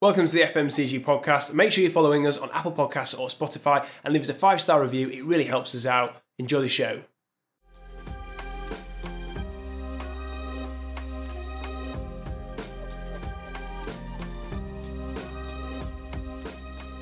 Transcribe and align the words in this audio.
Welcome 0.00 0.28
to 0.28 0.32
the 0.32 0.42
FMCG 0.42 1.04
podcast. 1.04 1.52
Make 1.52 1.72
sure 1.72 1.82
you're 1.82 1.90
following 1.90 2.24
us 2.24 2.38
on 2.38 2.50
Apple 2.52 2.70
Podcasts 2.70 3.18
or 3.18 3.26
Spotify 3.26 3.84
and 4.04 4.14
leave 4.14 4.22
us 4.22 4.28
a 4.28 4.34
five 4.34 4.60
star 4.60 4.80
review. 4.80 5.08
It 5.08 5.24
really 5.24 5.42
helps 5.42 5.74
us 5.74 5.86
out. 5.86 6.22
Enjoy 6.38 6.60
the 6.60 6.68
show. 6.68 7.02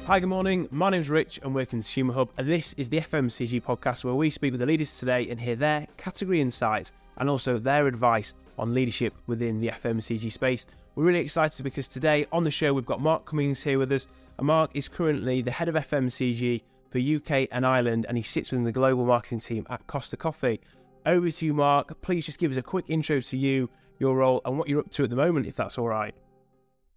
Hi, 0.06 0.18
good 0.18 0.30
morning. 0.30 0.66
My 0.70 0.88
name's 0.88 1.10
Rich 1.10 1.40
and 1.42 1.54
we're 1.54 1.66
Consumer 1.66 2.14
Hub, 2.14 2.30
and 2.38 2.50
this 2.50 2.72
is 2.78 2.88
the 2.88 3.00
FMCG 3.00 3.62
podcast 3.62 4.04
where 4.04 4.14
we 4.14 4.30
speak 4.30 4.52
with 4.52 4.60
the 4.60 4.66
leaders 4.66 4.98
today 4.98 5.28
and 5.28 5.38
hear 5.38 5.56
their 5.56 5.86
category 5.98 6.40
insights 6.40 6.94
and 7.18 7.28
also 7.28 7.58
their 7.58 7.88
advice 7.88 8.32
on 8.58 8.74
leadership 8.74 9.14
within 9.26 9.60
the 9.60 9.68
FMCG 9.68 10.30
space. 10.32 10.66
We're 10.94 11.04
really 11.04 11.20
excited 11.20 11.62
because 11.62 11.88
today 11.88 12.26
on 12.32 12.44
the 12.44 12.50
show 12.50 12.72
we've 12.72 12.86
got 12.86 13.00
Mark 13.00 13.26
Cummings 13.26 13.62
here 13.62 13.78
with 13.78 13.92
us. 13.92 14.08
And 14.38 14.46
Mark 14.46 14.70
is 14.74 14.88
currently 14.88 15.42
the 15.42 15.50
head 15.50 15.68
of 15.68 15.74
FMCG 15.74 16.62
for 16.90 16.98
UK 16.98 17.48
and 17.50 17.66
Ireland, 17.66 18.06
and 18.08 18.16
he 18.16 18.22
sits 18.22 18.50
within 18.50 18.64
the 18.64 18.72
global 18.72 19.04
marketing 19.04 19.40
team 19.40 19.66
at 19.70 19.86
Costa 19.86 20.16
Coffee. 20.16 20.60
Over 21.04 21.30
to 21.30 21.46
you, 21.46 21.54
Mark. 21.54 22.00
Please 22.02 22.26
just 22.26 22.38
give 22.38 22.50
us 22.50 22.56
a 22.56 22.62
quick 22.62 22.86
intro 22.88 23.20
to 23.20 23.36
you, 23.36 23.70
your 23.98 24.16
role, 24.16 24.40
and 24.44 24.58
what 24.58 24.68
you're 24.68 24.80
up 24.80 24.90
to 24.90 25.04
at 25.04 25.10
the 25.10 25.16
moment, 25.16 25.46
if 25.46 25.56
that's 25.56 25.78
all 25.78 25.88
right. 25.88 26.14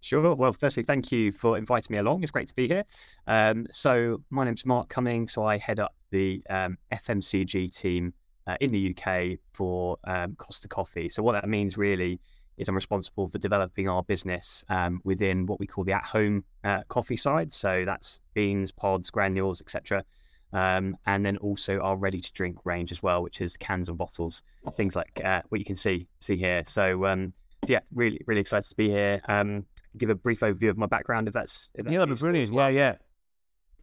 Sure. 0.00 0.34
Well, 0.34 0.52
firstly, 0.52 0.82
thank 0.82 1.12
you 1.12 1.30
for 1.30 1.58
inviting 1.58 1.94
me 1.94 1.98
along. 1.98 2.22
It's 2.22 2.30
great 2.30 2.48
to 2.48 2.54
be 2.54 2.66
here. 2.66 2.84
Um, 3.26 3.66
so, 3.70 4.22
my 4.30 4.44
name's 4.44 4.64
Mark 4.64 4.88
Cummings. 4.88 5.34
So, 5.34 5.44
I 5.44 5.58
head 5.58 5.78
up 5.78 5.94
the 6.10 6.42
um, 6.48 6.78
FMCG 6.92 7.76
team 7.76 8.14
uh, 8.46 8.56
in 8.60 8.70
the 8.72 8.94
UK 8.94 9.38
for 9.52 9.98
um, 10.04 10.34
Costa 10.36 10.68
Coffee. 10.68 11.08
So, 11.08 11.22
what 11.22 11.32
that 11.32 11.48
means 11.48 11.76
really 11.76 12.20
is 12.60 12.68
I'm 12.68 12.74
responsible 12.74 13.26
for 13.26 13.38
developing 13.38 13.88
our 13.88 14.02
business 14.02 14.64
um, 14.68 15.00
within 15.02 15.46
what 15.46 15.58
we 15.58 15.66
call 15.66 15.82
the 15.82 15.92
at-home 15.92 16.44
uh, 16.62 16.82
coffee 16.88 17.16
side. 17.16 17.50
So 17.52 17.84
that's 17.86 18.20
beans, 18.34 18.70
pods, 18.70 19.10
granules, 19.10 19.62
etc. 19.62 20.04
Um, 20.52 20.96
and 21.06 21.24
then 21.24 21.38
also 21.38 21.78
our 21.78 21.96
ready-to-drink 21.96 22.58
range 22.64 22.92
as 22.92 23.02
well, 23.02 23.22
which 23.22 23.40
is 23.40 23.56
cans 23.56 23.88
and 23.88 23.96
bottles, 23.96 24.42
things 24.74 24.94
like 24.94 25.20
uh, 25.24 25.40
what 25.48 25.58
you 25.58 25.64
can 25.64 25.74
see 25.74 26.06
see 26.20 26.36
here. 26.36 26.62
So, 26.66 27.06
um, 27.06 27.32
so 27.64 27.72
yeah, 27.72 27.80
really 27.94 28.20
really 28.26 28.42
excited 28.42 28.68
to 28.68 28.76
be 28.76 28.90
here. 28.90 29.22
Um, 29.26 29.64
give 29.96 30.10
a 30.10 30.14
brief 30.14 30.40
overview 30.40 30.68
of 30.68 30.76
my 30.76 30.86
background 30.86 31.28
if 31.28 31.34
that's, 31.34 31.70
if 31.74 31.84
that's 31.84 31.92
yeah, 31.92 32.00
that'd 32.00 32.14
be 32.14 32.20
brilliant. 32.20 32.52
Well. 32.52 32.70
Yeah, 32.70 32.96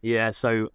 yeah, 0.02 0.14
yeah. 0.14 0.30
So 0.30 0.68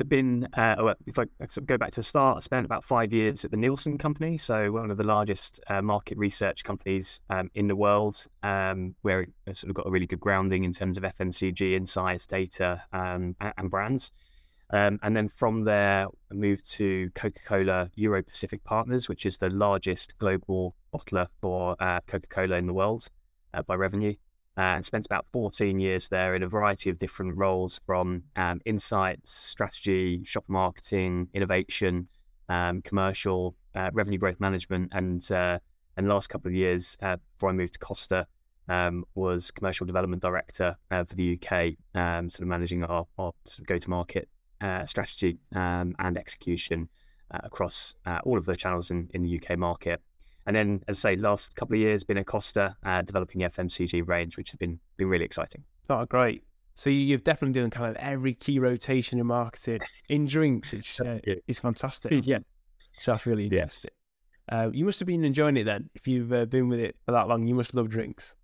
it's 0.00 0.08
been, 0.08 0.48
uh, 0.54 0.94
if 1.06 1.20
I 1.20 1.26
go 1.64 1.78
back 1.78 1.92
to 1.92 2.00
the 2.00 2.02
start, 2.02 2.38
I 2.38 2.40
spent 2.40 2.66
about 2.66 2.82
five 2.82 3.12
years 3.12 3.44
at 3.44 3.52
the 3.52 3.56
Nielsen 3.56 3.96
Company, 3.96 4.36
so 4.36 4.72
one 4.72 4.90
of 4.90 4.96
the 4.96 5.06
largest 5.06 5.60
uh, 5.68 5.82
market 5.82 6.18
research 6.18 6.64
companies 6.64 7.20
um, 7.30 7.48
in 7.54 7.68
the 7.68 7.76
world, 7.76 8.26
um, 8.42 8.96
where 9.02 9.20
it 9.20 9.56
sort 9.56 9.70
of 9.70 9.74
got 9.74 9.86
a 9.86 9.90
really 9.90 10.08
good 10.08 10.18
grounding 10.18 10.64
in 10.64 10.72
terms 10.72 10.98
of 10.98 11.04
FMCG 11.04 11.76
insights, 11.76 12.26
data, 12.26 12.82
um, 12.92 13.36
and, 13.40 13.52
and, 13.56 13.70
brands. 13.70 14.10
Um, 14.70 14.98
and 15.04 15.16
then 15.16 15.28
from 15.28 15.62
there, 15.62 16.08
I 16.28 16.34
moved 16.34 16.68
to 16.72 17.10
Coca 17.14 17.40
Cola 17.46 17.90
Euro 17.94 18.20
Pacific 18.24 18.64
Partners, 18.64 19.08
which 19.08 19.24
is 19.24 19.38
the 19.38 19.50
largest 19.50 20.18
global 20.18 20.74
bottler 20.92 21.28
for 21.40 21.76
uh, 21.78 22.00
Coca 22.08 22.26
Cola 22.26 22.56
in 22.56 22.66
the 22.66 22.74
world 22.74 23.10
uh, 23.52 23.62
by 23.62 23.76
revenue 23.76 24.14
uh, 24.56 24.76
and 24.76 24.84
spent 24.84 25.04
about 25.06 25.26
14 25.32 25.78
years 25.80 26.08
there 26.08 26.34
in 26.34 26.42
a 26.42 26.48
variety 26.48 26.90
of 26.90 26.98
different 26.98 27.36
roles 27.36 27.80
from 27.86 28.22
um, 28.36 28.60
insights, 28.64 29.32
strategy, 29.32 30.22
shop 30.24 30.44
marketing, 30.46 31.28
innovation, 31.34 32.06
um, 32.48 32.82
commercial, 32.82 33.56
uh, 33.74 33.90
revenue 33.92 34.18
growth 34.18 34.40
management, 34.40 34.92
and 34.92 35.30
uh, 35.32 35.58
and 35.96 36.08
last 36.08 36.28
couple 36.28 36.48
of 36.48 36.54
years 36.54 36.96
uh, 37.02 37.16
before 37.34 37.50
I 37.50 37.52
moved 37.52 37.74
to 37.74 37.78
Costa 37.78 38.26
um, 38.68 39.04
was 39.14 39.50
commercial 39.50 39.86
development 39.86 40.22
director 40.22 40.76
uh, 40.90 41.04
for 41.04 41.14
the 41.14 41.38
UK, 41.38 41.74
um, 41.94 42.28
sort 42.28 42.42
of 42.42 42.48
managing 42.48 42.82
our, 42.84 43.06
our 43.18 43.32
sort 43.44 43.60
of 43.60 43.66
go-to-market 43.66 44.28
uh, 44.60 44.84
strategy 44.84 45.38
um, 45.54 45.94
and 45.98 46.16
execution 46.16 46.88
across 47.42 47.96
all 48.22 48.38
of 48.38 48.44
the 48.44 48.54
channels 48.54 48.92
in, 48.92 49.10
in 49.12 49.20
the 49.22 49.40
UK 49.40 49.58
market. 49.58 50.00
And 50.46 50.54
then, 50.54 50.82
as 50.88 51.04
I 51.04 51.14
say, 51.14 51.16
last 51.16 51.56
couple 51.56 51.74
of 51.74 51.80
years 51.80 52.04
been 52.04 52.18
at 52.18 52.26
Costa 52.26 52.76
uh, 52.84 53.02
developing 53.02 53.40
the 53.40 53.48
FMCG 53.48 54.06
range, 54.06 54.36
which 54.36 54.50
has 54.50 54.58
been 54.58 54.78
been 54.96 55.08
really 55.08 55.24
exciting. 55.24 55.64
Oh, 55.88 56.04
great! 56.04 56.42
So 56.74 56.90
you've 56.90 57.24
definitely 57.24 57.60
done 57.60 57.70
kind 57.70 57.90
of 57.90 57.96
every 57.96 58.34
key 58.34 58.58
rotation 58.58 59.18
in 59.18 59.26
marketing 59.26 59.80
in 60.08 60.26
drinks, 60.26 60.72
which 60.72 61.00
uh, 61.04 61.18
yeah. 61.26 61.34
is 61.46 61.58
fantastic. 61.60 62.12
Yeah, 62.26 62.38
so 62.92 63.12
that's 63.12 63.26
really 63.26 63.46
interesting. 63.46 63.90
Uh, 64.48 64.70
you 64.72 64.84
must 64.84 65.00
have 65.00 65.06
been 65.06 65.24
enjoying 65.24 65.56
it 65.56 65.64
then. 65.64 65.88
If 65.94 66.06
you've 66.06 66.32
uh, 66.32 66.44
been 66.44 66.68
with 66.68 66.80
it 66.80 66.96
for 67.06 67.12
that 67.12 67.28
long, 67.28 67.46
you 67.46 67.54
must 67.54 67.74
love 67.74 67.88
drinks. 67.88 68.34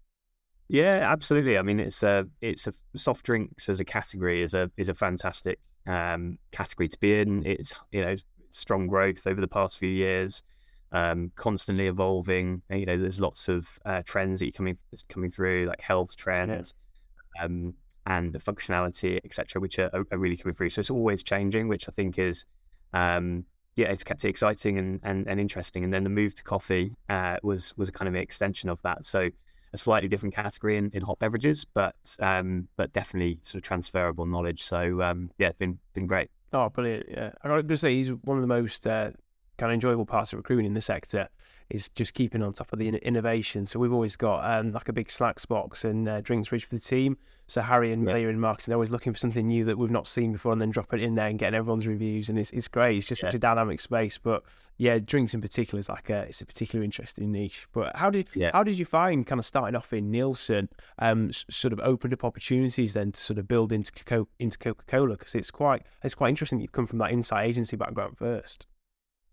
Yeah, 0.69 1.01
absolutely. 1.11 1.59
I 1.59 1.63
mean, 1.63 1.81
it's 1.81 2.03
a 2.03 2.27
it's 2.41 2.67
a 2.67 2.75
soft 2.97 3.27
drinks 3.27 3.69
as 3.69 3.81
a 3.81 3.85
category 3.85 4.43
is 4.43 4.55
a 4.55 4.71
is 4.77 4.89
a 4.89 4.95
fantastic 4.95 5.59
um, 5.87 6.39
category 6.53 6.89
to 6.89 6.99
be 6.99 7.21
in. 7.21 7.45
It's 7.45 7.75
you 7.93 8.03
know 8.03 8.17
strong 8.51 8.87
growth 8.87 9.27
over 9.27 9.41
the 9.41 9.49
past 9.49 9.79
few 9.79 9.89
years 9.89 10.43
um, 10.93 11.31
constantly 11.37 11.87
evolving. 11.87 12.63
You 12.71 12.87
know, 12.87 12.99
there's 12.99 13.21
lots 13.21 13.49
of 13.49 13.69
uh, 13.85 14.03
trends 14.05 14.41
that 14.41 14.49
are 14.49 14.53
coming 14.53 14.79
coming 15.09 15.31
through, 15.31 15.67
like 15.67 15.81
health 15.81 16.17
trends, 16.17 16.75
yeah. 17.37 17.45
um, 17.45 17.75
and 18.07 18.33
the 18.33 18.39
functionality, 18.39 19.21
etc., 19.25 19.61
which 19.61 19.79
are, 19.79 19.91
are, 19.93 20.19
really 20.19 20.37
coming 20.37 20.55
through. 20.55 20.71
So 20.71 20.81
it's 20.81 20.91
always 20.91 21.23
changing, 21.23 21.69
which 21.69 21.89
I 21.89 21.93
think 21.93 22.19
is, 22.19 22.45
um, 22.93 23.45
yeah, 23.77 23.89
it's 23.89 24.03
kept 24.03 24.25
it 24.25 24.29
exciting 24.29 24.79
and, 24.79 25.01
and, 25.03 25.27
and 25.29 25.39
interesting. 25.39 25.85
And 25.85 25.93
then 25.93 26.05
the 26.05 26.11
move 26.11 26.35
to 26.35 26.43
coffee 26.43 26.93
uh, 27.09 27.37
was 27.43 27.77
was 27.77 27.89
a 27.89 27.93
kind 27.93 28.09
of 28.09 28.15
an 28.15 28.21
extension 28.21 28.69
of 28.69 28.81
that. 28.83 29.05
So 29.05 29.31
a 29.73 29.77
slightly 29.77 30.09
different 30.09 30.35
category 30.35 30.77
in, 30.77 30.91
in 30.93 31.03
hot 31.03 31.19
beverages, 31.19 31.65
but 31.65 31.95
um, 32.21 32.69
but 32.77 32.93
definitely 32.93 33.39
sort 33.43 33.63
of 33.63 33.63
transferable 33.63 34.27
knowledge. 34.27 34.63
So 34.63 35.03
um, 35.03 35.31
yeah, 35.39 35.49
it's 35.49 35.59
been 35.59 35.79
been 35.95 36.07
great. 36.07 36.31
Oh, 36.53 36.69
brilliant! 36.69 37.07
Yeah, 37.09 37.31
I 37.43 37.49
got 37.49 37.69
to 37.69 37.77
say 37.77 37.95
he's 37.95 38.11
one 38.11 38.37
of 38.37 38.43
the 38.43 38.49
most 38.49 38.87
uh, 38.87 39.11
kind 39.61 39.71
of 39.71 39.75
enjoyable 39.75 40.07
parts 40.07 40.33
of 40.33 40.39
recruiting 40.39 40.65
in 40.65 40.73
the 40.73 40.81
sector 40.81 41.29
is 41.69 41.91
just 41.91 42.15
keeping 42.15 42.43
on 42.43 42.53
top 42.53 42.73
of 42.73 42.79
the 42.79 42.89
innovation. 42.89 43.67
So 43.67 43.79
we've 43.79 43.93
always 43.93 44.17
got 44.17 44.43
um, 44.43 44.73
like 44.73 44.89
a 44.89 44.93
big 44.93 45.11
Slacks 45.11 45.45
box 45.45 45.85
and 45.85 46.09
uh, 46.09 46.23
drinks 46.23 46.49
fridge 46.49 46.65
for 46.65 46.75
the 46.75 46.81
team. 46.81 47.19
So 47.47 47.61
Harry 47.61 47.93
and 47.93 48.07
yeah. 48.07 48.15
Leah 48.15 48.29
in 48.29 48.41
marketing, 48.41 48.71
they're 48.71 48.77
always 48.77 48.91
looking 48.91 49.13
for 49.13 49.19
something 49.19 49.47
new 49.47 49.65
that 49.67 49.77
we've 49.77 49.91
not 49.91 50.09
seen 50.09 50.33
before, 50.33 50.53
and 50.53 50.61
then 50.61 50.71
drop 50.71 50.95
it 50.95 51.03
in 51.03 51.15
there 51.15 51.27
and 51.27 51.39
getting 51.39 51.57
everyone's 51.57 51.87
reviews. 51.87 52.29
And 52.29 52.39
it's, 52.39 52.51
it's 52.53 52.69
great. 52.69 52.97
It's 52.97 53.07
just 53.07 53.23
yeah. 53.23 53.29
such 53.29 53.35
a 53.35 53.39
dynamic 53.39 53.81
space. 53.81 54.19
But 54.19 54.45
yeah, 54.79 54.99
drinks 54.99 55.35
in 55.35 55.43
particular 55.43 55.79
is 55.79 55.89
like 55.89 56.09
a 56.09 56.23
it's 56.23 56.41
a 56.41 56.47
particularly 56.47 56.87
interesting 56.87 57.31
niche. 57.31 57.67
But 57.73 57.97
how 57.97 58.09
did 58.09 58.29
yeah. 58.35 58.51
how 58.53 58.63
did 58.63 58.79
you 58.79 58.87
find 58.87 59.27
kind 59.27 59.39
of 59.39 59.45
starting 59.45 59.77
off 59.77 59.93
in 59.93 60.11
Nielsen, 60.11 60.71
um, 61.01 61.33
sort 61.33 61.73
of 61.73 61.81
opened 61.81 62.15
up 62.15 62.25
opportunities 62.25 62.95
then 62.95 63.13
to 63.13 63.21
sort 63.21 63.39
of 63.39 63.47
build 63.47 63.73
into 63.73 63.93
Coca 63.93 64.31
into 64.39 64.57
Coca 64.57 64.85
Cola 64.87 65.17
because 65.17 65.35
it's 65.35 65.51
quite 65.51 65.83
it's 66.03 66.15
quite 66.15 66.31
interesting. 66.31 66.61
You've 66.61 66.73
come 66.73 66.87
from 66.87 66.99
that 66.99 67.11
inside 67.11 67.47
agency 67.47 67.77
background 67.77 68.17
first. 68.17 68.67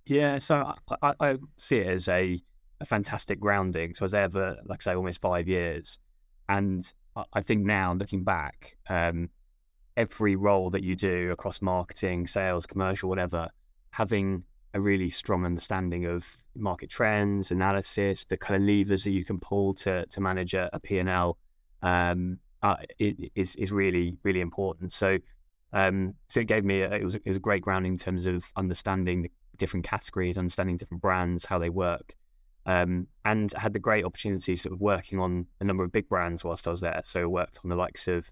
Yeah, 0.08 0.38
so 0.38 0.74
I, 1.02 1.14
I, 1.20 1.36
see 1.58 1.78
it 1.78 1.88
as 1.88 2.08
a, 2.08 2.42
a 2.80 2.86
fantastic 2.86 3.40
grounding. 3.40 3.94
So 3.94 4.04
I 4.04 4.06
was 4.06 4.12
there 4.14 4.30
for, 4.30 4.56
like 4.66 4.82
I 4.82 4.84
say, 4.84 4.96
almost 4.96 5.20
five 5.20 5.48
years. 5.48 6.00
And 6.48 6.82
I 7.34 7.42
think 7.42 7.66
now, 7.66 7.94
looking 7.94 8.24
back, 8.24 8.78
um, 8.90 9.30
every 9.98 10.38
role 10.38 10.70
that 10.70 10.84
you 10.84 10.96
do 10.96 11.32
across 11.32 11.62
marketing, 11.62 12.26
sales, 12.26 12.66
commercial, 12.66 13.10
whatever, 13.10 13.50
having 13.90 14.44
a 14.74 14.80
really 14.80 15.10
strong 15.10 15.44
understanding 15.46 16.06
of 16.06 16.26
market 16.56 16.90
trends, 16.90 17.52
analysis, 17.52 18.24
the 18.26 18.38
kind 18.38 18.62
of 18.62 18.68
levers 18.68 19.04
that 19.04 19.12
you 19.12 19.26
can 19.26 19.40
pull 19.40 19.74
to 19.74 20.06
to 20.06 20.22
manage 20.22 20.54
a, 20.54 20.70
a 20.72 20.80
P&L 20.80 21.38
um, 21.82 22.40
uh, 22.64 22.76
is 23.00 23.56
is 23.56 23.72
really 23.72 24.18
really 24.24 24.42
important. 24.42 24.92
So 24.92 25.18
um, 25.74 26.14
so 26.30 26.40
it 26.40 26.48
gave 26.48 26.64
me 26.64 26.82
a, 26.82 26.92
it 26.92 27.04
was 27.04 27.16
it 27.16 27.26
was 27.26 27.38
a 27.38 27.42
great 27.42 27.62
grounding 27.62 27.94
in 27.94 27.98
terms 27.98 28.26
of 28.26 28.46
understanding 28.56 29.22
the 29.22 29.32
different 29.58 29.86
categories, 29.86 30.38
understanding 30.38 30.78
different 30.78 31.02
brands, 31.02 31.46
how 31.46 31.60
they 31.60 31.70
work. 31.70 32.16
Um, 32.66 33.08
and 33.24 33.54
had 33.54 33.72
the 33.72 33.80
great 33.80 34.04
opportunity 34.04 34.58
sort 34.58 34.74
of 34.74 34.82
working 34.82 35.20
on 35.20 35.48
a 35.62 35.64
number 35.64 35.86
of 35.86 35.92
big 35.94 36.10
brands 36.10 36.44
whilst 36.44 36.68
I 36.68 36.72
was 36.72 36.82
there. 36.82 37.00
So 37.06 37.30
worked 37.30 37.60
on 37.64 37.70
the 37.70 37.78
likes 37.78 38.10
of 38.10 38.30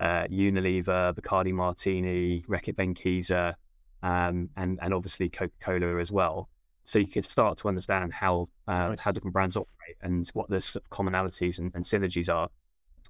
uh, 0.00 0.24
Unilever, 0.30 1.14
Bacardi 1.14 1.52
Martini, 1.52 2.44
Reckitt 2.48 2.74
Benckiser, 2.74 3.54
um, 4.02 4.50
and 4.56 4.78
and 4.82 4.94
obviously 4.94 5.28
Coca 5.28 5.52
Cola 5.60 5.98
as 5.98 6.12
well. 6.12 6.48
So 6.84 6.98
you 6.98 7.06
could 7.06 7.24
start 7.24 7.58
to 7.58 7.68
understand 7.68 8.12
how 8.12 8.46
uh, 8.66 8.88
nice. 8.88 9.00
how 9.00 9.12
different 9.12 9.34
brands 9.34 9.56
operate 9.56 9.96
and 10.02 10.26
what 10.34 10.48
the 10.48 10.60
sort 10.60 10.84
of 10.84 10.90
commonalities 10.90 11.58
and, 11.58 11.70
and 11.74 11.84
synergies 11.84 12.32
are. 12.32 12.48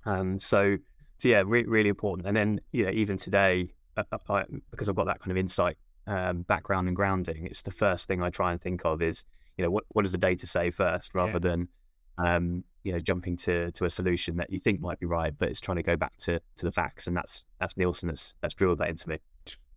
Um, 0.04 0.38
so 0.38 0.76
so 1.18 1.28
yeah, 1.28 1.42
re- 1.46 1.64
really 1.64 1.88
important. 1.88 2.26
And 2.26 2.36
then 2.36 2.60
you 2.72 2.84
know 2.84 2.90
even 2.90 3.16
today, 3.16 3.72
uh, 3.96 4.04
uh 4.12 4.18
I, 4.30 4.44
because 4.70 4.88
I've 4.88 4.96
got 4.96 5.06
that 5.06 5.20
kind 5.20 5.30
of 5.30 5.36
insight 5.36 5.76
um, 6.08 6.42
background 6.42 6.88
and 6.88 6.96
grounding, 6.96 7.46
it's 7.46 7.62
the 7.62 7.70
first 7.70 8.08
thing 8.08 8.22
I 8.22 8.30
try 8.30 8.50
and 8.50 8.60
think 8.60 8.84
of 8.84 9.02
is, 9.02 9.24
you 9.56 9.64
know, 9.64 9.70
what, 9.70 9.84
what 9.90 10.02
does 10.02 10.12
the 10.12 10.18
data 10.18 10.46
say 10.46 10.70
first 10.70 11.14
rather 11.14 11.32
yeah. 11.32 11.38
than, 11.38 11.68
um, 12.16 12.64
you 12.82 12.92
know, 12.92 12.98
jumping 12.98 13.36
to, 13.36 13.70
to 13.72 13.84
a 13.84 13.90
solution 13.90 14.36
that 14.38 14.50
you 14.50 14.58
think 14.58 14.80
might 14.80 14.98
be 14.98 15.06
right, 15.06 15.34
but 15.36 15.48
it's 15.48 15.60
trying 15.60 15.76
to 15.76 15.82
go 15.82 15.96
back 15.96 16.16
to, 16.16 16.40
to 16.56 16.64
the 16.64 16.72
facts. 16.72 17.06
And 17.06 17.16
that's, 17.16 17.44
that's 17.60 17.76
Nielsen 17.76 18.08
that's, 18.08 18.34
that's 18.40 18.54
drilled 18.54 18.78
that 18.78 18.88
into 18.88 19.08
me. 19.08 19.18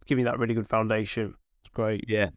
Give 0.05 0.17
me 0.17 0.23
that 0.23 0.39
really 0.39 0.53
good 0.53 0.69
foundation. 0.69 1.35
It's 1.63 1.73
great. 1.73 2.05
Yeah. 2.07 2.29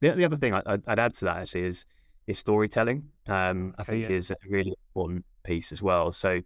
The, 0.00 0.10
the 0.10 0.24
other 0.24 0.36
thing 0.36 0.54
I, 0.54 0.62
would 0.66 0.84
add 0.86 1.14
to 1.14 1.24
that 1.24 1.38
actually 1.38 1.64
is, 1.64 1.86
is 2.26 2.38
storytelling. 2.38 3.08
Um, 3.28 3.74
I 3.78 3.84
think 3.84 4.08
yeah. 4.08 4.16
is 4.16 4.30
a 4.30 4.36
really 4.48 4.74
important 4.90 5.24
piece 5.44 5.72
as 5.72 5.82
well. 5.82 6.12
So, 6.12 6.40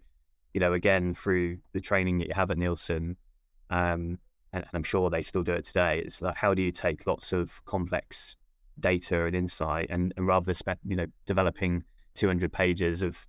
you 0.54 0.60
know, 0.60 0.72
again 0.72 1.14
through 1.14 1.58
the 1.72 1.80
training 1.80 2.18
that 2.18 2.28
you 2.28 2.34
have 2.34 2.50
at 2.50 2.58
Nielsen, 2.58 3.16
um, 3.70 4.18
and, 4.56 4.66
I'm 4.72 4.82
sure 4.82 5.10
they 5.10 5.22
still 5.22 5.42
do 5.42 5.52
it 5.52 5.64
today. 5.64 6.02
It's 6.04 6.22
like 6.22 6.36
how 6.36 6.54
do 6.54 6.62
you 6.62 6.72
take 6.72 7.06
lots 7.06 7.32
of 7.32 7.64
complex 7.64 8.36
data 8.78 9.24
and 9.24 9.34
insight, 9.34 9.86
and, 9.90 10.12
and 10.16 10.26
rather 10.26 10.44
than 10.44 10.54
spend, 10.54 10.78
you 10.84 10.96
know, 10.96 11.06
developing 11.26 11.84
200 12.14 12.52
pages 12.52 13.02
of 13.02 13.26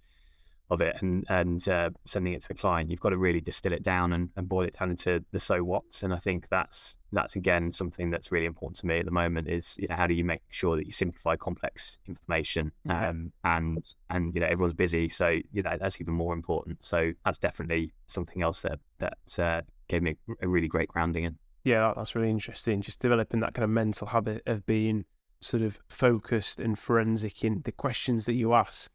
of 0.69 0.81
it 0.81 0.97
and 1.01 1.23
and 1.29 1.67
uh, 1.69 1.89
sending 2.05 2.33
it 2.33 2.41
to 2.41 2.47
the 2.49 2.53
client, 2.53 2.89
you've 2.89 2.99
got 2.99 3.09
to 3.09 3.17
really 3.17 3.39
distill 3.39 3.73
it 3.73 3.83
down 3.83 4.13
and, 4.13 4.29
and 4.35 4.49
boil 4.49 4.65
it 4.65 4.75
down 4.77 4.89
into 4.89 5.23
the 5.31 5.39
so 5.39 5.59
whats. 5.59 6.03
And 6.03 6.13
I 6.13 6.17
think 6.17 6.49
that's 6.49 6.97
that's 7.11 7.35
again 7.35 7.71
something 7.71 8.09
that's 8.09 8.31
really 8.31 8.45
important 8.45 8.77
to 8.77 8.85
me 8.85 8.99
at 8.99 9.05
the 9.05 9.11
moment 9.11 9.47
is 9.47 9.75
you 9.77 9.87
know 9.87 9.95
how 9.95 10.07
do 10.07 10.13
you 10.13 10.25
make 10.25 10.41
sure 10.49 10.75
that 10.75 10.85
you 10.85 10.91
simplify 10.91 11.35
complex 11.35 11.99
information 12.07 12.71
um, 12.89 13.31
and 13.43 13.93
and 14.09 14.33
you 14.35 14.41
know 14.41 14.47
everyone's 14.47 14.73
busy, 14.75 15.07
so 15.07 15.39
you 15.51 15.61
know 15.61 15.77
that's 15.79 16.01
even 16.01 16.13
more 16.13 16.33
important. 16.33 16.83
So 16.83 17.13
that's 17.23 17.37
definitely 17.37 17.93
something 18.07 18.41
else 18.41 18.61
that 18.63 18.79
that 18.99 19.39
uh, 19.39 19.61
gave 19.87 20.01
me 20.01 20.15
a 20.41 20.47
really 20.47 20.67
great 20.67 20.87
grounding 20.87 21.23
in. 21.23 21.37
Yeah, 21.63 21.93
that's 21.95 22.15
really 22.15 22.29
interesting. 22.29 22.81
Just 22.81 22.99
developing 22.99 23.41
that 23.41 23.53
kind 23.53 23.63
of 23.63 23.69
mental 23.69 24.07
habit 24.07 24.43
of 24.45 24.65
being 24.65 25.05
sort 25.41 25.63
of 25.63 25.79
focused 25.89 26.59
and 26.59 26.77
forensic 26.77 27.43
in 27.43 27.61
the 27.65 27.71
questions 27.71 28.25
that 28.25 28.33
you 28.33 28.53
ask 28.53 28.89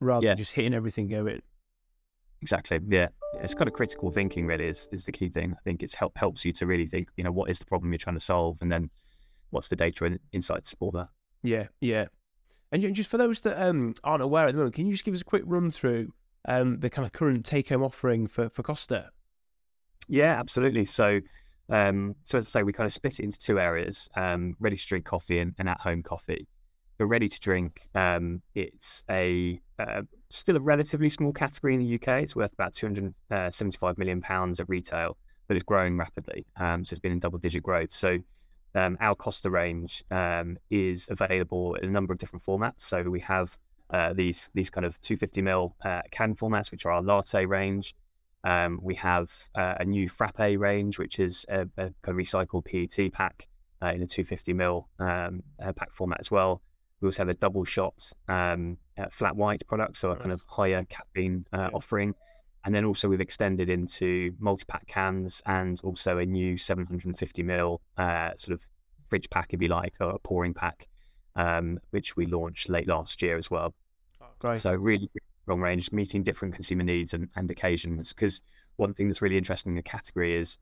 rather 0.00 0.24
yeah. 0.24 0.30
than 0.30 0.38
just 0.38 0.52
hitting 0.52 0.74
everything 0.74 1.08
going. 1.08 1.42
Exactly. 2.40 2.80
Yeah. 2.88 3.08
It's 3.40 3.54
kind 3.54 3.68
of 3.68 3.74
critical 3.74 4.10
thinking 4.10 4.46
really 4.46 4.66
is, 4.66 4.88
is 4.92 5.04
the 5.04 5.12
key 5.12 5.28
thing. 5.28 5.54
I 5.56 5.60
think 5.64 5.82
it's 5.82 5.94
help 5.94 6.18
helps 6.18 6.44
you 6.44 6.52
to 6.54 6.66
really 6.66 6.86
think, 6.86 7.08
you 7.16 7.24
know, 7.24 7.32
what 7.32 7.48
is 7.48 7.58
the 7.58 7.64
problem 7.64 7.92
you're 7.92 7.98
trying 7.98 8.16
to 8.16 8.20
solve 8.20 8.58
and 8.60 8.70
then 8.70 8.90
what's 9.50 9.68
the 9.68 9.76
data 9.76 10.04
and 10.04 10.18
insights 10.32 10.74
for 10.78 10.92
that. 10.92 11.08
Yeah, 11.42 11.68
yeah. 11.80 12.06
And 12.72 12.94
just 12.94 13.10
for 13.10 13.18
those 13.18 13.40
that 13.40 13.62
um, 13.62 13.94
aren't 14.02 14.22
aware 14.22 14.46
at 14.46 14.52
the 14.52 14.58
moment, 14.58 14.74
can 14.74 14.86
you 14.86 14.92
just 14.92 15.04
give 15.04 15.14
us 15.14 15.20
a 15.20 15.24
quick 15.24 15.42
run 15.46 15.70
through 15.70 16.12
um, 16.46 16.80
the 16.80 16.90
kind 16.90 17.06
of 17.06 17.12
current 17.12 17.44
take 17.44 17.68
home 17.68 17.82
offering 17.82 18.26
for, 18.26 18.48
for 18.48 18.62
Costa? 18.62 19.10
Yeah, 20.08 20.38
absolutely. 20.38 20.84
So 20.84 21.20
um, 21.68 22.16
so 22.24 22.38
as 22.38 22.46
I 22.48 22.50
say, 22.50 22.62
we 22.62 22.72
kind 22.72 22.86
of 22.86 22.92
split 22.92 23.20
it 23.20 23.22
into 23.22 23.38
two 23.38 23.58
areas: 23.58 24.08
um, 24.16 24.56
ready 24.60 24.76
to 24.76 24.86
drink 24.86 25.04
coffee 25.04 25.38
and, 25.38 25.54
and 25.58 25.68
at 25.68 25.80
home 25.80 26.02
coffee 26.02 26.46
for 27.02 27.06
ready 27.06 27.28
to 27.28 27.40
drink, 27.40 27.88
um, 27.96 28.42
it's 28.54 29.02
a 29.10 29.60
uh, 29.78 30.02
still 30.30 30.56
a 30.56 30.60
relatively 30.60 31.08
small 31.08 31.32
category 31.32 31.74
in 31.74 31.80
the 31.80 31.94
UK. 31.96 32.22
It's 32.22 32.36
worth 32.36 32.52
about 32.52 32.72
275 32.74 33.82
uh, 33.82 33.94
million 33.98 34.20
pounds 34.20 34.60
at 34.60 34.68
retail, 34.68 35.16
but 35.48 35.56
it's 35.56 35.64
growing 35.64 35.96
rapidly. 35.96 36.46
Um, 36.56 36.84
so 36.84 36.94
it's 36.94 37.00
been 37.00 37.10
in 37.10 37.18
double 37.18 37.38
digit 37.38 37.62
growth. 37.62 37.92
So 37.92 38.18
um, 38.76 38.96
our 39.00 39.16
Costa 39.16 39.50
range 39.50 40.04
um, 40.12 40.56
is 40.70 41.08
available 41.10 41.74
in 41.74 41.88
a 41.88 41.92
number 41.92 42.12
of 42.12 42.20
different 42.20 42.44
formats. 42.44 42.82
So 42.82 43.02
we 43.02 43.20
have 43.20 43.58
uh, 43.90 44.12
these 44.12 44.48
these 44.54 44.70
kind 44.70 44.86
of 44.86 45.00
250 45.00 45.42
ml 45.42 45.72
uh, 45.84 46.02
can 46.12 46.36
formats, 46.36 46.70
which 46.70 46.86
are 46.86 46.92
our 46.92 47.02
latte 47.02 47.44
range. 47.46 47.96
Um, 48.44 48.80
we 48.82 48.94
have 48.96 49.30
uh, 49.54 49.74
a 49.80 49.84
new 49.84 50.08
frappe 50.08 50.38
range, 50.38 50.98
which 50.98 51.18
is 51.18 51.46
a, 51.48 51.62
a 51.76 51.90
kind 52.02 52.08
of 52.08 52.16
recycled 52.16 52.64
PET 52.64 53.12
pack 53.12 53.48
uh, 53.82 53.88
in 53.88 54.02
a 54.02 54.06
250 54.06 54.54
ml 54.54 54.84
um, 54.98 55.42
pack 55.74 55.92
format 55.92 56.20
as 56.20 56.30
well. 56.30 56.62
We 57.00 57.06
also 57.06 57.22
have 57.22 57.28
a 57.28 57.34
double 57.34 57.64
shot 57.64 58.12
um, 58.28 58.78
uh, 58.96 59.06
flat 59.10 59.34
white 59.36 59.66
product, 59.66 59.96
so 59.96 60.12
a 60.12 60.16
kind 60.16 60.32
of 60.32 60.42
higher 60.46 60.84
caffeine 60.84 61.44
uh, 61.52 61.70
offering. 61.74 62.14
And 62.64 62.72
then 62.72 62.84
also 62.84 63.08
we've 63.08 63.20
extended 63.20 63.68
into 63.68 64.34
multi-pack 64.38 64.86
cans 64.86 65.42
and 65.46 65.80
also 65.82 66.18
a 66.18 66.26
new 66.26 66.56
750 66.56 67.42
ml 67.42 67.78
uh, 67.98 68.30
sort 68.36 68.54
of 68.54 68.64
fridge 69.08 69.28
pack, 69.30 69.52
if 69.52 69.60
you 69.60 69.66
like, 69.66 69.94
or 70.00 70.10
a 70.10 70.18
pouring 70.20 70.54
pack, 70.54 70.86
um, 71.34 71.80
which 71.90 72.16
we 72.16 72.26
launched 72.26 72.68
late 72.68 72.86
last 72.86 73.20
year 73.20 73.36
as 73.36 73.50
well. 73.50 73.74
Oh, 74.44 74.54
so 74.54 74.72
really 74.72 75.10
long 75.46 75.60
range, 75.60 75.92
meeting 75.92 76.22
different 76.22 76.54
consumer 76.54 76.84
needs 76.84 77.14
and, 77.14 77.28
and 77.36 77.50
occasions. 77.50 78.12
Because 78.12 78.40
one 78.76 78.94
thing 78.94 79.08
that's 79.08 79.22
really 79.22 79.38
interesting 79.38 79.72
in 79.72 79.76
the 79.76 79.82
category 79.82 80.36
is, 80.36 80.58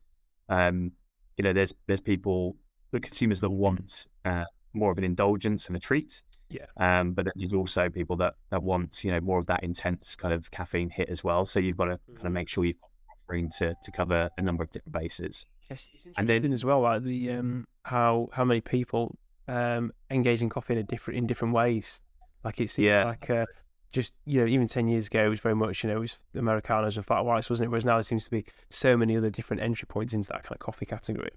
um, 0.49 0.91
you 1.37 1.43
know, 1.43 1.53
there's 1.53 1.73
there's 1.87 2.01
people, 2.01 2.55
the 2.91 2.99
consumers 2.99 3.41
that 3.41 3.49
want 3.49 4.07
uh, 4.25 4.45
more 4.73 4.91
of 4.91 4.97
an 4.97 5.03
indulgence 5.03 5.67
and 5.67 5.75
a 5.75 5.79
treat. 5.79 6.21
Yeah. 6.49 6.65
Um, 6.77 7.13
but 7.13 7.27
there's 7.35 7.53
also 7.53 7.89
people 7.89 8.17
that, 8.17 8.33
that 8.49 8.61
want, 8.61 9.03
you 9.03 9.11
know, 9.11 9.21
more 9.21 9.39
of 9.39 9.45
that 9.47 9.63
intense 9.63 10.15
kind 10.15 10.33
of 10.33 10.51
caffeine 10.51 10.89
hit 10.89 11.09
as 11.09 11.23
well. 11.23 11.45
So 11.45 11.59
you've 11.59 11.77
got 11.77 11.85
to 11.85 11.95
mm-hmm. 11.95 12.15
kind 12.15 12.27
of 12.27 12.33
make 12.33 12.49
sure 12.49 12.65
you're 12.65 12.75
offering 13.23 13.49
to, 13.59 13.73
to 13.81 13.91
cover 13.91 14.29
a 14.37 14.41
number 14.41 14.63
of 14.63 14.71
different 14.71 14.93
bases. 14.93 15.45
Yes, 15.69 15.89
it's 15.93 16.07
interesting 16.07 16.35
and 16.35 16.43
then, 16.43 16.53
as 16.53 16.65
well, 16.65 16.81
like 16.81 17.03
the 17.03 17.31
um, 17.31 17.65
how 17.83 18.27
how 18.33 18.43
many 18.43 18.59
people 18.59 19.17
um, 19.47 19.93
engage 20.09 20.41
in 20.41 20.49
coffee 20.49 20.73
in 20.73 20.79
a 20.79 20.83
different 20.83 21.17
in 21.17 21.27
different 21.27 21.53
ways. 21.53 22.01
Like 22.43 22.59
it 22.59 22.69
seems 22.69 22.87
yeah. 22.87 23.05
like 23.05 23.29
uh, 23.29 23.45
just 23.91 24.13
you 24.25 24.39
know 24.39 24.47
even 24.47 24.67
ten 24.67 24.87
years 24.87 25.07
ago 25.07 25.25
it 25.25 25.29
was 25.29 25.39
very 25.39 25.55
much 25.55 25.83
you 25.83 25.89
know 25.89 25.97
it 25.97 25.99
was 25.99 26.19
Americanos 26.35 26.97
and 26.97 27.05
flat 27.05 27.25
whites, 27.25 27.49
wasn't 27.49 27.67
it? 27.67 27.69
Whereas 27.69 27.85
now 27.85 27.95
there 27.95 28.03
seems 28.03 28.25
to 28.25 28.31
be 28.31 28.45
so 28.69 28.95
many 28.97 29.17
other 29.17 29.29
different 29.29 29.61
entry 29.61 29.85
points 29.87 30.13
into 30.13 30.29
that 30.29 30.43
kind 30.43 30.55
of 30.55 30.59
coffee 30.59 30.85
category. 30.85 31.31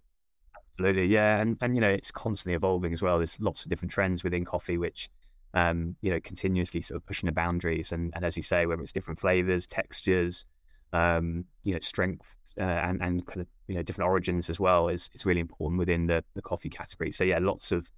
Absolutely, 0.72 1.06
yeah, 1.06 1.40
and 1.40 1.56
and 1.60 1.74
you 1.74 1.80
know 1.80 1.90
it's 1.90 2.10
constantly 2.10 2.54
evolving 2.54 2.92
as 2.92 3.02
well. 3.02 3.18
There's 3.18 3.40
lots 3.40 3.64
of 3.64 3.70
different 3.70 3.92
trends 3.92 4.24
within 4.24 4.44
coffee, 4.44 4.78
which 4.78 5.08
um, 5.52 5.96
you 6.00 6.10
know 6.10 6.20
continuously 6.20 6.80
sort 6.80 6.96
of 6.96 7.06
pushing 7.06 7.26
the 7.26 7.32
boundaries. 7.32 7.92
And, 7.92 8.12
and 8.14 8.24
as 8.24 8.36
you 8.36 8.42
say, 8.42 8.66
whether 8.66 8.82
it's 8.82 8.92
different 8.92 9.20
flavors, 9.20 9.66
textures, 9.66 10.44
um, 10.92 11.44
you 11.62 11.74
know, 11.74 11.80
strength, 11.80 12.34
uh, 12.58 12.64
and 12.64 13.02
and 13.02 13.26
kind 13.26 13.40
of 13.40 13.46
you 13.68 13.76
know 13.76 13.82
different 13.82 14.08
origins 14.08 14.50
as 14.50 14.58
well 14.58 14.88
is 14.88 15.10
is 15.14 15.24
really 15.24 15.40
important 15.40 15.78
within 15.78 16.06
the 16.06 16.24
the 16.34 16.42
coffee 16.42 16.70
category. 16.70 17.12
So 17.12 17.24
yeah, 17.24 17.38
lots 17.40 17.70
of 17.72 17.90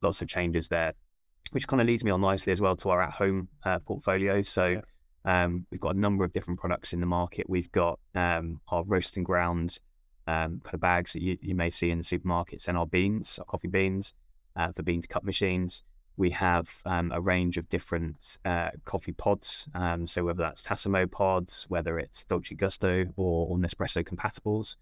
lots 0.00 0.22
of 0.22 0.28
changes 0.28 0.68
there, 0.68 0.94
which 1.52 1.66
kind 1.66 1.80
of 1.80 1.86
leads 1.86 2.04
me 2.04 2.10
on 2.10 2.20
nicely 2.20 2.52
as 2.52 2.60
well 2.60 2.76
to 2.76 2.90
our 2.90 3.02
at 3.02 3.12
home 3.12 3.48
uh, 3.64 3.78
portfolio. 3.78 4.42
So. 4.42 4.82
Um, 5.24 5.66
we've 5.70 5.80
got 5.80 5.94
a 5.94 6.00
number 6.00 6.24
of 6.24 6.32
different 6.32 6.58
products 6.58 6.92
in 6.92 6.98
the 6.98 7.06
market. 7.06 7.48
We've 7.48 7.70
got 7.70 8.00
um, 8.16 8.60
our 8.66 8.82
roast 8.82 9.16
and 9.16 9.24
ground 9.24 9.78
um, 10.26 10.60
kind 10.62 10.74
of 10.74 10.80
bags 10.80 11.12
that 11.12 11.22
you, 11.22 11.38
you 11.40 11.54
may 11.54 11.70
see 11.70 11.90
in 11.90 11.98
the 11.98 12.04
supermarkets 12.04 12.68
and 12.68 12.76
our 12.76 12.86
beans, 12.86 13.38
our 13.38 13.44
coffee 13.44 13.68
beans, 13.68 14.14
uh, 14.56 14.72
the 14.74 14.82
bean 14.82 15.00
to 15.00 15.08
cup 15.08 15.24
machines. 15.24 15.82
We 16.16 16.30
have 16.30 16.68
um, 16.84 17.10
a 17.12 17.20
range 17.20 17.56
of 17.56 17.68
different 17.68 18.38
uh, 18.44 18.70
coffee 18.84 19.12
pods. 19.12 19.66
Um, 19.74 20.06
so 20.06 20.24
whether 20.24 20.42
that's 20.42 20.62
Tassimo 20.62 21.10
pods, 21.10 21.66
whether 21.68 21.98
it's 21.98 22.24
Dolce 22.24 22.54
Gusto 22.54 23.06
or, 23.16 23.48
or 23.48 23.58
Nespresso 23.58 24.04
compatibles. 24.04 24.76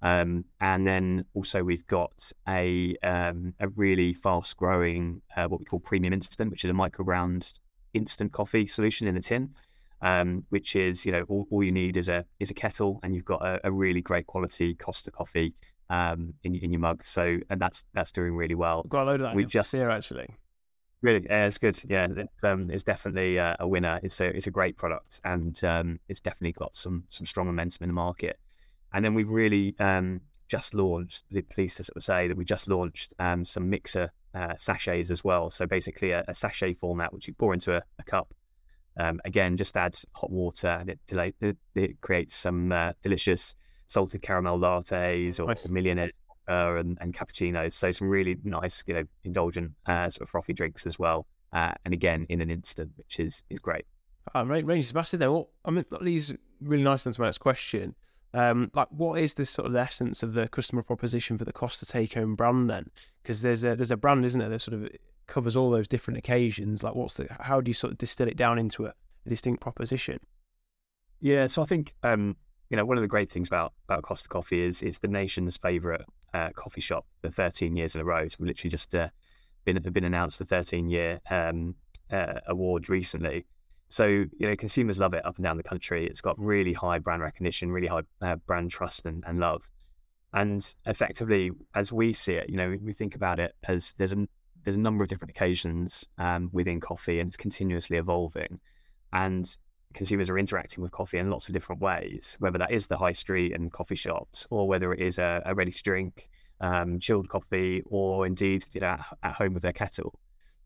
Um, 0.00 0.44
and 0.60 0.86
then 0.86 1.24
also 1.34 1.64
we've 1.64 1.86
got 1.86 2.32
a 2.46 2.96
um, 3.02 3.54
a 3.58 3.68
really 3.68 4.12
fast 4.12 4.56
growing 4.56 5.22
uh, 5.36 5.46
what 5.46 5.60
we 5.60 5.66
call 5.66 5.80
premium 5.80 6.12
instant, 6.12 6.50
which 6.50 6.64
is 6.64 6.70
a 6.70 6.74
micro 6.74 7.04
ground 7.04 7.52
instant 7.94 8.32
coffee 8.32 8.66
solution 8.66 9.08
in 9.08 9.16
a 9.16 9.20
tin 9.20 9.54
um, 10.00 10.44
which 10.50 10.76
is 10.76 11.04
you 11.04 11.12
know 11.12 11.24
all, 11.28 11.46
all, 11.50 11.62
you 11.62 11.72
need 11.72 11.96
is 11.96 12.08
a 12.08 12.24
is 12.38 12.50
a 12.50 12.54
kettle 12.54 13.00
and 13.02 13.14
you've 13.14 13.24
got 13.24 13.42
a, 13.42 13.60
a 13.64 13.72
really 13.72 14.00
great 14.00 14.26
quality 14.26 14.74
Costa 14.74 15.10
coffee 15.10 15.54
um, 15.90 16.34
in 16.44 16.54
in 16.54 16.70
your 16.70 16.80
mug. 16.80 17.04
So 17.04 17.38
and 17.50 17.60
that's 17.60 17.84
that's 17.94 18.12
doing 18.12 18.34
really 18.34 18.54
well. 18.54 18.82
I've 18.84 18.90
got 18.90 19.04
a 19.04 19.06
load 19.06 19.20
of 19.20 19.26
that. 19.28 19.34
We 19.34 19.44
just 19.44 19.72
here 19.72 19.90
actually. 19.90 20.28
Really, 21.00 21.24
yeah, 21.30 21.46
it's 21.46 21.58
good. 21.58 21.80
Yeah, 21.88 22.08
it's, 22.10 22.42
um, 22.42 22.70
it's 22.72 22.82
definitely 22.82 23.38
uh, 23.38 23.54
a 23.60 23.68
winner. 23.68 24.00
It's 24.02 24.20
a 24.20 24.26
it's 24.26 24.48
a 24.48 24.50
great 24.50 24.76
product, 24.76 25.20
and 25.24 25.62
um, 25.64 26.00
it's 26.08 26.20
definitely 26.20 26.52
got 26.52 26.74
some 26.74 27.04
some 27.08 27.24
strong 27.24 27.46
momentum 27.46 27.84
in 27.84 27.88
the 27.88 27.94
market. 27.94 28.38
And 28.92 29.04
then 29.04 29.14
we've 29.14 29.28
really 29.28 29.74
um, 29.78 30.20
just 30.48 30.74
launched. 30.74 31.24
Pleased 31.50 31.76
to 31.78 31.84
sort 31.84 31.96
of 31.96 32.02
say 32.02 32.28
that 32.28 32.36
we 32.36 32.44
just 32.44 32.68
launched 32.68 33.12
um, 33.18 33.44
some 33.44 33.68
mixer 33.68 34.10
uh, 34.34 34.54
sachets 34.56 35.10
as 35.10 35.24
well. 35.24 35.50
So 35.50 35.66
basically, 35.66 36.12
a, 36.12 36.24
a, 36.28 36.34
sachet 36.34 36.74
format 36.74 37.12
which 37.12 37.28
you 37.28 37.34
pour 37.34 37.54
into 37.54 37.76
a, 37.76 37.82
a 37.98 38.02
cup, 38.04 38.32
um, 38.98 39.20
again, 39.24 39.56
just 39.56 39.76
add 39.76 39.96
hot 40.12 40.30
water 40.30 40.68
and 40.68 40.90
it, 40.90 40.98
it, 41.40 41.56
it 41.74 42.00
creates 42.00 42.34
some 42.34 42.72
uh, 42.72 42.92
delicious 43.02 43.54
salted 43.86 44.22
caramel 44.22 44.58
lattes 44.58 45.40
or, 45.40 45.46
nice. 45.46 45.68
millionaire 45.68 46.10
uh, 46.48 46.76
and, 46.76 46.98
and, 47.00 47.14
cappuccinos. 47.14 47.72
So 47.72 47.90
some 47.90 48.08
really 48.08 48.36
nice, 48.44 48.82
you 48.86 48.94
know, 48.94 49.04
indulgent 49.24 49.72
uh, 49.86 50.08
sort 50.10 50.22
of 50.22 50.30
frothy 50.30 50.52
drinks 50.52 50.86
as 50.86 50.98
well. 50.98 51.26
Uh, 51.52 51.72
and 51.84 51.94
again, 51.94 52.26
in 52.28 52.40
an 52.40 52.50
instant, 52.50 52.90
which 52.96 53.18
is 53.18 53.42
is 53.48 53.58
great. 53.58 53.86
Uh, 54.34 54.44
range 54.44 54.84
is 54.84 54.94
massive. 54.94 55.20
Then, 55.20 55.32
well, 55.32 55.48
I 55.64 55.70
mean, 55.70 55.84
these 56.02 56.34
really 56.60 56.82
nice. 56.82 57.06
Answer 57.06 57.22
my 57.22 57.28
next 57.28 57.38
question. 57.38 57.94
Um, 58.34 58.70
like, 58.74 58.88
what 58.90 59.20
is 59.20 59.34
the 59.34 59.46
sort 59.46 59.68
of 59.68 59.74
essence 59.74 60.22
of 60.22 60.34
the 60.34 60.48
customer 60.48 60.82
proposition 60.82 61.38
for 61.38 61.44
the 61.44 61.52
Costa 61.52 61.86
take 61.86 62.14
home 62.14 62.36
brand 62.36 62.68
then? 62.68 62.90
Because 63.22 63.42
there's 63.42 63.64
a 63.64 63.74
there's 63.74 63.90
a 63.90 63.96
brand, 63.96 64.24
isn't 64.24 64.38
there, 64.38 64.48
that 64.50 64.60
sort 64.60 64.74
of 64.74 64.88
covers 65.26 65.56
all 65.56 65.70
those 65.70 65.88
different 65.88 66.18
occasions. 66.18 66.82
Like, 66.82 66.94
what's 66.94 67.14
the 67.14 67.28
how 67.40 67.60
do 67.60 67.70
you 67.70 67.74
sort 67.74 67.92
of 67.92 67.98
distill 67.98 68.28
it 68.28 68.36
down 68.36 68.58
into 68.58 68.86
a, 68.86 68.94
a 69.24 69.28
distinct 69.28 69.60
proposition? 69.62 70.18
Yeah, 71.20 71.46
so 71.46 71.62
I 71.62 71.64
think 71.64 71.94
um, 72.02 72.36
you 72.70 72.76
know 72.76 72.84
one 72.84 72.98
of 72.98 73.02
the 73.02 73.08
great 73.08 73.30
things 73.30 73.48
about 73.48 73.72
about 73.88 74.02
Costa 74.02 74.28
Coffee 74.28 74.62
is 74.62 74.82
it's 74.82 74.98
the 74.98 75.08
nation's 75.08 75.56
favourite 75.56 76.02
uh, 76.34 76.50
coffee 76.54 76.80
shop 76.80 77.06
for 77.22 77.30
13 77.30 77.76
years 77.76 77.94
in 77.94 78.00
a 78.00 78.04
row. 78.04 78.28
So 78.28 78.36
we 78.40 78.48
literally 78.48 78.70
just 78.70 78.94
uh, 78.94 79.08
been 79.64 79.80
been 79.92 80.04
announced 80.04 80.38
the 80.38 80.44
13 80.44 80.88
year 80.88 81.20
um, 81.30 81.74
uh, 82.10 82.40
award 82.46 82.88
recently. 82.88 83.46
So 83.88 84.06
you 84.06 84.30
know 84.40 84.56
consumers 84.56 84.98
love 84.98 85.14
it 85.14 85.24
up 85.24 85.36
and 85.36 85.44
down 85.44 85.56
the 85.56 85.62
country. 85.62 86.06
It's 86.06 86.20
got 86.20 86.38
really 86.38 86.72
high 86.72 86.98
brand 86.98 87.22
recognition, 87.22 87.70
really 87.70 87.88
high 87.88 88.02
uh, 88.20 88.36
brand 88.36 88.70
trust 88.70 89.06
and, 89.06 89.24
and 89.26 89.38
love. 89.40 89.70
And 90.34 90.64
effectively, 90.84 91.50
as 91.74 91.90
we 91.90 92.12
see 92.12 92.34
it, 92.34 92.50
you 92.50 92.56
know, 92.56 92.76
we 92.82 92.92
think 92.92 93.14
about 93.14 93.40
it 93.40 93.54
as 93.66 93.94
there's 93.96 94.12
a 94.12 94.28
there's 94.64 94.76
a 94.76 94.80
number 94.80 95.02
of 95.02 95.08
different 95.08 95.30
occasions 95.30 96.06
um, 96.18 96.50
within 96.52 96.80
coffee, 96.80 97.20
and 97.20 97.28
it's 97.28 97.36
continuously 97.36 97.96
evolving. 97.96 98.60
And 99.12 99.48
consumers 99.94 100.28
are 100.28 100.38
interacting 100.38 100.82
with 100.82 100.92
coffee 100.92 101.18
in 101.18 101.30
lots 101.30 101.48
of 101.48 101.54
different 101.54 101.80
ways, 101.80 102.36
whether 102.40 102.58
that 102.58 102.70
is 102.70 102.86
the 102.86 102.98
high 102.98 103.12
street 103.12 103.54
and 103.54 103.72
coffee 103.72 103.94
shops, 103.94 104.46
or 104.50 104.68
whether 104.68 104.92
it 104.92 105.00
is 105.00 105.18
a, 105.18 105.42
a 105.46 105.54
ready 105.54 105.70
to 105.70 105.82
drink, 105.82 106.28
um, 106.60 107.00
chilled 107.00 107.28
coffee, 107.28 107.82
or 107.86 108.26
indeed 108.26 108.64
you 108.72 108.80
know 108.80 108.88
at, 108.88 109.06
at, 109.22 109.34
home 109.34 109.54
with 109.54 109.62
their 109.62 109.72
kettle. 109.72 110.18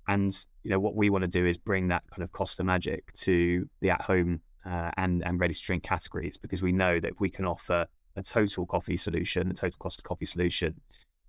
And 0.08 0.36
you 0.62 0.70
know 0.70 0.80
what 0.80 0.94
we 0.94 1.10
want 1.10 1.22
to 1.22 1.28
do 1.28 1.46
is 1.46 1.58
bring 1.58 1.88
that 1.88 2.02
kind 2.10 2.22
of 2.22 2.32
Costa 2.32 2.64
magic 2.64 3.12
to 3.14 3.68
the 3.80 3.90
at 3.90 4.02
home 4.02 4.40
uh, 4.66 4.90
and 4.96 5.22
and 5.24 5.40
ready 5.40 5.54
to 5.54 5.60
drink 5.60 5.82
categories 5.82 6.36
because 6.36 6.62
we 6.62 6.72
know 6.72 7.00
that 7.00 7.12
if 7.12 7.20
we 7.20 7.30
can 7.30 7.44
offer 7.44 7.86
a 8.16 8.22
total 8.22 8.66
coffee 8.66 8.96
solution, 8.96 9.50
a 9.50 9.54
total 9.54 9.78
Costa 9.78 10.02
coffee 10.02 10.26
solution, 10.26 10.80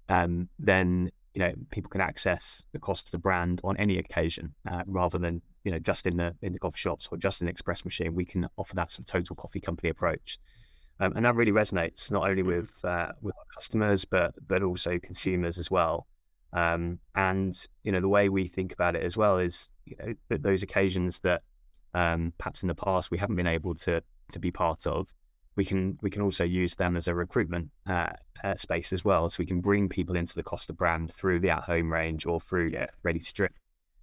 um, 0.09 0.49
then 0.59 1.11
you 1.33 1.39
know 1.39 1.53
people 1.71 1.89
can 1.89 2.01
access 2.01 2.63
the 2.73 2.79
Costa 2.79 3.17
brand 3.17 3.61
on 3.63 3.77
any 3.77 3.97
occasion 3.97 4.53
uh, 4.69 4.83
rather 4.85 5.17
than 5.17 5.41
you 5.63 5.71
know 5.71 5.79
just 5.79 6.05
in 6.07 6.17
the 6.17 6.35
in 6.41 6.53
the 6.53 6.59
coffee 6.59 6.77
shops 6.77 7.07
or 7.11 7.17
just 7.17 7.41
in 7.41 7.45
the 7.45 7.51
express 7.51 7.85
machine. 7.85 8.13
We 8.13 8.25
can 8.25 8.47
offer 8.57 8.75
that 8.75 8.91
sort 8.91 9.01
of 9.01 9.05
total 9.05 9.35
coffee 9.35 9.59
company 9.61 9.89
approach, 9.89 10.39
um, 10.99 11.13
and 11.15 11.25
that 11.25 11.35
really 11.35 11.51
resonates 11.51 12.11
not 12.11 12.29
only 12.29 12.43
with 12.43 12.69
uh, 12.83 13.11
with 13.21 13.35
our 13.37 13.45
customers 13.53 14.05
but 14.05 14.35
but 14.47 14.63
also 14.63 14.99
consumers 14.99 15.57
as 15.57 15.71
well. 15.71 16.07
Um, 16.53 16.99
and 17.15 17.55
you 17.83 17.91
know 17.91 17.99
the 17.99 18.09
way 18.09 18.29
we 18.29 18.47
think 18.47 18.73
about 18.73 18.95
it 18.95 19.03
as 19.03 19.17
well 19.17 19.37
is 19.39 19.69
you 19.85 19.95
know 19.99 20.37
those 20.37 20.63
occasions 20.63 21.19
that 21.19 21.41
um, 21.93 22.33
perhaps 22.37 22.61
in 22.61 22.67
the 22.67 22.75
past 22.75 23.11
we 23.11 23.17
haven't 23.17 23.35
been 23.35 23.47
able 23.47 23.75
to 23.75 24.01
to 24.31 24.39
be 24.39 24.51
part 24.51 24.85
of 24.85 25.13
we 25.55 25.65
can 25.65 25.97
we 26.01 26.09
can 26.09 26.21
also 26.21 26.43
use 26.43 26.75
them 26.75 26.95
as 26.95 27.07
a 27.07 27.13
recruitment 27.13 27.69
uh, 27.87 28.09
uh, 28.43 28.55
space 28.55 28.91
as 28.93 29.05
well. 29.05 29.29
So 29.29 29.37
we 29.39 29.45
can 29.45 29.61
bring 29.61 29.87
people 29.87 30.15
into 30.15 30.35
the 30.35 30.43
Costa 30.43 30.73
brand 30.73 31.13
through 31.13 31.39
the 31.39 31.49
at 31.51 31.63
home 31.63 31.91
range 31.91 32.25
or 32.25 32.39
through 32.39 32.71
yeah. 32.73 32.87
ready 33.03 33.19
to 33.19 33.33
drink. 33.33 33.53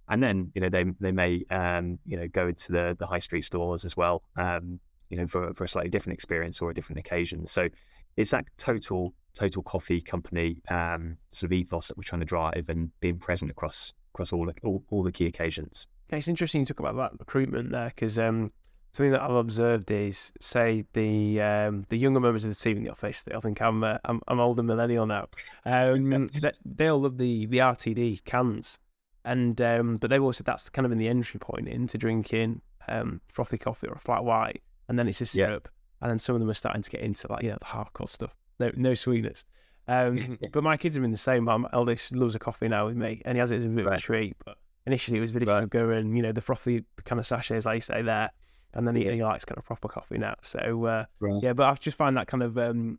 And 0.09 0.21
then 0.21 0.51
you 0.55 0.61
know 0.61 0.69
they 0.69 0.85
they 0.99 1.11
may 1.11 1.43
um, 1.49 1.99
you 2.05 2.17
know 2.17 2.27
go 2.27 2.47
into 2.47 2.71
the 2.71 2.95
the 2.99 3.07
high 3.07 3.19
street 3.19 3.43
stores 3.43 3.85
as 3.85 3.97
well. 3.97 4.23
Um, 4.37 4.79
you 5.09 5.17
know 5.17 5.27
for 5.27 5.53
for 5.53 5.65
a 5.65 5.67
slightly 5.67 5.89
different 5.89 6.13
experience 6.13 6.61
or 6.61 6.69
a 6.69 6.73
different 6.73 6.99
occasion. 6.99 7.47
So 7.47 7.69
it's 8.17 8.31
that 8.31 8.45
total 8.57 9.13
total 9.33 9.63
coffee 9.63 10.01
company 10.01 10.57
um, 10.69 11.17
sort 11.31 11.49
of 11.49 11.53
ethos 11.53 11.87
that 11.87 11.97
we're 11.97 12.03
trying 12.03 12.21
to 12.21 12.25
drive 12.25 12.65
and 12.69 12.91
being 12.99 13.17
present 13.17 13.51
across 13.51 13.93
across 14.13 14.33
all 14.33 14.45
the, 14.45 14.53
all, 14.63 14.83
all 14.89 15.03
the 15.03 15.11
key 15.11 15.25
occasions. 15.25 15.87
Okay, 16.09 16.19
it's 16.19 16.27
interesting 16.27 16.61
you 16.61 16.65
talk 16.65 16.79
about 16.79 16.95
that 16.97 17.11
recruitment 17.19 17.71
there 17.71 17.87
because 17.87 18.19
um, 18.19 18.51
something 18.93 19.11
that 19.11 19.21
I've 19.21 19.31
observed 19.31 19.89
is, 19.91 20.31
say, 20.39 20.83
the 20.93 21.41
um, 21.41 21.85
the 21.89 21.97
younger 21.97 22.19
members 22.19 22.43
of 22.43 22.51
the 22.51 22.55
team 22.55 22.77
in 22.77 22.83
the 22.83 22.91
office. 22.91 23.23
I 23.33 23.39
think 23.39 23.61
I'm 23.61 23.83
uh, 23.83 23.97
I'm, 24.05 24.21
I'm 24.27 24.39
older 24.39 24.63
millennial 24.63 25.05
now. 25.05 25.27
Um, 25.65 26.27
they, 26.33 26.51
they 26.65 26.87
all 26.87 27.01
love 27.01 27.17
the 27.17 27.45
the 27.45 27.59
RTD 27.59 28.25
cans, 28.25 28.77
and 29.23 29.59
um, 29.61 29.97
but 29.97 30.09
they've 30.09 30.35
said 30.35 30.45
that's 30.45 30.69
kind 30.69 30.85
of 30.85 30.91
in 30.91 30.97
the 30.97 31.07
entry 31.07 31.39
point 31.39 31.67
into 31.67 31.97
drinking 31.97 32.61
um, 32.87 33.21
frothy 33.29 33.57
coffee 33.57 33.87
or 33.87 33.93
a 33.93 33.99
flat 33.99 34.23
white, 34.23 34.61
and 34.89 34.99
then 34.99 35.07
it's 35.07 35.21
a 35.21 35.25
syrup, 35.25 35.69
yeah. 35.71 36.03
and 36.05 36.11
then 36.11 36.19
some 36.19 36.35
of 36.35 36.41
them 36.41 36.49
are 36.49 36.55
starting 36.55 36.81
to 36.81 36.89
get 36.89 37.01
into 37.01 37.31
like 37.31 37.43
you 37.43 37.49
know 37.49 37.57
the 37.59 37.65
hardcore 37.65 38.09
stuff. 38.09 38.35
No 38.61 38.71
no 38.75 38.93
sweetness. 38.93 39.45
Um, 39.87 40.37
but 40.51 40.63
my 40.63 40.77
kids 40.77 40.95
have 40.95 41.01
been 41.01 41.11
the 41.11 41.17
same. 41.17 41.45
My 41.45 41.63
eldest 41.73 42.15
loves 42.15 42.35
a 42.35 42.39
coffee 42.39 42.67
now 42.67 42.87
with 42.87 42.95
me, 42.95 43.21
and 43.25 43.35
he 43.35 43.39
has 43.39 43.51
it 43.51 43.57
as 43.57 43.65
a 43.65 43.69
bit 43.69 43.85
of 43.85 43.93
a 43.93 43.97
treat. 43.97 44.37
But 44.45 44.57
initially, 44.85 45.17
it 45.17 45.21
was 45.21 45.33
really 45.33 45.47
right. 45.47 45.63
sugar 45.63 45.93
and 45.93 46.15
you 46.15 46.23
know 46.23 46.31
the 46.31 46.41
frothy 46.41 46.85
kind 47.03 47.19
of 47.19 47.27
sachets, 47.27 47.65
like 47.65 47.75
you 47.75 47.81
say 47.81 48.01
there 48.01 48.31
and 48.73 48.87
then 48.87 48.95
he, 48.95 49.03
he 49.03 49.23
likes 49.23 49.45
kind 49.45 49.57
of 49.57 49.65
proper 49.65 49.87
coffee 49.87 50.17
now. 50.17 50.35
So 50.41 50.85
uh, 50.85 51.05
right. 51.19 51.43
yeah, 51.43 51.53
but 51.53 51.63
I 51.63 51.73
just 51.75 51.97
find 51.97 52.15
that 52.17 52.27
kind 52.27 52.43
of 52.43 52.57
um, 52.57 52.97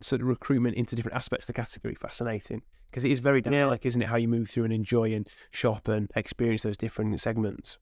sort 0.00 0.20
of 0.20 0.28
recruitment 0.28 0.76
into 0.76 0.96
different 0.96 1.16
aspects 1.16 1.44
of 1.44 1.54
the 1.54 1.60
category 1.60 1.94
fascinating 1.94 2.62
because 2.90 3.04
it 3.04 3.10
is 3.10 3.18
very 3.18 3.40
dynamic, 3.40 3.84
isn't 3.86 4.00
it? 4.00 4.08
How 4.08 4.16
you 4.16 4.28
move 4.28 4.50
through 4.50 4.64
and 4.64 4.72
enjoy 4.72 5.12
and 5.12 5.28
shop 5.50 5.88
and 5.88 6.10
experience 6.14 6.62
those 6.62 6.76
different 6.76 7.18
segments. 7.20 7.78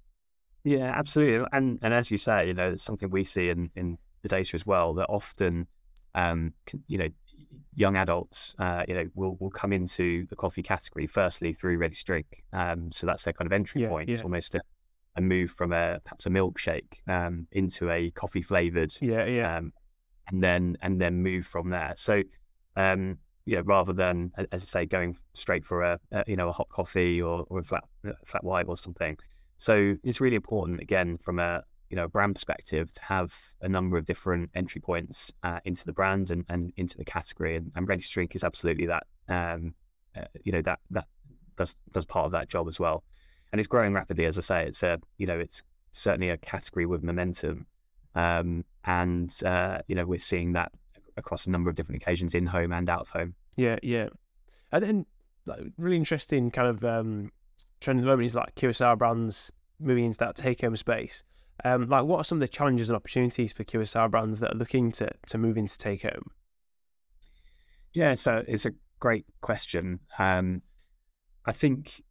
Yeah, 0.64 0.92
absolutely. 0.94 1.46
And 1.52 1.78
and 1.82 1.92
as 1.92 2.10
you 2.10 2.18
say, 2.18 2.46
you 2.46 2.54
know, 2.54 2.70
it's 2.70 2.82
something 2.82 3.10
we 3.10 3.24
see 3.24 3.48
in 3.48 3.70
in 3.74 3.98
the 4.22 4.28
data 4.28 4.54
as 4.54 4.64
well 4.64 4.94
that 4.94 5.06
often, 5.08 5.66
um, 6.14 6.52
you 6.86 6.98
know, 6.98 7.08
young 7.74 7.96
adults, 7.96 8.54
uh, 8.58 8.84
you 8.88 8.94
know, 8.94 9.06
will 9.14 9.36
will 9.40 9.50
come 9.50 9.72
into 9.72 10.26
the 10.26 10.36
coffee 10.36 10.62
category 10.62 11.06
firstly 11.06 11.52
through 11.52 11.78
ready 11.78 11.94
to 11.94 12.04
drink. 12.04 12.44
Um, 12.52 12.92
so 12.92 13.06
that's 13.06 13.24
their 13.24 13.32
kind 13.32 13.46
of 13.46 13.52
entry 13.52 13.82
yeah, 13.82 13.88
point. 13.88 14.08
Yeah. 14.08 14.14
It's 14.14 14.22
almost 14.22 14.54
a 14.54 14.60
and 15.16 15.28
move 15.28 15.50
from 15.50 15.72
a 15.72 16.00
perhaps 16.04 16.26
a 16.26 16.30
milkshake 16.30 17.06
um, 17.06 17.46
into 17.52 17.90
a 17.90 18.10
coffee 18.12 18.42
flavored. 18.42 18.94
Yeah, 19.00 19.24
yeah. 19.26 19.58
Um, 19.58 19.72
and 20.28 20.42
then 20.42 20.76
and 20.82 21.00
then 21.00 21.22
move 21.22 21.46
from 21.46 21.70
there. 21.70 21.92
So, 21.96 22.22
um, 22.76 23.18
you 23.44 23.56
know, 23.56 23.62
rather 23.62 23.92
than 23.92 24.32
as 24.52 24.62
I 24.62 24.66
say, 24.66 24.86
going 24.86 25.16
straight 25.34 25.64
for 25.64 25.82
a, 25.82 25.98
a 26.12 26.24
you 26.26 26.36
know 26.36 26.48
a 26.48 26.52
hot 26.52 26.68
coffee 26.68 27.20
or, 27.20 27.44
or 27.48 27.58
a 27.58 27.64
flat 27.64 27.84
a 28.04 28.12
flat 28.24 28.44
white 28.44 28.66
or 28.68 28.76
something. 28.76 29.16
So 29.58 29.94
it's 30.02 30.20
really 30.20 30.36
important 30.36 30.80
again 30.80 31.18
from 31.18 31.38
a 31.38 31.62
you 31.92 31.96
know 31.96 32.08
brand 32.08 32.34
perspective 32.34 32.92
to 32.92 33.02
have 33.04 33.32
a 33.60 33.68
number 33.68 33.96
of 33.96 34.04
different 34.04 34.50
entry 34.54 34.80
points 34.80 35.32
uh, 35.44 35.60
into 35.64 35.84
the 35.84 35.92
brand 35.92 36.32
and, 36.32 36.44
and 36.48 36.72
into 36.76 36.96
the 36.96 37.04
category. 37.04 37.54
And, 37.54 37.70
and 37.76 37.88
Ready 37.88 38.02
to 38.02 38.10
Drink 38.10 38.34
is 38.34 38.42
absolutely 38.42 38.86
that. 38.86 39.04
Um, 39.28 39.74
uh, 40.16 40.24
you 40.42 40.52
know 40.52 40.62
that 40.62 40.80
that 40.90 41.06
does 41.56 41.76
does 41.92 42.04
part 42.04 42.26
of 42.26 42.32
that 42.32 42.48
job 42.48 42.66
as 42.66 42.80
well 42.80 43.04
and 43.52 43.60
it's 43.60 43.68
growing 43.68 43.92
rapidly. 43.92 44.24
As 44.24 44.38
I 44.38 44.40
say, 44.40 44.66
it's 44.66 44.82
a 44.82 44.98
you 45.18 45.26
know 45.26 45.38
it's 45.38 45.62
certainly 45.92 46.30
a 46.30 46.38
category 46.38 46.86
with 46.86 47.02
momentum, 47.02 47.66
um, 48.14 48.64
and 48.84 49.32
uh, 49.44 49.78
you 49.86 49.94
know 49.94 50.06
we're 50.06 50.18
seeing 50.18 50.52
that 50.54 50.72
across 51.16 51.46
a 51.46 51.50
number 51.50 51.68
of 51.68 51.76
different 51.76 52.02
occasions 52.02 52.34
in 52.34 52.46
home 52.46 52.72
and 52.72 52.88
out 52.88 53.02
of 53.02 53.10
home. 53.10 53.34
Yeah, 53.56 53.76
yeah, 53.82 54.08
and 54.72 54.82
then 54.82 55.06
like, 55.46 55.60
really 55.76 55.96
interesting 55.96 56.50
kind 56.50 56.68
of 56.68 56.84
um, 56.84 57.30
trend 57.80 57.98
at 57.98 58.02
the 58.02 58.08
moment 58.08 58.26
is 58.26 58.34
like 58.34 58.54
QSR 58.54 58.96
brands 58.96 59.52
moving 59.78 60.06
into 60.06 60.18
that 60.18 60.34
take 60.34 60.62
home 60.62 60.76
space. 60.76 61.22
Um, 61.64 61.88
like, 61.88 62.04
what 62.04 62.18
are 62.18 62.24
some 62.24 62.36
of 62.36 62.40
the 62.40 62.48
challenges 62.48 62.88
and 62.90 62.96
opportunities 62.96 63.52
for 63.52 63.64
QSR 63.64 64.10
brands 64.10 64.40
that 64.40 64.54
are 64.54 64.58
looking 64.58 64.90
to 64.92 65.10
to 65.26 65.38
move 65.38 65.56
into 65.56 65.78
take 65.78 66.02
home? 66.02 66.30
Yeah, 67.92 68.14
so 68.14 68.42
it's 68.46 68.66
a 68.66 68.72
great 69.00 69.26
question. 69.40 70.00
Um, 70.18 70.62
I 71.44 71.52
think 71.52 72.02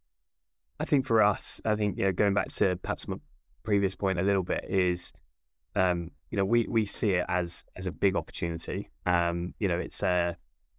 I 0.80 0.86
think 0.86 1.06
for 1.06 1.22
us, 1.22 1.62
I 1.66 1.76
think 1.76 1.98
you 1.98 2.06
know, 2.06 2.12
going 2.12 2.34
back 2.34 2.50
to 2.54 2.76
perhaps 2.78 3.08
my 3.08 3.18
previous 3.64 3.96
point 3.96 4.20
a 4.20 4.24
little 4.24 4.44
bit 4.44 4.66
is, 4.68 5.14
um, 5.76 6.12
you 6.30 6.38
know, 6.38 6.46
we 6.46 6.66
we 6.70 6.86
see 6.86 7.12
it 7.12 7.26
as 7.28 7.66
as 7.76 7.88
a 7.88 7.92
big 7.92 8.16
opportunity. 8.16 8.90
Um, 9.06 9.54
you 9.60 9.68
know, 9.68 9.78
it's 9.78 10.02
a 10.04 10.38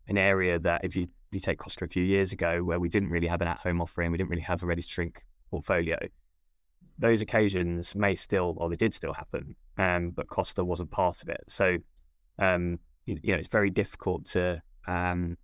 an 0.09 0.19
area 0.19 0.59
that 0.61 0.85
if 0.85 0.97
you 0.97 1.09
you 1.31 1.41
take 1.41 1.59
Costa 1.59 1.85
a 1.85 1.89
few 1.89 2.05
years 2.05 2.33
ago, 2.33 2.63
where 2.63 2.81
we 2.81 2.89
didn't 2.89 3.11
really 3.11 3.27
have 3.27 3.41
an 3.41 3.49
at 3.49 3.59
home 3.59 3.81
offering, 3.81 4.13
we 4.13 4.19
didn't 4.19 4.31
really 4.31 4.43
have 4.43 4.63
a 4.63 4.67
ready 4.67 4.83
to 4.83 4.89
drink 4.89 5.25
portfolio. 5.51 5.99
Those 6.99 7.21
occasions 7.21 7.95
may 7.95 8.15
still, 8.15 8.55
or 8.59 8.69
they 8.69 8.77
did 8.77 8.95
still 8.95 9.13
happen, 9.13 9.57
um, 9.79 10.11
but 10.11 10.29
Costa 10.29 10.65
wasn't 10.65 10.91
part 10.91 11.23
of 11.23 11.29
it. 11.29 11.45
So, 11.49 11.79
um, 12.39 12.79
you, 13.07 13.19
you 13.23 13.33
know, 13.33 13.39
it's 13.39 13.49
very 13.49 13.71
difficult 13.71 14.27
to 14.27 14.63
um, 14.87 15.37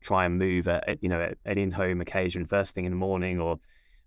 try 0.00 0.24
and 0.26 0.38
move 0.38 0.66
a, 0.68 0.96
you 1.00 1.08
know 1.08 1.32
an 1.44 1.58
in-home 1.58 2.00
occasion 2.00 2.46
first 2.46 2.74
thing 2.74 2.84
in 2.84 2.92
the 2.92 2.96
morning 2.96 3.40
or 3.40 3.58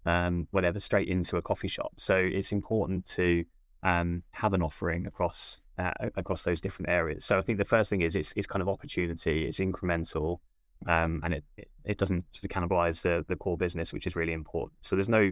um, 0.06 0.48
whatever, 0.52 0.80
straight 0.80 1.08
into 1.10 1.38
a 1.38 1.42
coffee 1.42 1.68
shop. 1.68 1.92
So 1.98 2.16
it's 2.16 2.52
important 2.52 3.06
to 3.08 3.44
um, 3.84 4.24
have 4.32 4.54
an 4.54 4.62
offering 4.62 5.06
across 5.06 5.62
uh, 5.78 5.92
across 6.16 6.44
those 6.44 6.62
different 6.62 6.90
areas. 6.90 7.26
So 7.26 7.38
I 7.38 7.42
think 7.42 7.58
the 7.58 7.66
first 7.66 7.90
thing 7.90 8.02
is 8.02 8.16
it's, 8.16 8.34
it's 8.36 8.48
kind 8.48 8.62
of 8.62 8.70
opportunity, 8.70 9.46
it's 9.46 9.60
incremental, 9.60 10.40
um, 10.88 11.22
and 11.24 11.34
it, 11.36 11.44
it, 11.58 11.70
it 11.84 11.98
doesn't 11.98 12.26
sort 12.32 12.46
of 12.46 12.50
cannibalize 12.50 13.02
the, 13.02 13.24
the 13.28 13.36
core 13.36 13.58
business, 13.58 13.94
which 13.94 14.08
is 14.08 14.16
really 14.16 14.34
important. 14.34 14.74
So 14.82 14.96
there's 14.96 15.10
no 15.10 15.32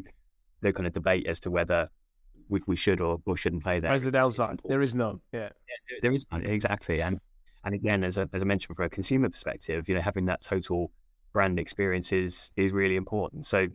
no 0.62 0.72
kind 0.72 0.88
of 0.88 0.94
debate 0.94 1.28
as 1.28 1.40
to 1.42 1.52
whether 1.52 1.90
we, 2.50 2.62
we 2.68 2.76
should 2.76 3.02
or, 3.02 3.20
or 3.26 3.36
shouldn't 3.38 3.64
play 3.64 3.80
there. 3.80 3.92
Where's 3.92 4.04
the 4.04 4.12
downside? 4.12 4.62
There 4.66 4.82
is 4.82 4.96
none. 4.96 5.20
Yeah. 5.32 5.50
yeah, 5.68 5.98
there 6.02 6.14
is 6.14 6.26
none 6.32 6.46
exactly. 6.46 7.02
And 7.02 7.20
and 7.64 7.74
again, 7.74 8.04
as 8.04 8.18
I, 8.18 8.26
as 8.32 8.44
I 8.44 8.46
mentioned, 8.46 8.76
from 8.76 8.86
a 8.86 8.90
consumer 8.90 9.30
perspective, 9.30 9.90
you 9.90 9.96
know, 9.96 10.02
having 10.02 10.26
that 10.26 10.42
total 10.42 10.92
brand 11.34 11.60
experience 11.60 12.12
is 12.12 12.52
is 12.56 12.72
really 12.72 12.96
important. 12.96 13.46
So 13.46 13.68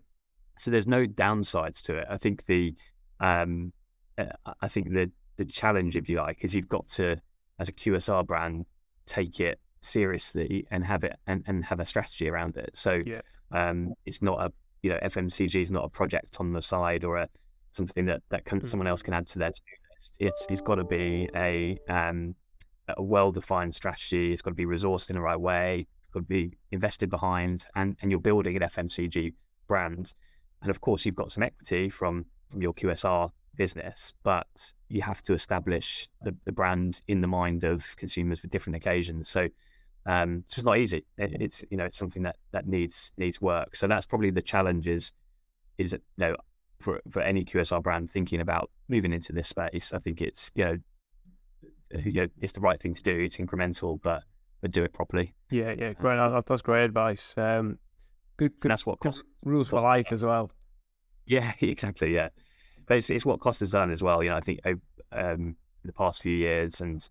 so 0.59 0.71
there's 0.71 0.87
no 0.87 1.07
downsides 1.07 1.81
to 1.83 1.97
it. 1.97 2.07
I 2.09 2.19
think 2.19 2.47
the 2.47 2.75
um, 3.19 3.73
uh, 4.19 4.53
I 4.61 4.69
think 4.69 4.93
the 4.93 5.11
the 5.37 5.45
challenge, 5.45 5.97
if 5.97 6.09
you 6.09 6.17
like, 6.17 6.39
is 6.43 6.55
you've 6.55 6.69
got 6.69 6.87
to, 6.89 7.17
as 7.59 7.69
a 7.69 7.73
QSR 7.73 8.27
brand, 8.27 8.67
take 9.07 9.41
it 9.41 9.59
seriously 9.81 10.67
and 10.71 10.85
have 10.85 11.03
it 11.03 11.17
and, 11.27 11.43
and 11.47 11.65
have 11.65 11.81
a 11.81 11.87
strategy 11.87 12.29
around 12.29 12.57
it. 12.59 12.71
So 12.75 13.01
yeah. 13.07 13.23
um, 13.53 13.95
it's 14.05 14.21
not 14.21 14.39
a 14.41 14.53
you 14.83 14.91
know 14.91 14.99
FMCG 15.03 15.61
is 15.61 15.71
not 15.71 15.85
a 15.85 15.89
project 15.89 16.37
on 16.41 16.53
the 16.53 16.63
side 16.63 17.05
or 17.05 17.17
a 17.17 17.29
something 17.73 18.07
that 18.07 18.23
that 18.31 18.45
can, 18.45 18.59
mm-hmm. 18.59 18.67
someone 18.67 18.87
else 18.87 19.03
can 19.03 19.15
add 19.15 19.27
to 19.29 19.39
their 19.39 19.51
to 19.51 19.61
list. 19.95 20.17
It's 20.19 20.47
it's 20.51 20.61
got 20.61 20.77
to 20.77 20.85
be 20.85 21.29
a 21.35 21.79
um, 21.89 22.35
a 22.97 23.03
well 23.03 23.33
defined 23.33 23.75
strategy. 23.75 24.33
It's 24.33 24.43
got 24.43 24.51
to 24.51 24.57
be 24.57 24.67
resourced 24.67 25.11
in 25.11 25.17
the 25.17 25.23
right 25.23 25.41
way. 25.41 25.87
It's 26.03 26.09
got 26.13 26.21
to 26.21 26.27
be 26.27 26.57
invested 26.71 27.11
behind, 27.11 27.67
and 27.75 27.97
and 28.03 28.11
you're 28.11 28.21
building 28.21 28.57
an 28.57 28.63
FMCG 28.63 29.35
brand 29.67 30.15
and 30.63 30.71
of 30.71 30.81
course, 30.81 31.05
you've 31.05 31.15
got 31.15 31.33
some 31.33 31.43
equity 31.43 31.89
from 31.89 32.27
from 32.51 32.63
your 32.63 32.75
QSR 32.75 33.31
business, 33.57 34.13
but 34.25 34.73
you 34.89 35.03
have 35.03 35.23
to 35.23 35.33
establish 35.35 36.09
the, 36.23 36.35
the 36.45 36.53
brand 36.53 37.03
in 37.07 37.21
the 37.21 37.29
mind 37.29 37.63
of 37.63 37.97
consumers 37.97 38.41
for 38.41 38.49
different 38.49 38.77
occasions. 38.77 39.29
So 39.29 39.49
um, 40.11 40.43
it's 40.45 40.57
just 40.57 40.65
not 40.67 40.79
easy. 40.79 41.05
It, 41.19 41.41
it's 41.41 41.65
you 41.71 41.77
know 41.77 41.85
it's 41.85 41.97
something 41.97 42.25
that 42.25 42.37
that 42.51 42.67
needs 42.67 43.13
needs 43.17 43.41
work. 43.41 43.77
So 43.77 43.87
that's 43.87 44.07
probably 44.07 44.31
the 44.31 44.43
challenge 44.43 44.89
is 44.89 45.13
is 45.79 45.93
you 45.93 46.01
know 46.19 46.37
for 46.81 47.01
for 47.09 47.23
any 47.23 47.45
QSR 47.45 47.81
brand 47.81 48.11
thinking 48.11 48.41
about 48.41 48.71
moving 48.89 49.13
into 49.13 49.33
this 49.33 49.47
space, 49.47 49.93
I 49.93 50.01
think 50.01 50.21
it's 50.21 50.51
you 50.57 50.65
know, 50.65 50.77
you 52.05 52.13
know 52.23 52.27
it's 52.41 52.53
the 52.55 52.61
right 52.61 52.81
thing 52.81 52.95
to 52.95 53.03
do. 53.03 53.17
It's 53.17 53.37
incremental, 53.37 54.01
but 54.03 54.25
but 54.61 54.73
do 54.73 54.83
it 54.83 54.93
properly. 54.93 55.33
Yeah, 55.51 55.75
yeah, 55.79 55.93
great. 55.93 56.17
That's 56.47 56.63
great 56.63 56.85
advice. 56.85 57.35
Um, 57.37 57.79
good, 58.37 58.59
good. 58.59 58.73
That's 58.73 58.85
what 58.85 58.99
cost, 58.99 59.23
rules 59.45 59.69
for 59.69 59.81
life 59.81 60.11
as 60.11 60.25
well. 60.25 60.51
Yeah, 61.25 61.53
exactly. 61.61 62.13
Yeah, 62.13 62.31
but 62.89 62.97
it's, 62.97 63.11
it's 63.11 63.25
what 63.25 63.39
Costa's 63.39 63.71
done 63.71 63.93
as 63.93 64.03
well. 64.03 64.25
You 64.25 64.31
know, 64.31 64.37
I 64.37 64.41
think 64.41 64.59
um, 64.67 64.77
in 65.13 65.57
the 65.85 65.93
past 65.93 66.21
few 66.21 66.37
years, 66.37 66.81
and 66.81 67.09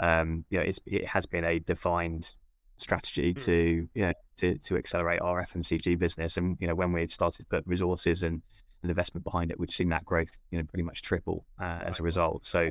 um, 0.00 0.44
you 0.50 0.58
know, 0.58 0.64
it's, 0.64 0.80
it 0.86 1.06
has 1.06 1.26
been 1.26 1.44
a 1.44 1.58
defined 1.58 2.34
strategy 2.78 3.32
mm. 3.32 3.44
to 3.44 3.88
you 3.94 4.02
know 4.02 4.12
to 4.36 4.58
to 4.58 4.76
accelerate 4.76 5.20
our 5.20 5.44
FMCG 5.44 5.98
business. 5.98 6.36
And 6.36 6.56
you 6.60 6.66
know, 6.66 6.74
when 6.74 6.92
we've 6.92 7.12
started 7.12 7.38
to 7.38 7.46
put 7.46 7.66
resources 7.66 8.22
and, 8.22 8.42
and 8.82 8.90
investment 8.90 9.24
behind 9.24 9.50
it, 9.50 9.58
we've 9.58 9.70
seen 9.70 9.88
that 9.90 10.04
growth 10.04 10.30
you 10.50 10.58
know 10.58 10.64
pretty 10.64 10.82
much 10.82 11.02
triple 11.02 11.46
uh, 11.60 11.80
as 11.84 12.00
a 12.00 12.02
result. 12.02 12.44
So 12.44 12.70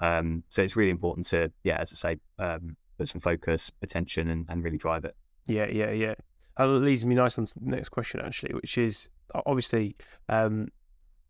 um, 0.00 0.42
so 0.48 0.62
it's 0.62 0.76
really 0.76 0.90
important 0.90 1.26
to 1.26 1.50
yeah, 1.62 1.78
as 1.80 1.92
I 1.92 2.14
say, 2.14 2.20
um, 2.38 2.76
put 2.98 3.08
some 3.08 3.20
focus, 3.20 3.70
attention, 3.82 4.28
and, 4.28 4.46
and 4.48 4.62
really 4.62 4.78
drive 4.78 5.04
it. 5.04 5.16
Yeah, 5.46 5.66
yeah, 5.66 5.90
yeah. 5.90 6.14
That 6.56 6.66
leads 6.66 7.04
me 7.04 7.14
nice 7.14 7.38
on 7.38 7.46
to 7.46 7.54
the 7.58 7.70
next 7.70 7.88
question 7.90 8.20
actually, 8.20 8.54
which 8.54 8.78
is 8.78 9.08
obviously 9.46 9.96
um, 10.28 10.68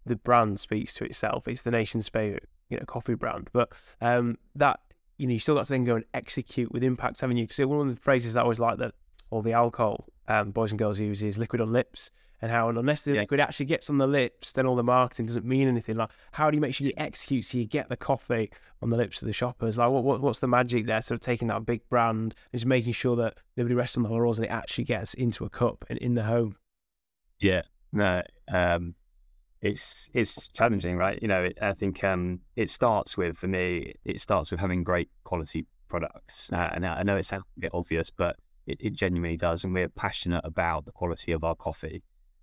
the 0.06 0.16
brand 0.16 0.60
speaks 0.60 0.94
to 0.94 1.04
itself. 1.04 1.48
It's 1.48 1.62
the 1.62 1.70
nation's 1.70 2.08
favorite, 2.08 2.48
you 2.68 2.78
know, 2.78 2.84
coffee 2.86 3.14
brand. 3.14 3.48
But 3.52 3.70
um, 4.00 4.38
that 4.54 4.80
you 5.16 5.26
know, 5.26 5.32
you 5.32 5.38
still 5.38 5.54
got 5.54 5.64
to 5.64 5.72
then 5.72 5.84
go 5.84 5.96
and 5.96 6.04
execute 6.14 6.72
with 6.72 6.82
impact, 6.82 7.20
haven't 7.20 7.36
you? 7.36 7.46
Because 7.46 7.64
one 7.66 7.88
of 7.88 7.94
the 7.94 8.00
phrases 8.00 8.36
I 8.36 8.42
always 8.42 8.60
like 8.60 8.78
that 8.78 8.94
all 9.30 9.42
the 9.42 9.52
alcohol 9.52 10.06
um, 10.28 10.50
boys 10.50 10.70
and 10.70 10.78
girls 10.78 10.98
use 10.98 11.22
is 11.22 11.38
liquid 11.38 11.60
on 11.60 11.72
lips, 11.72 12.10
and 12.40 12.50
how 12.50 12.68
unless 12.68 13.02
the 13.02 13.14
yeah. 13.14 13.20
liquid 13.20 13.40
actually 13.40 13.66
gets 13.66 13.88
on 13.90 13.98
the 13.98 14.06
lips, 14.06 14.52
then 14.52 14.66
all 14.66 14.76
the 14.76 14.82
marketing 14.82 15.26
doesn't 15.26 15.44
mean 15.44 15.68
anything. 15.68 15.96
Like, 15.96 16.10
how 16.32 16.50
do 16.50 16.56
you 16.56 16.60
make 16.60 16.74
sure 16.74 16.86
you 16.86 16.92
execute 16.96 17.44
so 17.44 17.58
you 17.58 17.64
get 17.64 17.88
the 17.88 17.96
coffee 17.96 18.50
on 18.82 18.90
the 18.90 18.96
lips 18.96 19.22
of 19.22 19.26
the 19.26 19.32
shoppers? 19.32 19.78
Like, 19.78 19.90
what, 19.90 20.04
what 20.04 20.20
what's 20.20 20.40
the 20.40 20.48
magic 20.48 20.86
there? 20.86 21.00
Sort 21.02 21.16
of 21.16 21.20
taking 21.20 21.48
that 21.48 21.64
big 21.64 21.88
brand 21.88 22.34
and 22.52 22.58
just 22.58 22.66
making 22.66 22.92
sure 22.92 23.16
that 23.16 23.38
nobody 23.56 23.74
rests 23.74 23.96
on 23.96 24.02
the 24.02 24.08
laurels 24.08 24.38
and 24.38 24.46
it 24.46 24.50
actually 24.50 24.84
gets 24.84 25.14
into 25.14 25.44
a 25.44 25.50
cup 25.50 25.84
and 25.88 25.98
in 25.98 26.14
the 26.14 26.24
home. 26.24 26.56
Yeah, 27.40 27.62
no, 27.92 28.22
um, 28.48 28.94
it's 29.64 30.10
it's 30.12 30.48
challenging, 30.48 30.96
right? 30.96 31.18
You 31.22 31.28
know, 31.28 31.44
it, 31.44 31.58
I 31.60 31.72
think 31.72 32.04
um, 32.04 32.40
it 32.54 32.68
starts 32.68 33.16
with 33.16 33.38
for 33.38 33.48
me, 33.48 33.94
it 34.04 34.20
starts 34.20 34.50
with 34.50 34.60
having 34.60 34.84
great 34.84 35.08
quality 35.24 35.66
products. 35.88 36.50
Uh, 36.52 36.68
and 36.74 36.86
I 36.86 37.02
know 37.02 37.16
it 37.16 37.24
sounds 37.24 37.44
a 37.56 37.60
bit 37.60 37.70
obvious, 37.72 38.10
but 38.10 38.36
it, 38.66 38.76
it, 38.78 38.92
genuinely 38.92 39.38
does, 39.38 39.64
and 39.64 39.72
we're 39.72 39.88
passionate 39.88 40.42
about 40.44 40.84
the 40.84 40.92
quality 40.92 41.32
of 41.32 41.44
our 41.44 41.54
coffee. 41.54 42.02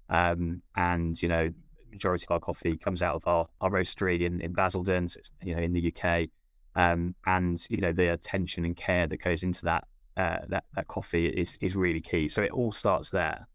Um, 0.10 0.64
and 0.76 1.22
you 1.22 1.30
know, 1.30 1.52
majority 1.92 2.26
of 2.28 2.34
our 2.34 2.40
coffee 2.40 2.76
comes 2.76 3.04
out 3.04 3.16
of 3.16 3.28
our, 3.28 3.48
our 3.62 3.70
roastery 3.70 4.22
in, 4.22 4.42
in 4.42 4.54
Basildon, 4.54 5.08
so 5.08 5.20
you 5.44 5.56
know, 5.56 5.62
in 5.62 5.74
the 5.74 5.94
UK. 5.96 6.30
Um, 6.76 7.14
and 7.28 7.64
you 7.70 7.78
know, 7.78 7.94
the 7.94 8.14
attention 8.14 8.66
and 8.66 8.76
care 8.76 9.06
that 9.06 9.22
goes 9.24 9.44
into 9.44 9.66
that 9.66 9.84
uh, 10.18 10.38
that 10.48 10.64
that 10.76 10.88
coffee 10.88 11.28
is 11.28 11.56
is 11.62 11.76
really 11.76 12.02
key. 12.02 12.28
So 12.28 12.42
it 12.42 12.52
all 12.52 12.72
starts 12.72 13.12
there. 13.12 13.48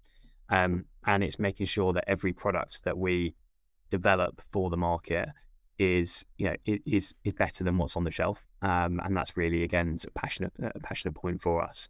Um, 0.51 0.85
and 1.05 1.25
it's 1.25 1.41
making 1.41 1.67
sure 1.67 1.93
that 1.95 2.05
every 2.07 2.33
product 2.33 2.85
that 2.85 2.97
we 2.97 3.35
develop 3.97 4.43
for 4.53 4.71
the 4.71 4.77
market 4.77 5.29
is 5.79 6.25
you 6.39 6.47
know 6.47 6.57
is 6.65 7.15
is 7.25 7.35
better 7.35 7.63
than 7.65 7.77
what's 7.79 7.97
on 7.97 8.05
the 8.05 8.11
shelf, 8.11 8.43
um, 8.63 9.01
and 9.05 9.17
that's 9.17 9.37
really 9.37 9.63
again 9.63 9.97
a 10.07 10.11
passionate 10.19 10.53
a 10.59 10.81
passionate 10.81 11.15
point 11.15 11.43
for 11.43 11.63
us. 11.63 11.89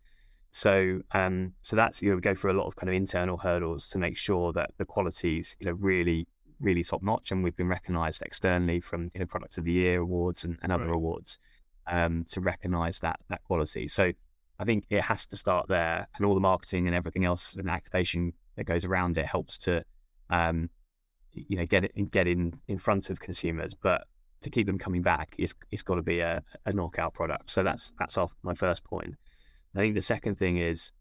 So 0.50 1.00
um, 1.12 1.52
so 1.62 1.76
that's 1.76 2.02
you 2.02 2.10
know 2.10 2.16
we 2.16 2.20
go 2.20 2.34
through 2.34 2.52
a 2.52 2.58
lot 2.60 2.66
of 2.66 2.76
kind 2.76 2.88
of 2.88 2.94
internal 2.94 3.36
hurdles 3.36 3.88
to 3.90 3.98
make 3.98 4.16
sure 4.16 4.52
that 4.54 4.70
the 4.78 4.84
quality 4.84 5.38
is 5.38 5.56
you 5.60 5.66
know 5.66 5.72
really 5.72 6.26
really 6.60 6.82
top 6.82 7.02
notch, 7.02 7.30
and 7.30 7.44
we've 7.44 7.56
been 7.56 7.68
recognised 7.68 8.22
externally 8.22 8.80
from 8.80 9.10
you 9.14 9.20
know 9.20 9.26
Product 9.26 9.58
of 9.58 9.64
the 9.64 9.72
Year 9.72 10.00
awards 10.00 10.44
and, 10.44 10.58
and 10.62 10.72
other 10.72 10.86
right. 10.86 10.94
awards 10.94 11.38
um, 11.86 12.25
to 12.30 12.40
recognise 12.40 13.00
that 13.00 13.20
that 13.28 13.42
quality. 13.44 13.86
So 13.88 14.12
I 14.58 14.64
think 14.64 14.84
it 14.90 15.02
has 15.02 15.26
to 15.26 15.36
start 15.36 15.68
there, 15.68 16.08
and 16.16 16.26
all 16.26 16.34
the 16.34 16.40
marketing 16.40 16.86
and 16.86 16.96
everything 16.96 17.24
else 17.24 17.54
and 17.54 17.68
activation 17.70 18.33
that 18.57 18.64
goes 18.64 18.85
around 18.85 19.18
it 19.18 19.26
helps 19.26 19.59
to 19.59 19.85
um, 20.31 20.70
you 21.49 21.57
know 21.57 21.66
get 21.66 21.85
it 21.85 22.11
get 22.11 22.27
in 22.27 22.59
in 22.68 22.79
front 22.79 23.11
of 23.11 23.20
consumers, 23.20 23.75
but 23.75 24.07
to 24.40 24.51
keep 24.51 24.66
them 24.66 24.79
coming 24.79 25.03
back, 25.03 25.35
it's 25.38 25.55
it's 25.70 25.83
got 25.83 25.96
to 25.96 26.03
be 26.03 26.20
a, 26.20 26.42
a 26.64 26.72
knockout 26.72 27.14
product. 27.14 27.51
So 27.51 27.62
that's 27.62 27.92
that's 27.99 28.16
off 28.16 28.35
my 28.42 28.55
first 28.55 28.85
point. 28.85 29.14
I 29.75 29.81
think 29.81 29.94
the 29.94 30.01
second 30.01 30.37
thing 30.37 30.59
is, 30.59 30.92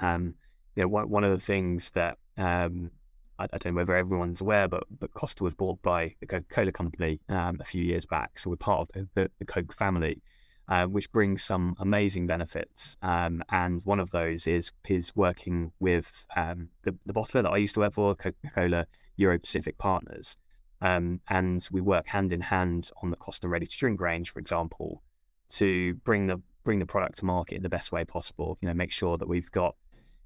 um, 0.00 0.34
you 0.76 0.82
know, 0.82 0.88
one 0.88 1.08
one 1.08 1.24
of 1.24 1.30
the 1.30 1.44
things 1.44 1.90
that 1.92 2.18
um, 2.36 2.90
I, 3.38 3.44
I, 3.44 3.58
don't 3.58 3.74
know 3.74 3.78
whether 3.78 3.96
everyone's 3.96 4.40
aware, 4.40 4.68
but 4.68 4.84
but 4.98 5.12
Costa 5.14 5.44
was 5.44 5.54
bought 5.54 5.80
by 5.82 6.14
the 6.20 6.26
Coca 6.26 6.46
Cola 6.50 6.72
company 6.72 7.20
um, 7.28 7.58
a 7.60 7.64
few 7.64 7.82
years 7.82 8.06
back, 8.06 8.38
so 8.38 8.50
we're 8.50 8.56
part 8.56 8.80
of 8.80 9.08
the, 9.14 9.30
the, 9.38 9.44
Coke 9.44 9.72
family. 9.72 10.22
Uh, 10.68 10.86
which 10.86 11.10
brings 11.10 11.42
some 11.42 11.74
amazing 11.80 12.24
benefits. 12.26 12.96
Um, 13.02 13.42
and 13.50 13.82
one 13.82 13.98
of 13.98 14.12
those 14.12 14.46
is 14.46 14.70
is 14.88 15.14
working 15.16 15.72
with 15.80 16.24
um, 16.36 16.68
the, 16.84 16.94
the 17.04 17.12
bottler 17.12 17.42
that 17.42 17.50
I 17.50 17.56
used 17.56 17.74
to 17.74 17.80
work 17.80 17.94
for, 17.94 18.14
Coca 18.14 18.36
Cola 18.54 18.86
Euro 19.16 19.38
Pacific 19.38 19.78
partners. 19.78 20.36
Um, 20.80 21.20
and 21.28 21.66
we 21.70 21.80
work 21.80 22.06
hand 22.06 22.32
in 22.32 22.40
hand 22.40 22.90
on 23.02 23.10
the 23.10 23.16
Costa 23.16 23.48
ready 23.48 23.66
to 23.66 23.76
drink 23.76 24.00
range, 24.00 24.32
for 24.32 24.40
example, 24.40 25.02
to 25.50 25.94
bring 26.04 26.26
the 26.26 26.40
bring 26.64 26.78
the 26.78 26.86
product 26.86 27.18
to 27.18 27.24
market 27.24 27.56
in 27.56 27.62
the 27.62 27.68
best 27.68 27.92
way 27.92 28.04
possible. 28.04 28.58
You 28.60 28.68
know, 28.68 28.74
make 28.74 28.90
sure 28.90 29.16
that 29.16 29.28
we've 29.28 29.50
got 29.50 29.76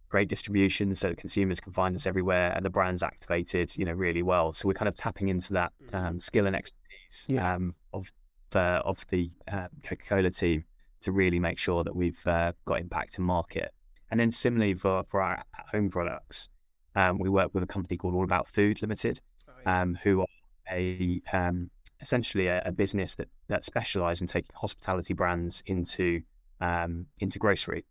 great 0.08 0.28
distribution 0.28 0.94
so 0.94 1.08
that 1.08 1.18
consumers 1.18 1.60
can 1.60 1.72
find 1.72 1.94
us 1.94 2.06
everywhere 2.06 2.52
and 2.54 2.64
the 2.64 2.70
brand's 2.70 3.02
activated, 3.02 3.76
you 3.76 3.84
know, 3.84 3.92
really 3.92 4.22
well. 4.22 4.52
So 4.52 4.68
we're 4.68 4.74
kind 4.74 4.88
of 4.88 4.94
tapping 4.94 5.28
into 5.28 5.52
that 5.54 5.72
mm-hmm. 5.84 5.96
um, 5.96 6.20
skill 6.20 6.46
and 6.46 6.56
expertise 6.56 7.26
yeah. 7.26 7.54
um, 7.54 7.74
of 7.92 8.10
the 8.50 8.60
of 8.60 9.04
the 9.10 9.30
uh, 9.50 9.68
Coca-Cola 9.82 10.30
team 10.30 10.64
to 11.00 11.12
really 11.12 11.38
make 11.38 11.58
sure 11.58 11.84
that 11.84 11.94
we've 11.94 12.26
uh, 12.26 12.52
got 12.64 12.80
impact 12.80 13.18
in 13.18 13.24
market. 13.24 13.72
And 14.10 14.20
then 14.20 14.30
similarly 14.30 14.74
for, 14.74 15.04
for 15.08 15.20
our 15.20 15.42
home 15.72 15.90
products, 15.90 16.48
um, 16.96 17.18
we 17.18 17.28
work 17.28 17.50
with 17.52 17.62
a 17.62 17.66
company 17.66 17.96
called 17.96 18.14
All 18.14 18.24
About 18.24 18.48
Food 18.48 18.80
Limited, 18.82 19.20
oh, 19.48 19.52
yeah. 19.64 19.82
um, 19.82 19.98
who 20.02 20.22
are 20.22 20.26
a 20.72 21.20
um, 21.32 21.70
essentially 22.00 22.48
a, 22.48 22.62
a, 22.64 22.72
business 22.72 23.14
that 23.14 23.28
that 23.48 23.64
specialise 23.64 24.20
in 24.20 24.26
taking 24.26 24.50
hospitality 24.54 25.14
brands 25.14 25.62
into 25.66 26.22
um, 26.60 27.06
into 27.20 27.38
grocery. 27.38 27.84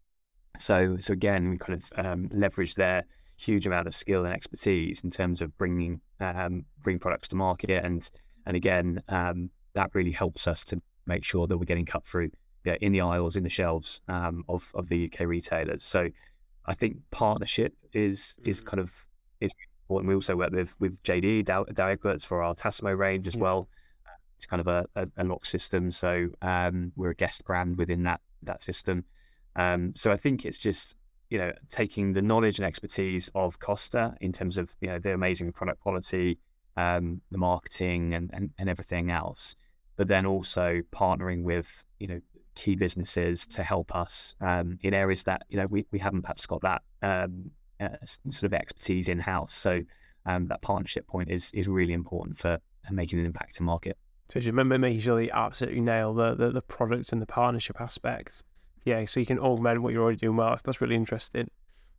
So 0.58 0.98
so 1.00 1.14
again, 1.14 1.52
we 1.52 1.58
kind 1.58 1.80
of 1.80 2.06
um, 2.06 2.30
leverage 2.34 2.76
their 2.76 3.06
huge 3.38 3.68
amount 3.68 3.88
of 3.88 3.94
skill 3.94 4.26
and 4.26 4.34
expertise 4.34 5.02
in 5.02 5.12
terms 5.12 5.42
of 5.42 5.56
bringing 5.58 6.02
um, 6.20 6.66
bring 6.82 6.98
products 6.98 7.28
to 7.30 7.36
market, 7.36 7.86
and 7.86 8.10
and 8.46 8.58
again 8.58 9.02
that 9.08 9.90
really 9.94 10.12
helps 10.12 10.48
us 10.48 10.64
to 10.64 10.82
make 11.06 11.24
sure 11.24 11.48
that 11.48 11.58
we're 11.58 11.66
getting 11.66 11.86
cut 11.86 12.06
through 12.06 12.30
yeah, 12.64 12.78
in 12.80 12.94
the 12.94 13.02
aisles, 13.02 13.36
in 13.36 13.44
the 13.44 13.50
shelves 13.50 14.02
of 14.08 14.72
of 14.74 14.90
the 14.90 15.06
UK 15.06 15.28
retailers. 15.28 15.84
So 15.84 16.10
I 16.68 16.74
think 16.74 16.98
partnership 17.12 17.74
is 17.94 18.36
is 18.44 18.62
mm. 18.62 18.66
kind 18.66 18.80
of 18.80 18.92
is 19.40 19.52
important. 19.84 20.10
We 20.10 20.16
also 20.16 20.36
work 20.36 20.52
with 20.52 20.74
with 20.80 21.02
JD 21.04 21.46
Dow, 21.46 21.64
Dow 21.66 21.96
for 22.20 22.42
our 22.42 22.56
Tassimo 22.56 22.98
range 22.98 23.28
as 23.28 23.36
yeah. 23.36 23.42
well. 23.42 23.70
It's 24.38 24.46
kind 24.46 24.60
of 24.60 24.68
a, 24.68 24.86
a, 24.96 25.08
a 25.18 25.24
lock 25.24 25.46
system, 25.46 25.92
so 25.92 26.28
um, 26.42 26.92
we're 26.98 27.12
a 27.12 27.16
guest 27.16 27.46
brand 27.46 27.78
within 27.78 28.04
that 28.04 28.22
that 28.44 28.62
system. 28.62 29.06
Um, 29.56 29.94
so 29.96 30.12
I 30.12 30.18
think 30.18 30.46
it's 30.46 30.58
just 30.58 30.96
you 31.30 31.38
know 31.38 31.52
taking 31.70 32.14
the 32.14 32.22
knowledge 32.22 32.60
and 32.60 32.66
expertise 32.66 33.30
of 33.34 33.60
Costa 33.60 34.16
in 34.20 34.34
terms 34.34 34.58
of 34.58 34.76
you 34.82 34.90
know 34.90 35.00
the 35.00 35.14
amazing 35.14 35.54
product 35.54 35.80
quality, 35.80 36.40
um, 36.76 37.22
the 37.32 37.38
marketing, 37.38 38.14
and, 38.14 38.30
and 38.34 38.50
and 38.58 38.70
everything 38.70 39.10
else, 39.10 39.56
but 39.96 40.08
then 40.08 40.26
also 40.26 40.82
partnering 40.92 41.44
with 41.44 41.84
you 42.00 42.08
know 42.08 42.20
key 42.56 42.76
businesses 42.76 43.46
to 43.48 43.64
help 43.64 43.96
us 43.96 44.36
um, 44.42 44.80
in 44.82 44.94
areas 44.94 45.24
that 45.24 45.44
you 45.50 45.58
know 45.58 45.68
we, 45.68 45.86
we 45.92 46.00
haven't 46.00 46.24
perhaps 46.24 46.46
got 46.46 46.62
that 46.62 46.82
um, 47.02 47.52
uh, 47.80 47.90
sort 48.04 48.44
of 48.44 48.54
expertise 48.54 49.08
in 49.08 49.20
house. 49.20 49.54
So 49.54 49.82
um, 50.26 50.48
that 50.48 50.62
partnership 50.62 51.08
point 51.08 51.30
is 51.30 51.52
is 51.54 51.68
really 51.68 51.94
important 51.94 52.38
for 52.38 52.60
making 52.92 53.20
an 53.20 53.26
impact 53.26 53.56
to 53.56 53.64
market. 53.64 53.98
So 54.30 54.40
just 54.40 54.48
remember 54.48 54.78
making 54.78 55.02
sure 55.02 55.18
that 55.18 55.26
you 55.26 55.32
absolutely 55.34 55.82
nail 55.82 56.14
the, 56.14 56.34
the, 56.34 56.52
the 56.52 56.62
product 56.62 57.12
and 57.12 57.22
the 57.22 57.28
partnership 57.28 57.80
aspects. 57.80 58.44
Yeah, 58.84 59.06
so 59.06 59.20
you 59.20 59.26
can 59.26 59.40
augment 59.40 59.82
what 59.82 59.94
you're 59.94 60.02
already 60.02 60.18
doing 60.18 60.36
well. 60.36 60.56
That's 60.64 60.82
really 60.82 60.96
interesting. 60.96 61.50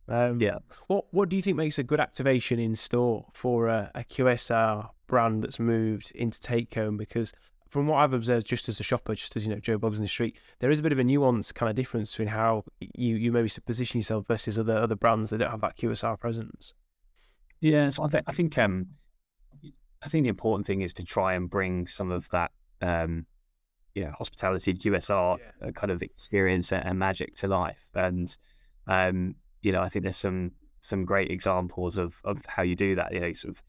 Um, 0.09 0.39
yeah. 0.41 0.57
What 0.87 1.05
What 1.11 1.29
do 1.29 1.35
you 1.35 1.41
think 1.41 1.57
makes 1.57 1.77
a 1.77 1.83
good 1.83 1.99
activation 1.99 2.59
in 2.59 2.75
store 2.75 3.25
for 3.33 3.67
a, 3.67 3.91
a 3.93 4.03
QSR 4.03 4.89
brand 5.07 5.43
that's 5.43 5.59
moved 5.59 6.11
into 6.15 6.39
take 6.39 6.73
home? 6.73 6.97
Because 6.97 7.33
from 7.69 7.87
what 7.87 7.97
I've 7.97 8.13
observed, 8.13 8.47
just 8.47 8.69
as 8.69 8.79
a 8.79 8.83
shopper, 8.83 9.15
just 9.15 9.35
as 9.35 9.45
you 9.45 9.53
know, 9.53 9.59
Joe 9.59 9.77
Bloggs 9.77 9.97
in 9.97 10.01
the 10.01 10.07
street, 10.07 10.37
there 10.59 10.69
is 10.71 10.79
a 10.79 10.83
bit 10.83 10.91
of 10.91 10.99
a 10.99 11.03
nuance 11.03 11.51
kind 11.51 11.69
of 11.69 11.75
difference 11.75 12.11
between 12.11 12.29
how 12.29 12.63
you 12.79 13.15
you 13.15 13.31
maybe 13.31 13.49
position 13.65 13.99
yourself 13.99 14.27
versus 14.27 14.57
other 14.57 14.77
other 14.77 14.95
brands 14.95 15.29
that 15.29 15.39
don't 15.39 15.51
have 15.51 15.61
that 15.61 15.77
QSR 15.77 16.19
presence. 16.19 16.73
Yeah, 17.59 17.89
so 17.89 18.03
I 18.03 18.09
think 18.09 18.23
I 18.27 18.31
think 18.31 18.57
um, 18.57 18.87
I 20.01 20.09
think 20.09 20.23
the 20.23 20.29
important 20.29 20.67
thing 20.67 20.81
is 20.81 20.93
to 20.93 21.03
try 21.03 21.33
and 21.33 21.49
bring 21.49 21.87
some 21.87 22.11
of 22.11 22.29
that 22.29 22.51
um, 22.81 23.25
you 23.95 24.05
know, 24.05 24.11
hospitality 24.11 24.73
QSR 24.73 25.39
yeah. 25.39 25.67
Uh, 25.67 25.71
kind 25.71 25.91
of 25.91 26.03
experience 26.03 26.71
and 26.71 26.99
magic 26.99 27.35
to 27.37 27.47
life, 27.47 27.87
and 27.95 28.37
um, 28.87 29.35
you 29.61 29.71
know, 29.71 29.81
I 29.81 29.89
think 29.89 30.03
there's 30.03 30.17
some 30.17 30.51
some 30.81 31.03
great 31.03 31.31
examples 31.31 31.97
of 31.97 32.21
of 32.23 32.41
how 32.45 32.61
you 32.61 32.75
do 32.75 32.95
that. 32.95 33.11
You 33.11 33.21
know, 33.21 33.33
sort 33.33 33.55
of 33.55 33.63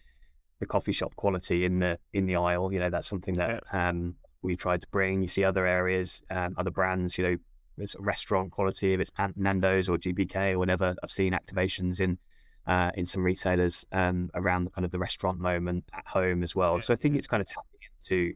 the 0.60 0.66
coffee 0.66 0.92
shop 0.92 1.14
quality 1.16 1.64
in 1.64 1.78
the 1.78 1.98
in 2.12 2.26
the 2.26 2.36
aisle. 2.36 2.72
You 2.72 2.80
know, 2.80 2.90
that's 2.90 3.06
something 3.06 3.34
that 3.34 3.62
yeah. 3.72 3.88
um, 3.88 4.14
we 4.42 4.56
tried 4.56 4.80
to 4.80 4.88
bring. 4.88 5.22
You 5.22 5.28
see 5.28 5.44
other 5.44 5.66
areas, 5.66 6.22
um, 6.30 6.54
other 6.58 6.70
brands. 6.70 7.18
You 7.18 7.24
know, 7.24 7.36
it's 7.78 7.96
restaurant 8.00 8.50
quality. 8.50 8.94
If 8.94 9.00
it's 9.00 9.10
Nando's 9.36 9.88
or 9.88 9.96
GBK 9.96 10.52
or 10.52 10.58
whatever, 10.58 10.94
I've 11.02 11.10
seen 11.10 11.32
activations 11.32 12.00
in 12.00 12.18
uh, 12.66 12.90
in 12.94 13.06
some 13.06 13.22
retailers 13.22 13.86
um, 13.92 14.30
around 14.34 14.64
the 14.64 14.70
kind 14.70 14.84
of 14.84 14.90
the 14.90 14.98
restaurant 14.98 15.38
moment 15.38 15.84
at 15.94 16.06
home 16.06 16.42
as 16.42 16.54
well. 16.54 16.74
Yeah. 16.74 16.80
So 16.80 16.94
I 16.94 16.96
think 16.96 17.16
it's 17.16 17.26
kind 17.26 17.40
of 17.40 17.46
tapping 17.46 17.80
into 18.00 18.34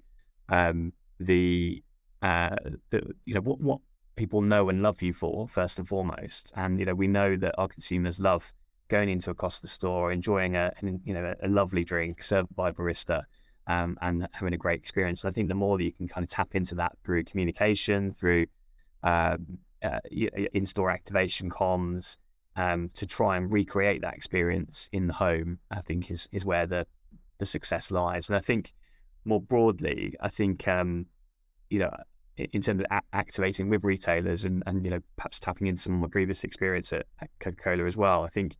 um, 0.49 0.93
the 1.21 1.83
uh, 2.23 2.57
the 2.91 3.03
you 3.25 3.35
know 3.35 3.41
what 3.41 3.61
what 3.61 3.81
people 4.17 4.43
know 4.43 4.69
and 4.69 4.83
love 4.83 5.03
you 5.03 5.13
for 5.13 5.49
first 5.49 5.79
and 5.79 5.89
foremost. 5.89 6.53
And 6.57 6.79
you 6.79 6.87
know, 6.87 6.95
we 6.95 7.09
know 7.09 7.37
that 7.37 7.55
our 7.59 7.69
consumers 7.69 8.21
love 8.21 8.53
going 8.92 9.09
into 9.09 9.31
a 9.31 9.35
Costa 9.35 9.66
store, 9.66 10.12
enjoying 10.12 10.55
a 10.55 10.70
you 10.83 11.14
know 11.14 11.35
a, 11.42 11.48
lovely 11.48 11.83
drink 11.83 12.22
served 12.22 12.55
by 12.55 12.68
a 12.68 12.72
barista, 12.72 13.22
um, 13.66 13.96
and 14.02 14.28
having 14.33 14.52
a 14.52 14.59
great 14.59 14.78
experience. 14.78 15.24
I 15.24 15.31
think 15.31 15.48
the 15.48 15.55
more 15.55 15.78
that 15.78 15.85
you 15.85 15.92
can 15.92 16.07
kind 16.07 16.22
of 16.22 16.28
tap 16.28 16.55
into 16.55 16.74
that 16.74 16.92
through 17.02 17.24
communication, 17.24 18.12
through 18.12 18.46
um, 19.02 19.59
uh, 19.83 20.00
in-store 20.52 20.90
activation 20.90 21.48
comms, 21.48 22.18
um, 22.57 22.90
to 22.92 23.07
try 23.07 23.38
and 23.38 23.50
recreate 23.50 24.02
that 24.02 24.12
experience 24.12 24.90
in 24.92 25.07
the 25.07 25.14
home, 25.14 25.59
I 25.70 25.81
think 25.81 26.11
is 26.11 26.28
is 26.31 26.44
where 26.44 26.66
the 26.66 26.87
the 27.38 27.46
success 27.46 27.90
lies. 27.90 28.28
And 28.28 28.37
I 28.37 28.40
think 28.40 28.74
more 29.24 29.40
broadly, 29.40 30.14
I 30.20 30.28
think 30.28 30.68
um, 30.68 31.07
you 31.70 31.78
know 31.78 31.90
in 32.37 32.61
terms 32.61 32.83
of 32.83 32.87
a- 32.90 33.16
activating 33.16 33.70
with 33.70 33.85
retailers 33.85 34.44
and, 34.44 34.62
and 34.66 34.85
you 34.85 34.90
know 34.90 35.00
perhaps 35.16 35.40
tapping 35.40 35.66
into 35.66 35.81
some 35.81 35.94
of 35.94 36.00
my 36.00 36.09
previous 36.09 36.44
experience 36.44 36.92
at, 36.92 37.07
at 37.22 37.31
Coca-Cola 37.40 37.87
as 37.87 37.96
well. 37.96 38.22
I 38.22 38.28
think 38.28 38.57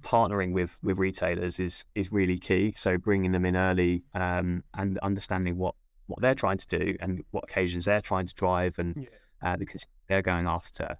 partnering 0.00 0.52
with 0.52 0.76
with 0.82 0.98
retailers 0.98 1.58
is 1.58 1.84
is 1.94 2.12
really 2.12 2.38
key. 2.38 2.72
So 2.76 2.98
bringing 2.98 3.32
them 3.32 3.44
in 3.44 3.56
early 3.56 4.02
um, 4.14 4.64
and 4.74 4.98
understanding 4.98 5.56
what 5.56 5.74
what 6.06 6.20
they're 6.20 6.34
trying 6.34 6.58
to 6.58 6.66
do 6.66 6.96
and 7.00 7.24
what 7.30 7.44
occasions 7.44 7.84
they're 7.84 8.00
trying 8.00 8.26
to 8.26 8.34
drive 8.34 8.78
and 8.78 8.96
yeah. 8.96 9.52
uh, 9.52 9.56
because 9.56 9.86
they're 10.08 10.22
going 10.22 10.46
after. 10.46 10.96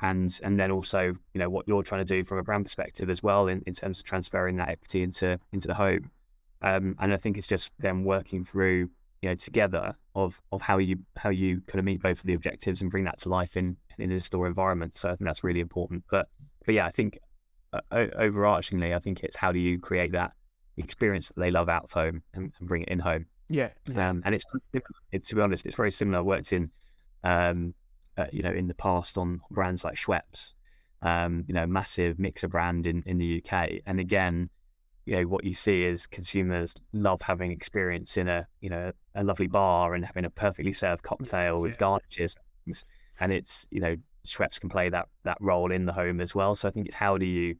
And 0.00 0.38
and 0.42 0.58
then 0.58 0.70
also 0.70 1.14
you 1.34 1.38
know 1.38 1.48
what 1.48 1.66
you're 1.68 1.82
trying 1.82 2.04
to 2.04 2.16
do 2.16 2.24
from 2.24 2.38
a 2.38 2.42
brand 2.42 2.64
perspective 2.64 3.08
as 3.08 3.22
well 3.22 3.46
in, 3.48 3.62
in 3.66 3.72
terms 3.72 4.00
of 4.00 4.04
transferring 4.04 4.56
that 4.56 4.68
equity 4.68 5.02
into 5.02 5.38
into 5.52 5.68
the 5.68 5.74
home. 5.74 6.10
Um, 6.62 6.96
and 7.00 7.12
I 7.12 7.16
think 7.16 7.36
it's 7.36 7.46
just 7.46 7.70
them 7.78 8.04
working 8.04 8.44
through 8.44 8.88
you 9.20 9.28
know 9.28 9.34
together 9.34 9.94
of 10.14 10.40
of 10.50 10.62
how 10.62 10.78
you 10.78 10.98
how 11.16 11.30
you 11.30 11.60
kind 11.66 11.78
of 11.78 11.84
meet 11.84 12.02
both 12.02 12.18
of 12.18 12.24
the 12.24 12.34
objectives 12.34 12.82
and 12.82 12.90
bring 12.90 13.04
that 13.04 13.18
to 13.20 13.28
life 13.28 13.56
in 13.56 13.76
in 13.98 14.10
a 14.10 14.20
store 14.20 14.46
environment. 14.46 14.96
So 14.96 15.08
I 15.08 15.12
think 15.12 15.26
that's 15.26 15.44
really 15.44 15.60
important. 15.60 16.04
But 16.10 16.28
but 16.66 16.74
yeah, 16.74 16.86
I 16.86 16.90
think 16.90 17.18
overarchingly, 17.92 18.94
I 18.94 18.98
think 18.98 19.22
it's 19.22 19.36
how 19.36 19.52
do 19.52 19.58
you 19.58 19.78
create 19.78 20.12
that 20.12 20.32
experience 20.76 21.28
that 21.28 21.38
they 21.38 21.50
love 21.50 21.68
out 21.68 21.90
home 21.90 22.22
and, 22.34 22.52
and 22.58 22.68
bring 22.68 22.82
it 22.82 22.88
in 22.88 22.98
home. 22.98 23.26
Yeah. 23.48 23.70
Um, 23.94 24.22
and 24.24 24.34
it's, 24.34 24.44
it, 25.12 25.24
to 25.24 25.34
be 25.34 25.40
honest, 25.40 25.66
it's 25.66 25.76
very 25.76 25.90
similar. 25.90 26.18
I 26.18 26.22
worked 26.22 26.52
in, 26.52 26.70
um, 27.24 27.74
uh, 28.16 28.26
you 28.32 28.42
know, 28.42 28.52
in 28.52 28.68
the 28.68 28.74
past 28.74 29.18
on 29.18 29.40
brands 29.50 29.84
like 29.84 29.94
Schweppes, 29.94 30.52
um, 31.02 31.44
you 31.48 31.54
know, 31.54 31.66
massive 31.66 32.18
mixer 32.18 32.48
brand 32.48 32.86
in, 32.86 33.02
in 33.06 33.18
the 33.18 33.42
UK. 33.42 33.80
And 33.86 34.00
again, 34.00 34.50
you 35.04 35.16
know 35.16 35.22
what 35.22 35.44
you 35.44 35.54
see 35.54 35.82
is 35.82 36.06
consumers 36.06 36.74
love 36.92 37.22
having 37.22 37.50
experience 37.50 38.16
in 38.16 38.28
a 38.28 38.46
you 38.60 38.70
know 38.70 38.92
a 39.14 39.24
lovely 39.24 39.48
bar 39.48 39.94
and 39.94 40.04
having 40.04 40.24
a 40.24 40.30
perfectly 40.30 40.72
served 40.72 41.02
cocktail 41.02 41.60
with 41.60 41.72
yeah. 41.72 41.78
garnishes 41.78 42.36
and 43.18 43.32
it's 43.32 43.66
you 43.70 43.80
know 43.80 43.96
Schweppes 44.26 44.60
can 44.60 44.68
play 44.68 44.88
that 44.88 45.08
that 45.24 45.38
role 45.40 45.72
in 45.72 45.86
the 45.86 45.92
home 45.92 46.20
as 46.20 46.34
well. 46.34 46.54
So 46.54 46.68
I 46.68 46.70
think 46.70 46.86
it's 46.86 46.94
how 46.94 47.18
do 47.18 47.26
you 47.26 47.56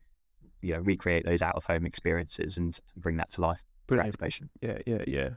you 0.61 0.75
know 0.75 0.81
recreate 0.81 1.25
those 1.25 1.42
out 1.42 1.57
of 1.57 1.64
home 1.64 1.87
experiences 1.87 2.57
and 2.57 2.79
bring 2.96 3.16
that 3.16 3.31
to 3.33 3.40
life 3.40 3.64
activation. 3.90 4.48
Yeah 4.61 4.79
yeah 4.87 5.05
yeah. 5.07 5.29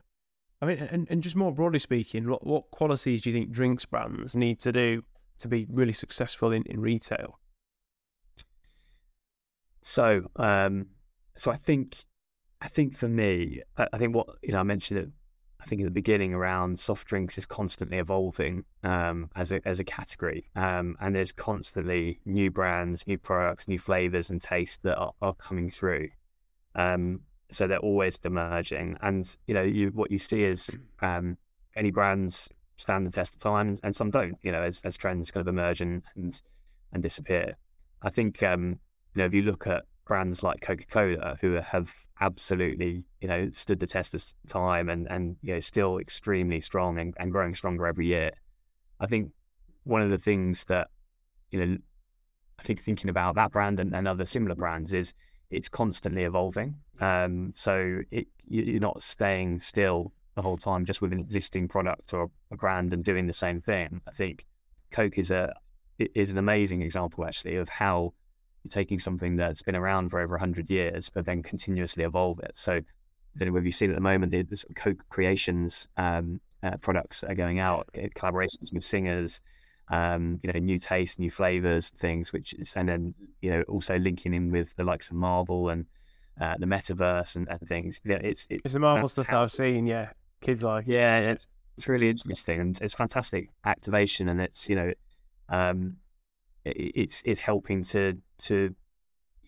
I 0.62 0.66
mean 0.68 0.78
and, 0.78 1.08
and 1.10 1.22
just 1.22 1.36
more 1.36 1.52
broadly 1.52 1.80
speaking 1.80 2.30
what, 2.30 2.46
what 2.46 2.72
qualities 2.72 3.22
do 3.22 3.30
you 3.30 3.36
think 3.36 3.52
drinks 3.52 3.86
brands 3.86 4.36
need 4.36 4.60
to 4.62 4.72
do 4.72 5.04
to 5.40 5.48
be 5.50 5.68
really 5.70 5.94
successful 5.94 6.52
in, 6.52 6.64
in 6.64 6.80
retail? 6.80 7.40
So 9.82 10.30
um 10.38 10.88
so 11.36 11.52
I 11.52 11.58
think, 11.58 12.06
I 12.62 12.68
think 12.68 12.98
for 12.98 13.08
me, 13.08 13.62
I, 13.78 13.88
I, 13.94 13.98
think 13.98 14.16
what 14.16 14.28
you 14.42 14.54
know, 14.54 14.60
I 14.60 14.64
mentioned 14.64 15.00
it. 15.00 15.10
I 15.66 15.68
think 15.68 15.82
at 15.82 15.86
the 15.86 15.92
beginning 15.92 16.34
around 16.36 16.78
soft 16.78 17.08
drinks 17.08 17.40
is 17.40 17.46
constantly 17.48 17.98
evolving 17.98 18.66
um, 18.84 19.32
as 19.36 19.52
a 19.52 19.68
as 19.68 19.80
a 19.80 19.84
category, 19.84 20.46
um, 20.56 20.96
and 21.02 21.16
there's 21.16 21.32
constantly 21.32 22.20
new 22.24 22.52
brands, 22.52 23.08
new 23.08 23.18
products, 23.18 23.68
new 23.68 23.80
flavors 23.80 24.30
and 24.30 24.40
tastes 24.40 24.78
that 24.84 24.96
are, 24.96 25.14
are 25.24 25.34
coming 25.34 25.72
through. 25.72 26.10
Um, 26.76 27.22
so 27.50 27.66
they're 27.66 27.80
always 27.80 28.20
emerging, 28.24 28.98
and 29.02 29.36
you 29.48 29.56
know, 29.56 29.64
you 29.64 29.88
what 29.88 30.12
you 30.12 30.20
see 30.20 30.44
is 30.44 30.70
um, 31.02 31.36
any 31.76 31.90
brands 31.90 32.48
stand 32.78 33.08
the 33.08 33.12
test 33.12 33.34
of 33.34 33.42
time, 33.42 33.76
and, 33.82 33.96
some 33.96 34.12
don't. 34.12 34.38
You 34.44 34.52
know, 34.52 34.62
as, 34.62 34.82
as 34.84 34.96
trends 34.96 35.32
kind 35.32 35.42
of 35.42 35.48
emerge 35.48 35.82
and 35.82 36.04
and, 36.16 36.40
and 36.94 37.02
disappear. 37.02 37.58
I 38.04 38.12
think 38.12 38.44
um, 38.44 38.80
you 39.16 39.20
know 39.20 39.26
if 39.26 39.34
you 39.34 39.42
look 39.42 39.66
at 39.66 39.86
brands 40.06 40.44
like 40.44 40.62
Coca-Cola 40.62 41.38
who 41.42 41.54
have 41.54 41.94
absolutely, 42.22 43.04
you 43.22 43.28
know, 43.28 43.50
stood 43.52 43.80
the 43.80 43.88
test 43.88 44.14
of 44.14 44.24
time 44.48 44.90
and, 44.90 45.08
and 45.10 45.36
you 45.42 45.54
know, 45.54 45.60
still 45.60 45.98
extremely 45.98 46.60
strong 46.60 47.00
and, 47.00 47.14
and 47.18 47.32
growing 47.32 47.56
stronger 47.56 47.88
every 47.88 48.08
year. 48.08 48.32
I 49.00 49.08
think 49.08 49.32
one 49.84 50.02
of 50.02 50.10
the 50.10 50.18
things 50.18 50.66
that, 50.66 50.88
you 51.52 51.66
know, 51.66 51.78
I 52.60 52.64
think 52.64 52.82
thinking 52.82 53.10
about 53.10 53.36
that 53.36 53.52
brand 53.52 53.80
and, 53.80 53.94
and 53.96 54.08
other 54.08 54.26
similar 54.26 54.56
brands 54.56 54.94
is 54.94 55.14
it's 55.50 55.70
constantly 55.70 56.24
evolving. 56.24 56.76
Um, 57.02 57.52
so 57.54 58.00
it, 58.12 58.28
you're 58.48 58.80
not 58.80 59.04
staying 59.04 59.60
still 59.60 60.14
the 60.36 60.42
whole 60.42 60.58
time 60.58 60.86
just 60.86 61.02
with 61.02 61.14
an 61.14 61.20
existing 61.20 61.68
product 61.68 62.14
or 62.14 62.30
a 62.52 62.58
brand 62.58 62.94
and 62.94 63.04
doing 63.04 63.28
the 63.28 63.34
same 63.34 63.60
thing. 63.60 64.02
I 64.08 64.12
think 64.12 64.46
Coke 64.92 65.18
is 65.18 65.32
a 65.32 65.54
is 65.98 66.32
an 66.32 66.38
amazing 66.38 66.82
example 66.82 67.26
actually 67.26 67.56
of 67.56 67.70
how 67.70 68.14
you're 68.66 68.70
taking 68.70 69.00
something 69.00 69.36
that's 69.36 69.62
been 69.62 69.76
around 69.76 70.10
for 70.10 70.20
over 70.20 70.34
100 70.34 70.70
years, 70.70 71.10
but 71.10 71.26
then 71.26 71.44
continuously 71.44 72.04
evolve 72.04 72.40
it. 72.40 72.52
So, 72.56 72.74
I 72.74 73.40
don't 73.40 73.50
know 73.50 73.54
whether 73.54 73.66
you've 73.66 73.76
seen 73.76 73.90
at 73.90 73.96
the 73.96 74.02
moment 74.02 74.32
the, 74.32 74.44
the 74.44 74.56
sort 74.56 74.72
of 74.72 74.76
Coke 74.76 75.04
Creations 75.10 75.88
um, 75.98 76.40
uh, 76.64 76.78
products 76.78 77.22
that 77.22 77.32
are 77.32 77.36
going 77.36 77.60
out, 77.60 77.90
collaborations 78.16 78.74
with 78.74 78.84
singers, 78.84 79.42
um, 79.90 80.40
you 80.42 80.52
know, 80.52 80.60
new 80.60 80.80
tastes, 80.80 81.20
new 81.20 81.30
flavors, 81.30 81.90
things, 81.90 82.34
which 82.34 82.54
is, 82.54 82.74
and 82.76 82.90
then, 82.90 83.14
you 83.42 83.52
know, 83.52 83.62
also 83.64 84.00
linking 84.00 84.34
in 84.34 84.52
with 84.52 84.76
the 84.76 84.84
likes 84.84 85.10
of 85.10 85.16
Marvel 85.16 85.70
and 85.70 85.86
uh, 86.40 86.56
the 86.58 86.66
metaverse 86.66 87.36
and, 87.36 87.48
and 87.50 87.60
things. 87.68 88.00
Yeah, 88.04 88.16
it's, 88.16 88.48
it's, 88.50 88.62
it's 88.66 88.74
the 88.74 88.80
Marvel 88.80 89.08
stuff 89.08 89.32
I've 89.32 89.52
seen, 89.52 89.86
yeah. 89.86 90.10
Kids 90.42 90.64
like 90.64 90.86
Yeah, 90.88 91.20
it's, 91.20 91.46
it's 91.78 91.88
really 91.88 92.10
interesting 92.10 92.60
and 92.60 92.80
it's 92.82 92.94
fantastic 92.94 93.50
activation 93.66 94.30
and 94.30 94.42
it's, 94.42 94.70
you 94.70 94.76
know, 94.76 94.94
um, 95.50 95.98
it's 96.66 97.22
it's 97.26 97.40
helping 97.40 97.84
to 97.84 98.18
to 98.38 98.74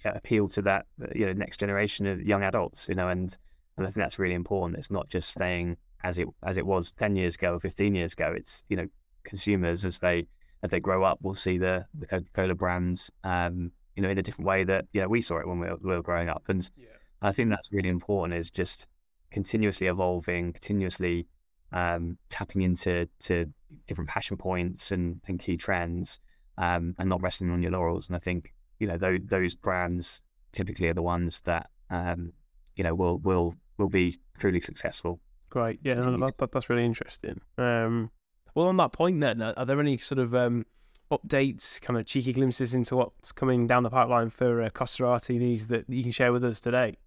appeal 0.05 0.47
to 0.47 0.61
that 0.61 0.85
you 1.13 1.25
know 1.25 1.33
next 1.33 1.59
generation 1.59 2.05
of 2.07 2.21
young 2.21 2.41
adults 2.41 2.87
you 2.87 2.95
know 2.95 3.09
and 3.09 3.37
and 3.77 3.85
I 3.85 3.89
think 3.89 4.03
that's 4.03 4.17
really 4.17 4.35
important 4.35 4.77
it's 4.77 4.91
not 4.91 5.09
just 5.09 5.29
staying 5.29 5.75
as 6.03 6.17
it 6.17 6.27
as 6.43 6.57
it 6.57 6.65
was 6.65 6.91
10 6.93 7.15
years 7.15 7.35
ago 7.35 7.55
or 7.55 7.59
15 7.59 7.93
years 7.93 8.13
ago 8.13 8.33
it's 8.35 8.63
you 8.69 8.77
know 8.77 8.87
consumers 9.23 9.83
as 9.83 9.99
they 9.99 10.27
as 10.63 10.69
they 10.69 10.79
grow 10.79 11.03
up 11.03 11.19
will 11.21 11.35
see 11.35 11.57
the 11.57 11.85
the 11.97 12.05
Coca-Cola 12.05 12.55
brands 12.55 13.11
um 13.23 13.71
you 13.95 14.03
know 14.03 14.09
in 14.09 14.17
a 14.17 14.21
different 14.21 14.47
way 14.47 14.63
that 14.63 14.85
you 14.93 15.01
know 15.01 15.09
we 15.09 15.21
saw 15.21 15.39
it 15.39 15.47
when 15.47 15.59
we 15.59 15.67
were, 15.67 15.77
we 15.81 15.95
were 15.95 16.01
growing 16.01 16.29
up 16.29 16.43
and 16.47 16.69
yeah. 16.77 16.85
I 17.21 17.31
think 17.31 17.49
that's 17.49 17.71
really 17.73 17.89
important 17.89 18.39
is 18.39 18.49
just 18.49 18.87
continuously 19.31 19.87
evolving 19.87 20.53
continuously 20.53 21.27
um 21.73 22.17
tapping 22.29 22.61
into 22.61 23.09
to 23.19 23.45
different 23.87 24.09
passion 24.09 24.37
points 24.37 24.91
and 24.91 25.19
and 25.27 25.37
key 25.37 25.57
trends 25.57 26.19
um, 26.57 26.95
and 26.97 27.09
not 27.09 27.21
resting 27.21 27.51
on 27.51 27.61
your 27.61 27.71
laurels. 27.71 28.07
And 28.07 28.15
I 28.15 28.19
think 28.19 28.53
you 28.79 28.87
know 28.87 28.97
those, 28.97 29.19
those 29.25 29.55
brands 29.55 30.21
typically 30.51 30.87
are 30.87 30.93
the 30.93 31.01
ones 31.01 31.41
that 31.41 31.69
um, 31.89 32.33
you 32.75 32.83
know 32.83 32.93
will 32.93 33.17
will 33.19 33.55
will 33.77 33.89
be 33.89 34.17
truly 34.37 34.59
successful. 34.59 35.19
Great, 35.49 35.79
yeah, 35.83 35.93
no, 35.93 36.17
that, 36.17 36.51
that's 36.51 36.69
really 36.69 36.85
interesting. 36.85 37.39
Um, 37.57 38.11
well, 38.53 38.67
on 38.67 38.77
that 38.77 38.91
point, 38.91 39.21
then, 39.21 39.41
are 39.41 39.65
there 39.65 39.79
any 39.79 39.97
sort 39.97 40.19
of 40.19 40.35
um, 40.35 40.65
updates, 41.11 41.79
kind 41.81 41.99
of 41.99 42.05
cheeky 42.05 42.33
glimpses 42.33 42.73
into 42.73 42.95
what's 42.95 43.31
coming 43.31 43.67
down 43.67 43.83
the 43.83 43.89
pipeline 43.89 44.29
for 44.29 44.61
uh, 44.61 44.69
Costa 44.69 45.03
RTDs 45.03 45.67
that 45.67 45.85
you 45.87 46.03
can 46.03 46.11
share 46.11 46.33
with 46.33 46.43
us 46.43 46.59
today? 46.59 46.97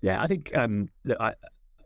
Yeah, 0.00 0.22
I 0.22 0.26
think 0.26 0.56
um, 0.56 0.90
look, 1.04 1.18
I, 1.18 1.34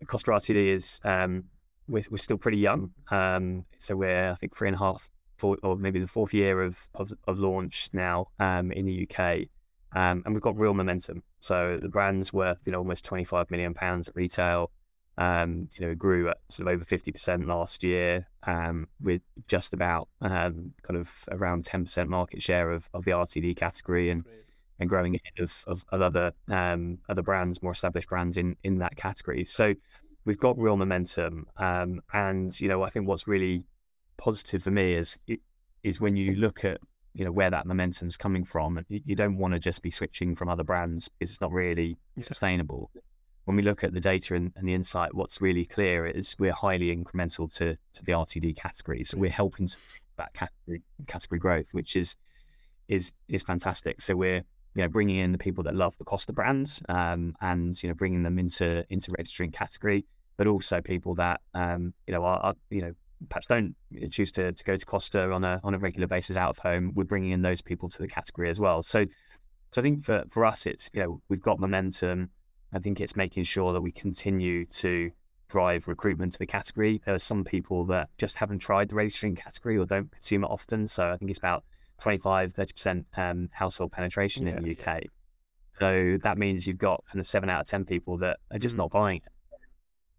Costa 0.06 0.32
RTD 0.32 0.74
is 0.74 1.00
um, 1.04 1.44
we're, 1.88 2.02
we're 2.10 2.18
still 2.18 2.36
pretty 2.36 2.58
young, 2.58 2.90
um, 3.10 3.64
so 3.78 3.96
we're 3.96 4.32
I 4.32 4.34
think 4.34 4.56
three 4.56 4.68
and 4.68 4.74
a 4.74 4.78
half 4.78 5.08
four, 5.38 5.56
or 5.62 5.76
maybe 5.76 6.00
the 6.00 6.06
fourth 6.06 6.34
year 6.34 6.62
of 6.62 6.88
of, 6.94 7.12
of 7.26 7.38
launch 7.38 7.88
now 7.92 8.26
um, 8.38 8.72
in 8.72 8.84
the 8.84 9.08
UK, 9.08 9.48
um, 9.92 10.22
and 10.24 10.34
we've 10.34 10.42
got 10.42 10.58
real 10.58 10.74
momentum. 10.74 11.22
So 11.40 11.78
the 11.80 11.88
brand's 11.88 12.32
worth 12.32 12.58
you 12.66 12.72
know 12.72 12.78
almost 12.78 13.04
25 13.04 13.50
million 13.50 13.74
pounds 13.74 14.08
at 14.08 14.16
retail. 14.16 14.70
Um, 15.16 15.68
you 15.74 15.84
know, 15.84 15.90
it 15.90 15.98
grew 15.98 16.28
at 16.28 16.36
sort 16.48 16.68
of 16.68 16.74
over 16.74 16.84
50% 16.84 17.48
last 17.48 17.82
year, 17.82 18.28
um, 18.44 18.86
with 19.00 19.20
just 19.48 19.72
about 19.74 20.08
um, 20.20 20.74
kind 20.82 20.96
of 20.96 21.24
around 21.32 21.64
10% 21.64 22.06
market 22.06 22.40
share 22.40 22.70
of, 22.70 22.88
of 22.94 23.04
the 23.04 23.10
RTD 23.10 23.56
category. 23.56 24.10
And 24.10 24.24
and 24.80 24.88
growing 24.88 25.16
ahead 25.16 25.44
of, 25.44 25.64
of, 25.66 25.84
of 25.90 26.02
other 26.02 26.32
um, 26.48 26.98
other 27.08 27.22
brands, 27.22 27.62
more 27.62 27.72
established 27.72 28.08
brands 28.08 28.38
in 28.38 28.56
in 28.62 28.78
that 28.78 28.96
category. 28.96 29.44
So 29.44 29.74
we've 30.24 30.38
got 30.38 30.58
real 30.58 30.76
momentum, 30.76 31.46
um, 31.56 32.00
and 32.12 32.58
you 32.60 32.68
know 32.68 32.82
I 32.82 32.90
think 32.90 33.08
what's 33.08 33.26
really 33.26 33.64
positive 34.18 34.62
for 34.62 34.70
me 34.70 34.94
is 34.94 35.16
is 35.82 36.00
when 36.00 36.16
you 36.16 36.34
look 36.34 36.64
at 36.64 36.78
you 37.14 37.24
know 37.24 37.32
where 37.32 37.50
that 37.50 37.66
momentum's 37.66 38.16
coming 38.16 38.44
from. 38.44 38.84
You 38.88 39.16
don't 39.16 39.38
want 39.38 39.54
to 39.54 39.60
just 39.60 39.82
be 39.82 39.90
switching 39.90 40.36
from 40.36 40.48
other 40.48 40.62
brands 40.62 41.08
because 41.18 41.32
it's 41.32 41.40
not 41.40 41.52
really 41.52 41.96
sustainable. 42.20 42.90
When 43.44 43.56
we 43.56 43.62
look 43.62 43.82
at 43.82 43.92
the 43.92 44.00
data 44.00 44.34
and, 44.34 44.52
and, 44.56 44.68
the 44.68 44.74
insight, 44.74 45.14
what's 45.14 45.40
really 45.40 45.64
clear 45.64 46.06
is 46.06 46.36
we're 46.38 46.52
highly 46.52 46.94
incremental 46.94 47.50
to, 47.56 47.76
to 47.94 48.04
the 48.04 48.12
RTD 48.12 48.56
category. 48.56 49.02
So 49.04 49.16
we're 49.16 49.30
helping 49.30 49.66
to 49.66 49.76
that 50.18 50.34
category 50.34 50.82
category 51.06 51.38
growth, 51.38 51.68
which 51.72 51.96
is 51.96 52.14
is 52.88 53.10
is 53.28 53.42
fantastic. 53.42 54.00
So 54.00 54.14
we're 54.14 54.44
you 54.74 54.82
know 54.82 54.88
bringing 54.88 55.18
in 55.18 55.32
the 55.32 55.38
people 55.38 55.64
that 55.64 55.74
love 55.74 55.96
the 55.98 56.04
Costa 56.04 56.32
brands 56.32 56.82
um, 56.88 57.34
and 57.40 57.82
you 57.82 57.88
know 57.88 57.94
bringing 57.94 58.22
them 58.22 58.38
into 58.38 58.84
into 58.90 59.10
ready 59.16 59.30
drink 59.32 59.54
category, 59.54 60.04
but 60.36 60.46
also 60.46 60.80
people 60.80 61.16
that 61.16 61.40
um, 61.54 61.94
you 62.06 62.14
know 62.14 62.22
are, 62.22 62.38
are 62.38 62.54
you 62.70 62.82
know 62.82 62.92
perhaps 63.28 63.46
don't 63.46 63.74
choose 64.10 64.32
to, 64.32 64.52
to 64.52 64.64
go 64.64 64.76
to 64.76 64.86
Costa 64.86 65.30
on 65.30 65.44
a 65.44 65.60
on 65.64 65.74
a 65.74 65.78
regular 65.78 66.06
basis 66.06 66.36
out 66.36 66.50
of 66.50 66.58
home, 66.58 66.92
we're 66.94 67.04
bringing 67.04 67.30
in 67.30 67.42
those 67.42 67.60
people 67.60 67.88
to 67.88 67.98
the 67.98 68.08
category 68.08 68.50
as 68.50 68.60
well. 68.60 68.82
So, 68.82 69.06
so 69.72 69.80
I 69.80 69.82
think 69.82 70.04
for 70.04 70.24
for 70.30 70.44
us, 70.44 70.66
it's 70.66 70.90
you 70.92 71.00
know 71.00 71.20
we've 71.28 71.42
got 71.42 71.58
momentum. 71.58 72.30
I 72.72 72.78
think 72.78 73.00
it's 73.00 73.16
making 73.16 73.44
sure 73.44 73.72
that 73.72 73.80
we 73.80 73.90
continue 73.90 74.66
to 74.66 75.10
drive 75.48 75.88
recruitment 75.88 76.32
to 76.32 76.38
the 76.38 76.46
category. 76.46 77.00
There 77.04 77.14
are 77.14 77.18
some 77.18 77.44
people 77.44 77.84
that 77.86 78.10
just 78.18 78.36
haven't 78.36 78.58
tried 78.58 78.90
the 78.90 79.08
drink 79.08 79.38
category 79.38 79.78
or 79.78 79.86
don't 79.86 80.10
consume 80.10 80.44
it 80.44 80.48
often. 80.48 80.86
So 80.86 81.10
I 81.10 81.16
think 81.16 81.30
it's 81.30 81.38
about 81.38 81.64
25, 82.00 82.52
30% 82.52 83.04
um, 83.16 83.48
household 83.52 83.92
penetration 83.92 84.46
yeah, 84.46 84.56
in 84.56 84.62
the 84.62 84.76
UK. 84.78 85.04
So 85.70 86.18
that 86.22 86.38
means 86.38 86.66
you've 86.66 86.78
got 86.78 87.04
kind 87.06 87.20
of 87.20 87.26
seven 87.26 87.48
out 87.50 87.62
of 87.62 87.66
10 87.66 87.84
people 87.84 88.18
that 88.18 88.38
are 88.50 88.58
just 88.58 88.74
mm. 88.74 88.78
not 88.78 88.90
buying 88.90 89.18
it. 89.18 89.32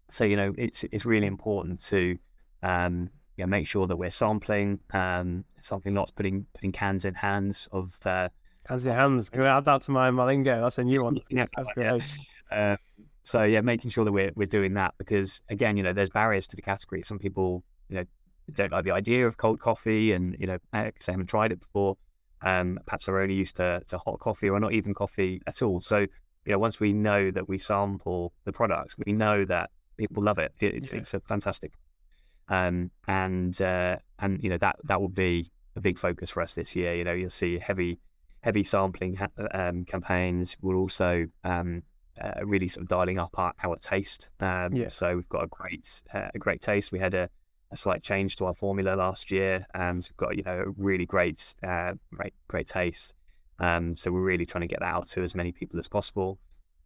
So, 0.08 0.24
you 0.24 0.36
know, 0.36 0.52
it's, 0.58 0.84
it's 0.90 1.04
really 1.04 1.26
important 1.26 1.80
to 1.84 2.16
um, 2.62 3.10
yeah, 3.36 3.46
make 3.46 3.66
sure 3.66 3.86
that 3.86 3.96
we're 3.96 4.10
sampling 4.10 4.80
um, 4.92 5.44
something 5.60 5.94
not 5.94 6.12
putting 6.14 6.46
putting 6.54 6.72
cans 6.72 7.04
in 7.04 7.14
hands 7.14 7.68
of 7.72 7.98
uh, 8.04 8.28
cans 8.66 8.86
in 8.86 8.92
hands. 8.92 9.30
Can 9.30 9.42
we 9.42 9.46
add 9.46 9.64
that 9.64 9.82
to 9.82 9.90
my, 9.90 10.10
my 10.10 10.26
lingo? 10.26 10.60
That's 10.60 10.78
a 10.78 10.84
new 10.84 11.02
one. 11.02 11.20
yeah, 11.30 11.46
that's 11.56 11.68
great. 11.74 12.02
Uh, 12.50 12.76
so 13.22 13.44
yeah, 13.44 13.60
making 13.60 13.90
sure 13.90 14.04
that 14.04 14.10
we're 14.10 14.32
we're 14.34 14.44
doing 14.44 14.74
that 14.74 14.92
because 14.98 15.40
again, 15.50 15.76
you 15.76 15.84
know, 15.84 15.92
there's 15.92 16.10
barriers 16.10 16.48
to 16.48 16.56
the 16.56 16.62
category. 16.62 17.02
Some 17.02 17.20
people, 17.20 17.62
you 17.88 17.98
know, 17.98 18.04
don't 18.52 18.72
like 18.72 18.82
the 18.82 18.90
idea 18.90 19.24
of 19.24 19.36
cold 19.36 19.60
coffee, 19.60 20.10
and 20.10 20.36
you 20.40 20.48
know, 20.48 20.58
because 20.72 21.06
they 21.06 21.12
haven't 21.12 21.28
tried 21.28 21.52
it 21.52 21.60
before. 21.60 21.96
Um, 22.42 22.80
perhaps 22.86 23.06
they're 23.06 23.20
only 23.20 23.34
used 23.34 23.56
to, 23.56 23.82
to 23.86 23.98
hot 23.98 24.18
coffee 24.18 24.48
or 24.48 24.58
not 24.58 24.72
even 24.72 24.94
coffee 24.94 25.42
at 25.46 25.62
all. 25.62 25.80
So, 25.80 25.98
you 25.98 26.52
know, 26.52 26.58
once 26.58 26.80
we 26.80 26.92
know 26.92 27.30
that 27.30 27.48
we 27.48 27.58
sample 27.58 28.32
the 28.44 28.52
products, 28.52 28.96
we 29.04 29.12
know 29.12 29.44
that 29.44 29.70
people 29.96 30.22
love 30.22 30.38
it. 30.38 30.52
It's, 30.58 30.92
yeah. 30.92 30.98
it's 30.98 31.14
a 31.14 31.20
fantastic 31.20 31.72
um, 32.50 32.90
and 33.08 33.60
uh, 33.62 33.96
and 34.18 34.42
you 34.44 34.50
know 34.50 34.58
that 34.58 34.76
that 34.84 35.00
will 35.00 35.08
be 35.08 35.48
a 35.76 35.80
big 35.80 35.98
focus 35.98 36.30
for 36.30 36.42
us 36.42 36.54
this 36.54 36.76
year. 36.76 36.94
You 36.94 37.04
know, 37.04 37.12
you'll 37.12 37.30
see 37.30 37.58
heavy 37.58 37.98
heavy 38.42 38.62
sampling 38.62 39.14
ha- 39.14 39.28
um, 39.52 39.84
campaigns. 39.84 40.56
We're 40.60 40.76
also 40.76 41.26
um, 41.44 41.82
uh, 42.20 42.44
really 42.44 42.68
sort 42.68 42.82
of 42.82 42.88
dialing 42.88 43.18
up 43.18 43.38
our, 43.38 43.54
our 43.62 43.76
taste. 43.76 44.28
Um, 44.40 44.74
yeah. 44.74 44.88
So 44.88 45.14
we've 45.14 45.28
got 45.28 45.44
a 45.44 45.46
great 45.46 46.02
uh, 46.12 46.28
a 46.34 46.38
great 46.38 46.60
taste. 46.60 46.92
We 46.92 46.98
had 46.98 47.14
a, 47.14 47.30
a, 47.70 47.76
slight 47.76 48.02
change 48.02 48.36
to 48.36 48.46
our 48.46 48.54
formula 48.54 48.94
last 48.94 49.30
year. 49.30 49.66
and 49.74 49.96
we've 49.96 50.16
got 50.16 50.36
you 50.36 50.42
know 50.42 50.64
a 50.66 50.70
really 50.76 51.06
great 51.06 51.54
uh, 51.66 51.92
great 52.12 52.34
great 52.48 52.66
taste. 52.66 53.14
Um, 53.60 53.94
so 53.94 54.10
we're 54.10 54.20
really 54.20 54.46
trying 54.46 54.62
to 54.62 54.68
get 54.68 54.80
that 54.80 54.86
out 54.86 55.06
to 55.08 55.22
as 55.22 55.34
many 55.34 55.52
people 55.52 55.78
as 55.78 55.86
possible. 55.86 56.38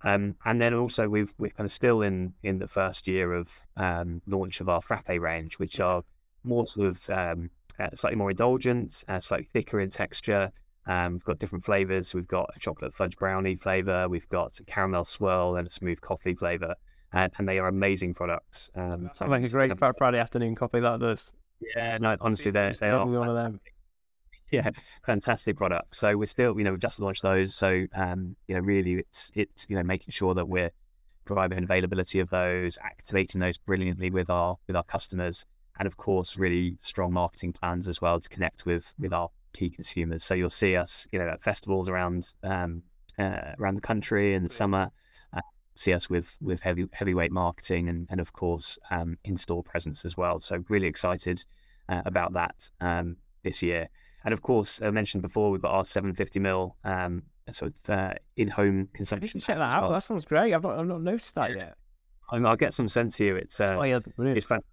Um, 0.04 0.36
and 0.44 0.60
then 0.60 0.74
also 0.74 1.08
we've 1.08 1.32
we're 1.38 1.50
kind 1.50 1.66
of 1.66 1.72
still 1.72 2.02
in 2.02 2.34
in 2.42 2.58
the 2.58 2.68
first 2.68 3.08
year 3.08 3.32
of 3.32 3.50
um, 3.76 4.20
launch 4.26 4.60
of 4.60 4.68
our 4.68 4.80
frappe 4.80 5.08
range, 5.08 5.58
which 5.58 5.80
are 5.80 6.02
more 6.44 6.66
sort 6.66 6.88
of 6.88 7.10
um, 7.10 7.50
uh, 7.80 7.88
slightly 7.94 8.16
more 8.16 8.30
indulgent, 8.30 9.02
uh, 9.08 9.18
slightly 9.20 9.48
thicker 9.52 9.80
in 9.80 9.90
texture. 9.90 10.50
Um, 10.86 11.14
we've 11.14 11.24
got 11.24 11.38
different 11.38 11.64
flavors. 11.64 12.14
We've 12.14 12.28
got 12.28 12.50
a 12.54 12.58
chocolate 12.58 12.92
fudge 12.92 13.16
brownie 13.16 13.56
flavor. 13.56 14.06
We've 14.06 14.28
got 14.28 14.58
a 14.60 14.64
caramel 14.64 15.04
swirl 15.04 15.56
and 15.56 15.66
a 15.66 15.70
smooth 15.70 16.02
coffee 16.02 16.34
flavor, 16.34 16.74
and, 17.14 17.32
and 17.38 17.48
they 17.48 17.58
are 17.58 17.68
amazing 17.68 18.12
products. 18.12 18.70
Um, 18.76 19.10
Sounds 19.14 19.30
like 19.30 19.42
a 19.42 19.48
great 19.48 19.96
Friday 19.96 20.18
afternoon 20.18 20.54
coffee. 20.54 20.80
That 20.80 21.00
does. 21.00 21.32
Yeah, 21.74 21.96
no, 21.96 22.16
honestly, 22.20 22.50
they 22.50 22.72
they 22.78 22.90
are 22.90 23.06
one 23.06 23.28
of 23.28 23.36
them 23.36 23.60
yeah, 24.54 24.70
fantastic 25.04 25.56
product. 25.56 25.96
So 25.96 26.16
we're 26.16 26.26
still, 26.26 26.56
you 26.56 26.64
know, 26.64 26.70
we've 26.70 26.80
just 26.80 27.00
launched 27.00 27.22
those. 27.22 27.54
So, 27.54 27.86
um, 27.94 28.36
you 28.46 28.54
know, 28.54 28.60
really, 28.60 28.94
it's 28.94 29.32
it's 29.34 29.66
you 29.68 29.76
know 29.76 29.82
making 29.82 30.12
sure 30.12 30.34
that 30.34 30.48
we're 30.48 30.70
driving 31.24 31.64
availability 31.64 32.20
of 32.20 32.30
those, 32.30 32.78
activating 32.82 33.40
those 33.40 33.58
brilliantly 33.58 34.10
with 34.10 34.30
our 34.30 34.56
with 34.66 34.76
our 34.76 34.84
customers, 34.84 35.44
and 35.78 35.86
of 35.86 35.96
course, 35.96 36.36
really 36.36 36.76
strong 36.80 37.12
marketing 37.12 37.52
plans 37.52 37.88
as 37.88 38.00
well 38.00 38.20
to 38.20 38.28
connect 38.28 38.64
with 38.64 38.94
with 38.98 39.12
our 39.12 39.30
key 39.52 39.70
consumers. 39.70 40.22
So 40.22 40.34
you'll 40.34 40.50
see 40.50 40.76
us, 40.76 41.08
you 41.12 41.18
know, 41.18 41.28
at 41.28 41.42
festivals 41.42 41.88
around 41.88 42.34
um, 42.42 42.82
uh, 43.18 43.52
around 43.58 43.74
the 43.74 43.80
country 43.80 44.34
in 44.34 44.44
the 44.44 44.48
summer. 44.48 44.90
Uh, 45.32 45.40
see 45.74 45.92
us 45.92 46.08
with 46.08 46.36
with 46.40 46.60
heavy 46.60 46.86
heavyweight 46.92 47.32
marketing 47.32 47.88
and 47.88 48.06
and 48.08 48.20
of 48.20 48.32
course 48.32 48.78
um, 48.90 49.18
in 49.24 49.36
store 49.36 49.64
presence 49.64 50.04
as 50.04 50.16
well. 50.16 50.38
So 50.38 50.64
really 50.68 50.86
excited 50.86 51.44
uh, 51.88 52.02
about 52.04 52.34
that 52.34 52.70
um, 52.80 53.16
this 53.42 53.62
year. 53.62 53.88
And 54.24 54.32
of 54.32 54.42
course, 54.42 54.80
I 54.82 54.90
mentioned 54.90 55.22
before, 55.22 55.50
we've 55.50 55.60
got 55.60 55.72
our 55.72 55.84
750 55.84 56.40
mil 56.40 56.76
um, 56.84 57.22
sort 57.50 57.72
of 57.72 57.90
uh, 57.90 58.14
in-home 58.36 58.88
consumption. 58.94 59.40
check 59.40 59.58
that 59.58 59.74
out. 59.74 59.90
That 59.90 60.02
sounds 60.02 60.24
great. 60.24 60.54
I've 60.54 60.62
not, 60.62 60.78
I've 60.78 60.86
not 60.86 61.02
noticed 61.02 61.34
that 61.34 61.54
yet. 61.54 61.74
I 62.30 62.38
will 62.38 62.56
get 62.56 62.72
some 62.72 62.88
sense 62.88 63.18
to 63.18 63.24
you. 63.24 63.36
It's 63.36 63.60
uh, 63.60 63.76
oh 63.78 63.82
yeah, 63.82 63.98
brilliant. 64.16 64.38
it's 64.38 64.46
fantastic. 64.46 64.70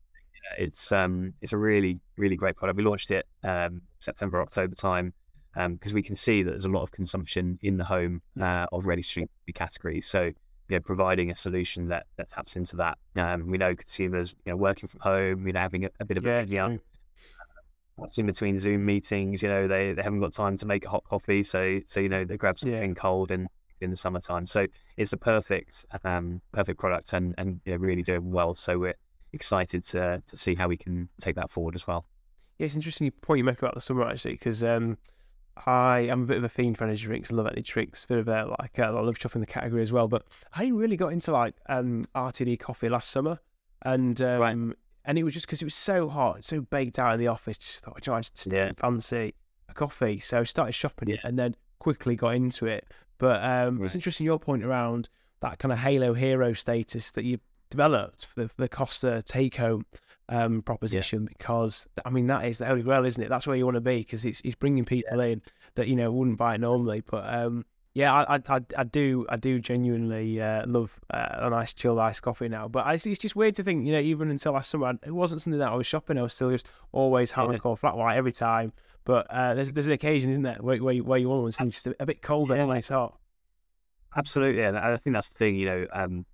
It's 0.57 0.91
um, 0.91 1.33
it's 1.41 1.53
a 1.53 1.57
really 1.57 2.01
really 2.17 2.35
great 2.35 2.55
product. 2.55 2.77
We 2.77 2.83
launched 2.83 3.11
it 3.11 3.27
um, 3.43 3.81
September 3.99 4.41
October 4.41 4.73
time 4.73 5.13
because 5.53 5.91
um, 5.91 5.95
we 5.95 6.01
can 6.01 6.15
see 6.15 6.43
that 6.43 6.51
there's 6.51 6.65
a 6.65 6.69
lot 6.69 6.81
of 6.81 6.91
consumption 6.91 7.59
in 7.61 7.77
the 7.77 7.83
home 7.83 8.21
uh, 8.39 8.67
of 8.71 8.85
ready 8.85 9.01
to 9.01 9.13
drink 9.13 9.29
categories. 9.53 10.07
So 10.07 10.23
you 10.23 10.77
know, 10.77 10.79
providing 10.79 11.29
a 11.29 11.35
solution 11.35 11.89
that 11.89 12.05
that 12.15 12.29
taps 12.29 12.55
into 12.55 12.77
that. 12.77 12.97
Um, 13.17 13.47
we 13.47 13.57
know 13.57 13.75
consumers, 13.75 14.33
you 14.45 14.53
know, 14.53 14.57
working 14.57 14.87
from 14.87 15.01
home, 15.01 15.45
you 15.45 15.53
know, 15.53 15.59
having 15.59 15.85
a, 15.85 15.89
a 15.99 16.05
bit 16.05 16.17
of 16.17 16.25
yeah, 16.25 16.39
a 16.39 16.79
young 18.01 18.11
in 18.17 18.25
between 18.25 18.59
Zoom 18.59 18.85
meetings, 18.85 19.41
you 19.41 19.49
know, 19.49 19.67
they, 19.67 19.93
they 19.93 20.01
haven't 20.01 20.19
got 20.19 20.33
time 20.33 20.57
to 20.57 20.65
make 20.65 20.85
a 20.85 20.89
hot 20.89 21.03
coffee, 21.03 21.43
so 21.43 21.79
so 21.87 21.99
you 21.99 22.09
know 22.09 22.25
they 22.25 22.37
grab 22.37 22.59
something 22.59 22.89
yeah. 22.89 22.95
cold 22.95 23.31
in 23.31 23.47
in 23.81 23.89
the 23.89 23.95
summertime. 23.95 24.45
So 24.45 24.67
it's 24.97 25.13
a 25.13 25.17
perfect 25.17 25.85
um, 26.03 26.41
perfect 26.51 26.79
product 26.79 27.13
and 27.13 27.35
and 27.37 27.61
you 27.65 27.73
know, 27.73 27.77
really 27.77 28.03
doing 28.03 28.31
well. 28.31 28.53
So 28.53 28.77
we're 28.77 28.95
excited 29.33 29.83
to 29.85 30.21
to 30.25 30.37
see 30.37 30.55
how 30.55 30.67
we 30.67 30.77
can 30.77 31.09
take 31.19 31.35
that 31.35 31.51
forward 31.51 31.75
as 31.75 31.87
well. 31.87 32.05
Yeah, 32.57 32.65
it's 32.65 32.75
interesting 32.75 33.09
point 33.21 33.39
you 33.39 33.43
make 33.43 33.59
about 33.59 33.73
the 33.73 33.81
summer 33.81 34.07
actually 34.07 34.33
because 34.33 34.63
um, 34.63 34.97
I 35.65 36.01
am 36.01 36.23
a 36.23 36.25
bit 36.25 36.37
of 36.37 36.43
a 36.43 36.49
fiend 36.49 36.77
for 36.77 36.85
energy 36.85 37.05
drinks. 37.05 37.31
love 37.31 37.47
energy 37.47 37.63
drinks. 37.63 38.05
Bit 38.05 38.19
of 38.19 38.27
a 38.27 38.55
like 38.59 38.79
uh, 38.79 38.83
I 38.83 39.01
love 39.01 39.17
shopping 39.19 39.41
the 39.41 39.47
category 39.47 39.81
as 39.81 39.91
well. 39.91 40.07
But 40.07 40.23
I 40.53 40.67
really 40.67 40.97
got 40.97 41.11
into 41.11 41.31
like 41.31 41.55
um, 41.67 42.03
RTD 42.15 42.59
coffee 42.59 42.89
last 42.89 43.09
summer, 43.09 43.39
and 43.81 44.21
um, 44.21 44.39
right 44.39 44.57
and 45.05 45.17
it 45.17 45.23
was 45.23 45.33
just 45.33 45.45
because 45.45 45.61
it 45.61 45.65
was 45.65 45.75
so 45.75 46.09
hot, 46.09 46.45
so 46.45 46.61
baked 46.61 46.99
out 46.99 47.13
in 47.13 47.19
the 47.19 47.27
office. 47.27 47.57
Just 47.57 47.83
thought, 47.83 48.07
I 48.07 48.21
just 48.21 48.47
yeah. 48.51 48.71
fancy 48.77 49.33
a 49.69 49.73
coffee, 49.73 50.19
so 50.19 50.39
I 50.39 50.43
started 50.43 50.73
shopping 50.73 51.09
yeah. 51.09 51.15
it, 51.15 51.21
and 51.23 51.37
then 51.37 51.55
quickly 51.79 52.15
got 52.15 52.35
into 52.35 52.67
it. 52.67 52.87
But 53.17 53.43
um, 53.43 53.77
right. 53.77 53.85
it's 53.85 53.95
interesting 53.95 54.25
your 54.25 54.39
point 54.39 54.63
around 54.63 55.09
that 55.41 55.59
kind 55.59 55.71
of 55.71 55.79
Halo 55.79 56.13
hero 56.13 56.53
status 56.53 57.11
that 57.11 57.23
you've 57.23 57.41
developed 57.69 58.25
for 58.25 58.41
the, 58.41 58.49
for 58.49 58.61
the 58.61 58.69
Costa 58.69 59.21
take 59.23 59.55
home 59.55 59.85
um, 60.29 60.61
proposition, 60.61 61.23
yeah. 61.23 61.29
because 61.37 61.87
I 62.05 62.09
mean 62.09 62.27
that 62.27 62.45
is 62.45 62.59
the 62.59 62.65
holy 62.65 62.83
grail, 62.83 63.05
isn't 63.05 63.21
it? 63.21 63.29
That's 63.29 63.47
where 63.47 63.55
you 63.55 63.65
want 63.65 63.75
to 63.75 63.81
be 63.81 63.97
because 63.97 64.25
it's, 64.25 64.41
it's 64.43 64.55
bringing 64.55 64.85
people 64.85 65.19
in 65.19 65.41
that 65.75 65.87
you 65.87 65.95
know 65.95 66.11
wouldn't 66.11 66.37
buy 66.37 66.55
it 66.55 66.61
normally, 66.61 67.01
but 67.01 67.31
um, 67.33 67.65
yeah, 67.93 68.13
I, 68.13 68.35
I, 68.35 68.61
I 68.77 68.83
do, 68.83 69.25
I 69.27 69.35
do 69.35 69.59
genuinely 69.59 70.41
uh, 70.41 70.65
love 70.65 70.97
uh, 71.13 71.27
a 71.33 71.49
nice 71.49 71.73
chilled 71.73 71.99
iced 71.99 72.21
coffee 72.21 72.47
now. 72.47 72.67
But 72.67 72.85
I, 72.85 72.93
it's 72.93 73.05
just 73.05 73.35
weird 73.35 73.55
to 73.55 73.63
think, 73.63 73.85
you 73.85 73.91
know, 73.91 73.99
even 73.99 74.29
until 74.31 74.53
last 74.53 74.69
summer, 74.69 74.93
it 75.05 75.11
wasn't 75.11 75.41
something 75.41 75.59
that 75.59 75.69
I 75.69 75.75
was 75.75 75.87
shopping. 75.87 76.17
I 76.17 76.21
was 76.21 76.33
still 76.33 76.51
just 76.51 76.67
always 76.93 77.31
having 77.31 77.55
a 77.55 77.59
cold 77.59 77.79
flat 77.79 77.97
white 77.97 78.15
every 78.15 78.31
time. 78.31 78.71
But 79.03 79.27
uh, 79.29 79.55
there's 79.55 79.71
there's 79.71 79.87
an 79.87 79.93
occasion, 79.93 80.29
isn't 80.29 80.43
there, 80.43 80.57
where 80.61 80.77
where, 80.77 80.95
where 80.97 81.19
you 81.19 81.27
want 81.27 81.41
one 81.41 81.51
something 81.51 81.71
just 81.71 81.87
a, 81.87 81.95
a 81.99 82.05
bit 82.05 82.21
colder 82.21 82.55
yeah. 82.55 82.81
hot. 82.89 83.17
Absolutely, 84.15 84.63
and 84.63 84.77
I 84.77 84.95
think 84.97 85.15
that's 85.15 85.29
the 85.29 85.37
thing. 85.37 85.55
You 85.55 85.65
know, 85.65 85.87
um, 85.91 86.25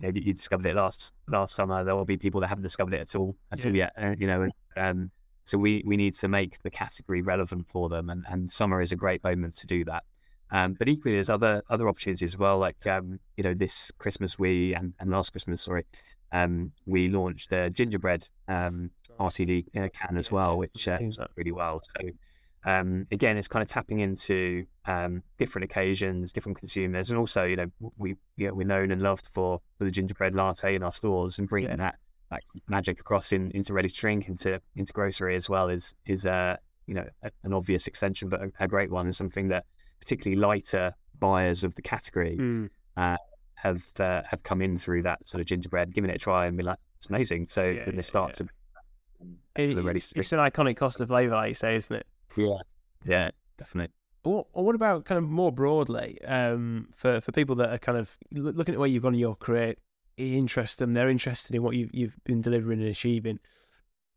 you, 0.00 0.12
know, 0.12 0.12
you 0.14 0.32
discovered 0.32 0.66
it 0.66 0.74
last 0.74 1.14
last 1.28 1.54
summer. 1.54 1.84
There 1.84 1.94
will 1.94 2.04
be 2.04 2.16
people 2.16 2.40
that 2.40 2.48
haven't 2.48 2.64
discovered 2.64 2.94
it 2.94 3.00
at 3.00 3.14
all 3.14 3.36
at 3.52 3.60
yeah. 3.60 3.70
all 3.70 3.76
yet. 3.76 3.92
Uh, 3.96 4.14
you 4.18 4.26
know, 4.26 4.48
um, 4.76 5.10
so 5.44 5.56
we 5.56 5.82
we 5.86 5.96
need 5.96 6.14
to 6.14 6.28
make 6.28 6.60
the 6.62 6.70
category 6.70 7.22
relevant 7.22 7.68
for 7.68 7.88
them, 7.88 8.10
and 8.10 8.24
and 8.28 8.50
summer 8.50 8.80
is 8.80 8.90
a 8.90 8.96
great 8.96 9.22
moment 9.22 9.54
to 9.56 9.66
do 9.66 9.84
that. 9.84 10.02
Um, 10.50 10.74
but 10.78 10.88
equally, 10.88 11.14
there's 11.16 11.30
other 11.30 11.62
other 11.68 11.88
opportunities 11.88 12.34
as 12.34 12.38
well. 12.38 12.58
Like 12.58 12.86
um, 12.86 13.20
you 13.36 13.44
know, 13.44 13.54
this 13.54 13.90
Christmas 13.98 14.38
we 14.38 14.74
and, 14.74 14.94
and 14.98 15.10
last 15.10 15.30
Christmas, 15.30 15.62
sorry, 15.62 15.84
um, 16.32 16.72
we 16.86 17.08
launched 17.08 17.52
a 17.52 17.70
gingerbread 17.70 18.28
um, 18.48 18.90
RTD 19.18 19.66
uh, 19.76 19.88
can 19.92 20.16
as 20.16 20.32
well, 20.32 20.56
which 20.56 20.88
uh, 20.88 20.98
really 21.36 21.52
well. 21.52 21.80
So 21.82 22.08
um, 22.64 23.06
again, 23.12 23.38
it's 23.38 23.48
kind 23.48 23.62
of 23.62 23.68
tapping 23.68 24.00
into 24.00 24.66
um, 24.86 25.22
different 25.38 25.64
occasions, 25.64 26.32
different 26.32 26.58
consumers, 26.58 27.10
and 27.10 27.18
also, 27.18 27.44
you 27.44 27.56
know, 27.56 27.66
we 27.96 28.16
you 28.36 28.48
know, 28.48 28.54
we're 28.54 28.66
known 28.66 28.90
and 28.90 29.00
loved 29.00 29.28
for, 29.32 29.60
for 29.78 29.84
the 29.84 29.90
gingerbread 29.90 30.34
latte 30.34 30.74
in 30.74 30.82
our 30.82 30.92
stores 30.92 31.38
and 31.38 31.48
bringing 31.48 31.70
yeah. 31.70 31.76
that 31.76 31.98
that 32.30 32.42
magic 32.68 33.00
across 33.00 33.32
in, 33.32 33.50
into 33.52 33.72
ready 33.72 33.88
to 33.88 33.94
drink, 33.94 34.28
into 34.28 34.60
into 34.76 34.92
grocery 34.92 35.36
as 35.36 35.48
well 35.48 35.68
is 35.68 35.94
is 36.04 36.26
uh, 36.26 36.56
you 36.86 36.94
know 36.94 37.06
a, 37.22 37.30
an 37.44 37.52
obvious 37.52 37.86
extension, 37.86 38.28
but 38.28 38.42
a, 38.42 38.50
a, 38.60 38.68
great 38.68 38.90
one, 38.90 39.06
and 39.06 39.14
something 39.14 39.48
that 39.48 39.64
particularly 40.00 40.40
lighter 40.40 40.94
buyers 41.18 41.64
of 41.64 41.74
the 41.74 41.82
category 41.82 42.36
mm. 42.38 42.68
uh, 42.96 43.16
have 43.54 43.84
uh, 43.98 44.22
have 44.24 44.42
come 44.42 44.62
in 44.62 44.78
through 44.78 45.02
that 45.02 45.26
sort 45.28 45.40
of 45.40 45.46
gingerbread, 45.46 45.92
giving 45.94 46.10
it 46.10 46.16
a 46.16 46.18
try, 46.18 46.46
and 46.46 46.56
be 46.56 46.62
like, 46.62 46.78
it's 46.96 47.06
amazing. 47.06 47.48
So 47.48 47.64
yeah, 47.64 47.84
then 47.84 47.96
they 47.96 48.02
start 48.02 48.30
yeah. 48.30 48.46
to. 48.46 48.48
It, 49.56 49.96
it's, 49.96 50.12
it's 50.14 50.32
an 50.32 50.38
iconic 50.38 50.76
Costa 50.76 51.04
flavour, 51.06 51.34
like 51.34 51.48
you 51.48 51.54
say, 51.54 51.74
isn't 51.74 51.96
it? 51.96 52.06
Yeah, 52.36 52.58
yeah, 53.04 53.30
definitely. 53.56 53.92
Or, 54.24 54.46
or 54.52 54.64
what 54.64 54.74
about 54.74 55.04
kind 55.04 55.18
of 55.18 55.24
more 55.24 55.50
broadly 55.50 56.22
um, 56.22 56.88
for 56.94 57.20
for 57.20 57.32
people 57.32 57.56
that 57.56 57.70
are 57.70 57.78
kind 57.78 57.98
of 57.98 58.16
looking 58.30 58.74
at 58.74 58.78
where 58.78 58.88
you've 58.88 59.02
gone 59.02 59.14
in 59.14 59.20
your 59.20 59.34
career, 59.34 59.74
interest 60.16 60.78
them, 60.78 60.94
they're 60.94 61.08
interested 61.08 61.54
in 61.56 61.62
what 61.62 61.74
you've 61.74 61.90
you've 61.92 62.16
been 62.24 62.40
delivering 62.40 62.80
and 62.80 62.88
achieving. 62.88 63.38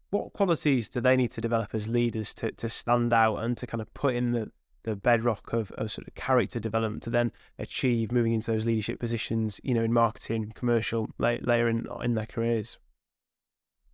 What 0.09 0.33
qualities 0.33 0.89
do 0.89 0.99
they 0.99 1.15
need 1.15 1.31
to 1.31 1.41
develop 1.41 1.73
as 1.73 1.87
leaders 1.87 2.33
to, 2.35 2.51
to 2.51 2.67
stand 2.67 3.13
out 3.13 3.37
and 3.37 3.55
to 3.57 3.65
kind 3.65 3.79
of 3.81 3.93
put 3.93 4.13
in 4.13 4.33
the, 4.33 4.51
the 4.83 4.95
bedrock 4.95 5.53
of, 5.53 5.71
of 5.73 5.91
sort 5.91 6.07
of 6.07 6.15
character 6.15 6.59
development 6.59 7.03
to 7.03 7.09
then 7.09 7.31
achieve 7.59 8.11
moving 8.11 8.33
into 8.33 8.51
those 8.51 8.65
leadership 8.65 8.99
positions, 8.99 9.59
you 9.63 9.73
know, 9.73 9.83
in 9.83 9.93
marketing, 9.93 10.51
commercial, 10.55 11.09
later 11.17 11.69
in 11.69 11.87
in 12.03 12.15
their 12.15 12.25
careers? 12.25 12.77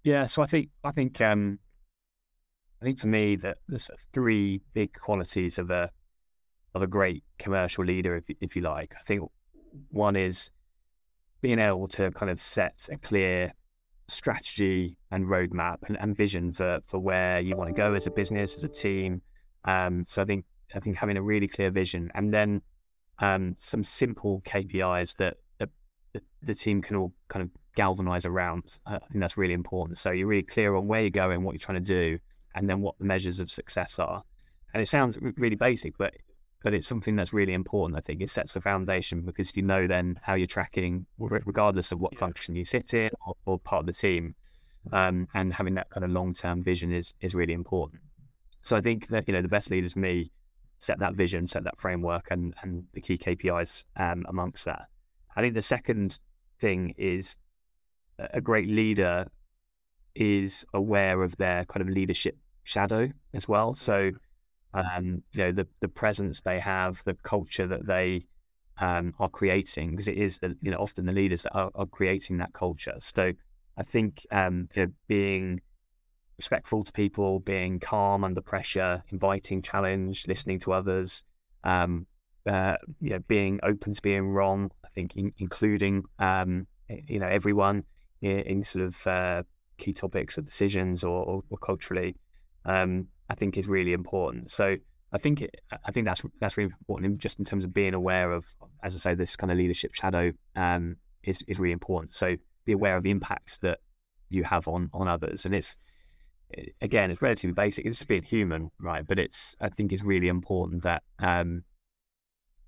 Yeah, 0.04 0.26
so 0.26 0.41
I 0.41 0.45
think 0.45 0.69
I 0.84 0.91
think 0.91 1.19
um, 1.21 1.60
I 2.82 2.86
think 2.86 3.00
for 3.00 3.08
me 3.08 3.36
that 3.38 3.58
there's 3.67 3.89
three 4.13 4.62
big 4.73 4.93
qualities 4.93 5.58
of 5.58 5.69
a 5.69 5.89
of 6.73 6.82
a 6.82 6.88
great 6.88 7.23
commercial 7.39 7.84
leader, 7.84 8.15
if 8.15 8.23
if 8.39 8.56
you 8.56 8.62
like. 8.62 8.95
I 8.97 9.04
think 9.04 9.23
one 9.89 10.15
is 10.15 10.52
being 11.41 11.60
able 11.60 11.88
to 11.89 12.12
kind 12.12 12.32
of 12.32 12.39
set 12.39 12.88
a 12.91 12.97
clear 12.97 13.54
strategy 14.08 14.97
and 15.12 15.26
roadmap 15.26 15.78
and, 15.88 15.97
and 16.00 16.15
vision 16.15 16.54
for 16.54 16.80
for 16.86 17.00
where 17.00 17.39
you 17.39 17.56
want 17.56 17.69
to 17.69 17.73
go 17.73 17.93
as 17.93 18.08
a 18.08 18.12
business, 18.12 18.56
as 18.56 18.63
a 18.63 18.69
team. 18.69 19.21
Um, 19.65 20.06
so 20.08 20.21
I 20.21 20.26
think 20.26 20.45
I 20.75 20.80
think 20.80 20.97
having 20.97 21.17
a 21.17 21.21
really 21.21 21.47
clear 21.47 21.71
vision 21.71 22.12
and 22.13 22.34
then 22.34 22.62
um, 23.19 23.56
some 23.58 23.84
simple 23.84 24.41
KPIs 24.45 25.15
that, 25.17 25.38
that, 25.60 25.69
the 26.41 26.53
team 26.53 26.82
can 26.82 26.95
all 26.95 27.13
kind 27.27 27.43
of 27.43 27.49
galvanize 27.75 28.25
around. 28.25 28.77
I 28.86 28.99
think 28.99 29.19
that's 29.19 29.38
really 29.38 29.53
important. 29.53 29.97
So 29.97 30.12
you're 30.12 30.27
really 30.27 30.43
clear 30.43 30.75
on 30.75 30.88
where 30.88 31.01
you're 31.01 31.10
going, 31.10 31.43
what 31.43 31.53
you're 31.53 31.60
trying 31.60 31.84
to 31.84 31.93
do, 31.93 32.19
and 32.56 32.67
then 32.67 32.82
what 32.82 32.97
the 32.97 33.06
measures 33.06 33.39
of 33.39 33.51
success 33.51 33.99
are. 33.99 34.23
And 34.73 34.82
it 34.82 34.88
sounds 34.88 35.17
really 35.38 35.56
basic, 35.56 35.97
but 35.97 36.13
but 36.63 36.73
it's 36.73 36.88
something 36.88 37.15
that's 37.15 37.34
really 37.34 37.53
important. 37.53 37.97
I 37.97 38.01
think 38.01 38.19
it 38.21 38.30
sets 38.30 38.56
a 38.56 38.62
foundation 38.62 39.21
because 39.21 39.56
you 39.56 39.62
know 39.62 39.88
then 39.88 40.19
how 40.23 40.34
you're 40.34 40.47
tracking, 40.47 41.06
regardless 41.17 41.91
of 41.91 41.99
what 41.99 42.13
yeah. 42.13 42.19
function 42.19 42.56
you 42.56 42.65
sit 42.65 42.93
in 42.93 43.10
or, 43.25 43.36
or, 43.45 43.60
part 43.60 43.82
of 43.82 43.86
the 43.86 43.93
team. 43.93 44.36
Um, 44.91 45.27
and 45.34 45.53
having 45.53 45.75
that 45.75 45.89
kind 45.89 46.03
of 46.03 46.12
long 46.12 46.34
term 46.34 46.63
vision 46.63 46.91
is 46.91 47.13
is 47.21 47.36
really 47.36 47.53
important. 47.53 48.01
So 48.62 48.75
I 48.75 48.82
think 48.82 49.08
that 49.10 49.27
you 49.27 49.34
know 49.34 49.41
the 49.41 49.47
best 49.47 49.69
leaders, 49.69 49.95
me, 49.95 50.32
set 50.79 50.99
that 50.99 51.15
vision, 51.15 51.47
set 51.47 51.63
that 51.63 51.79
framework, 51.79 52.31
and 52.31 52.53
and 52.61 52.85
the 52.93 53.01
key 53.01 53.17
KPIs 53.17 53.85
um, 53.95 54.25
amongst 54.29 54.65
that. 54.65 54.87
I 55.35 55.41
think 55.41 55.53
the 55.53 55.61
second 55.61 56.19
thing 56.59 56.93
is 56.97 57.37
a 58.19 58.41
great 58.41 58.67
leader 58.67 59.27
is 60.15 60.65
aware 60.73 61.21
of 61.21 61.37
their 61.37 61.65
kind 61.65 61.81
of 61.81 61.89
leadership 61.89 62.37
shadow 62.63 63.09
as 63.33 63.47
well. 63.47 63.75
So, 63.75 64.11
um, 64.73 65.23
you 65.33 65.43
know, 65.43 65.51
the 65.51 65.67
the 65.79 65.87
presence 65.87 66.41
they 66.41 66.59
have, 66.59 67.01
the 67.05 67.13
culture 67.15 67.67
that 67.67 67.85
they 67.85 68.25
um, 68.79 69.13
are 69.19 69.29
creating, 69.29 69.91
because 69.91 70.07
it 70.07 70.17
is 70.17 70.39
you 70.61 70.71
know 70.71 70.77
often 70.77 71.05
the 71.05 71.13
leaders 71.13 71.43
that 71.43 71.53
are, 71.53 71.71
are 71.75 71.85
creating 71.85 72.37
that 72.37 72.53
culture. 72.53 72.95
So, 72.99 73.33
I 73.77 73.83
think 73.83 74.25
um, 74.31 74.69
you 74.75 74.85
know, 74.85 74.91
being 75.07 75.61
respectful 76.38 76.84
to 76.84 76.91
people, 76.91 77.39
being 77.39 77.80
calm 77.80 78.23
under 78.23 78.41
pressure, 78.41 79.04
inviting 79.10 79.62
challenge, 79.62 80.26
listening 80.28 80.60
to 80.60 80.73
others, 80.73 81.23
um, 81.63 82.06
uh, 82.47 82.76
you 83.02 83.12
know, 83.12 83.19
being 83.28 83.60
open 83.63 83.93
to 83.93 84.02
being 84.02 84.30
wrong. 84.30 84.71
I 84.86 84.89
think 84.89 85.15
in, 85.15 85.34
including 85.38 86.04
um, 86.19 86.67
you 86.89 87.19
know 87.19 87.28
everyone 87.28 87.84
in, 88.21 88.39
in 88.39 88.63
sort 88.63 88.86
of 88.86 89.08
uh, 89.08 89.43
key 89.78 89.93
topics 89.93 90.38
or 90.38 90.41
decisions 90.41 91.04
or, 91.04 91.23
or, 91.23 91.43
or 91.50 91.58
culturally 91.58 92.15
um, 92.67 93.08
I 93.30 93.36
think 93.36 93.58
is 93.58 93.67
really 93.67 93.93
important. 93.93 94.52
So 94.52 94.76
I 95.12 95.17
think 95.17 95.41
it, 95.41 95.56
I 95.86 95.91
think 95.91 96.06
that's 96.06 96.23
that's 96.39 96.58
really 96.58 96.73
important, 96.80 97.17
just 97.19 97.39
in 97.39 97.45
terms 97.45 97.63
of 97.63 97.73
being 97.73 97.93
aware 97.93 98.32
of, 98.32 98.45
as 98.84 98.93
I 98.93 99.00
say, 99.00 99.15
this 99.15 99.36
kind 99.36 99.52
of 99.52 99.58
leadership 99.58 99.95
shadow 99.95 100.32
um, 100.56 100.97
is 101.23 101.41
is 101.47 101.60
really 101.60 101.71
important. 101.71 102.13
So 102.13 102.36
be 102.65 102.73
aware 102.73 102.97
of 102.97 103.04
the 103.04 103.12
impacts 103.12 103.58
that 103.60 103.80
you 104.30 104.43
have 104.43 104.67
on 104.67 104.89
on 104.93 105.08
others, 105.08 105.45
and 105.45 105.56
it's 105.56 105.78
again, 106.81 107.12
it's 107.12 107.21
relatively 107.21 107.53
basic. 107.53 107.86
It's 107.86 107.97
just 107.97 108.07
being 108.07 108.23
human, 108.23 108.69
right? 108.79 109.05
But 109.05 109.19
it's 109.19 109.55
I 109.60 109.69
think 109.69 109.91
it's 109.91 110.03
really 110.03 110.27
important 110.27 110.83
that 110.83 111.03
um, 111.19 111.63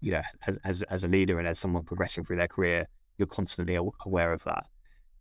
you 0.01 0.11
know, 0.11 0.21
as, 0.47 0.57
as 0.63 0.83
as 0.83 1.03
a 1.03 1.07
leader 1.07 1.39
and 1.39 1.47
as 1.47 1.59
someone 1.59 1.83
progressing 1.83 2.23
through 2.23 2.37
their 2.37 2.47
career, 2.47 2.87
you're 3.17 3.27
constantly 3.27 3.77
aware 4.05 4.33
of 4.33 4.43
that. 4.43 4.65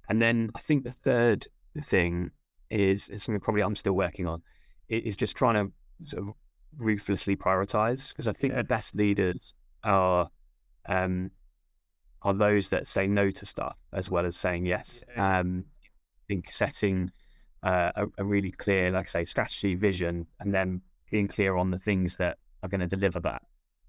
And 0.09 0.23
then 0.23 0.51
I 0.55 0.61
think 0.61 0.85
the 0.85 0.93
third 0.93 1.47
thing 1.85 2.31
is, 2.71 3.09
is 3.09 3.23
something 3.23 3.41
probably 3.41 3.63
I'm 3.63 3.77
still 3.77 3.93
working 3.93 4.27
on 4.27 4.43
is 4.89 5.17
just 5.17 5.37
trying 5.37 5.55
to 5.55 5.73
sort 6.05 6.23
of 6.23 6.33
ruthlessly 6.79 7.37
prioritize 7.37 8.09
because 8.09 8.29
I 8.29 8.33
think 8.33 8.53
yeah. 8.53 8.59
the 8.59 8.65
best 8.65 8.95
leaders 8.95 9.53
are 9.85 10.29
um, 10.89 11.31
are 12.23 12.35
those 12.35 12.71
that 12.71 12.87
say 12.87 13.07
no 13.07 13.31
to 13.31 13.45
stuff 13.45 13.77
as 13.93 14.11
well 14.11 14.25
as 14.25 14.37
saying 14.37 14.65
yes. 14.65 15.03
Yeah. 15.15 15.41
Um, 15.41 15.65
I 15.79 16.25
think 16.29 16.51
setting 16.51 17.11
uh, 17.63 17.91
a, 17.97 18.07
a, 18.19 18.25
really 18.25 18.51
clear, 18.51 18.91
like 18.91 19.09
I 19.09 19.11
say, 19.21 19.25
strategy, 19.25 19.75
vision, 19.75 20.27
and 20.41 20.55
then 20.55 20.81
being 21.11 21.27
clear 21.27 21.57
on 21.57 21.71
the 21.71 21.79
things 21.79 22.17
that 22.17 22.39
are 22.63 22.69
going 22.69 22.81
to 22.81 22.87
deliver 22.87 23.21
that, 23.21 23.43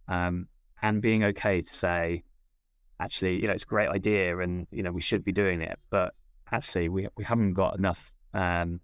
um, 0.07 0.47
and 0.81 1.01
being 1.01 1.23
okay 1.23 1.61
to 1.61 1.73
say, 1.73 2.23
actually, 2.99 3.39
you 3.39 3.47
know, 3.47 3.53
it's 3.53 3.63
a 3.63 3.67
great 3.67 3.89
idea, 3.89 4.37
and 4.39 4.67
you 4.71 4.83
know, 4.83 4.91
we 4.91 5.01
should 5.01 5.23
be 5.23 5.31
doing 5.31 5.61
it, 5.61 5.77
but 5.89 6.13
actually, 6.51 6.89
we 6.89 7.07
we 7.15 7.23
haven't 7.23 7.53
got 7.53 7.77
enough 7.77 8.11
um, 8.33 8.79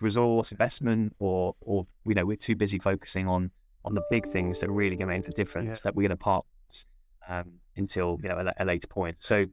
resource 0.00 0.52
investment 0.52 1.14
or 1.18 1.54
or 1.60 1.86
you 2.06 2.14
know 2.14 2.24
we're 2.24 2.36
too 2.36 2.56
busy 2.56 2.78
focusing 2.78 3.26
on 3.26 3.50
on 3.84 3.94
the 3.94 4.02
big 4.10 4.26
things 4.26 4.60
that 4.60 4.68
are 4.68 4.72
really 4.72 4.96
going 4.96 5.08
to 5.08 5.14
make 5.14 5.24
the 5.24 5.32
difference 5.32 5.78
yeah. 5.78 5.80
that 5.84 5.94
we're 5.94 6.02
going 6.02 6.10
to 6.10 6.16
park 6.16 6.44
um, 7.28 7.52
until 7.76 8.18
you 8.22 8.28
know 8.28 8.38
a, 8.38 8.62
a, 8.62 8.64
later 8.64 8.86
point. 8.86 9.16
So 9.20 9.46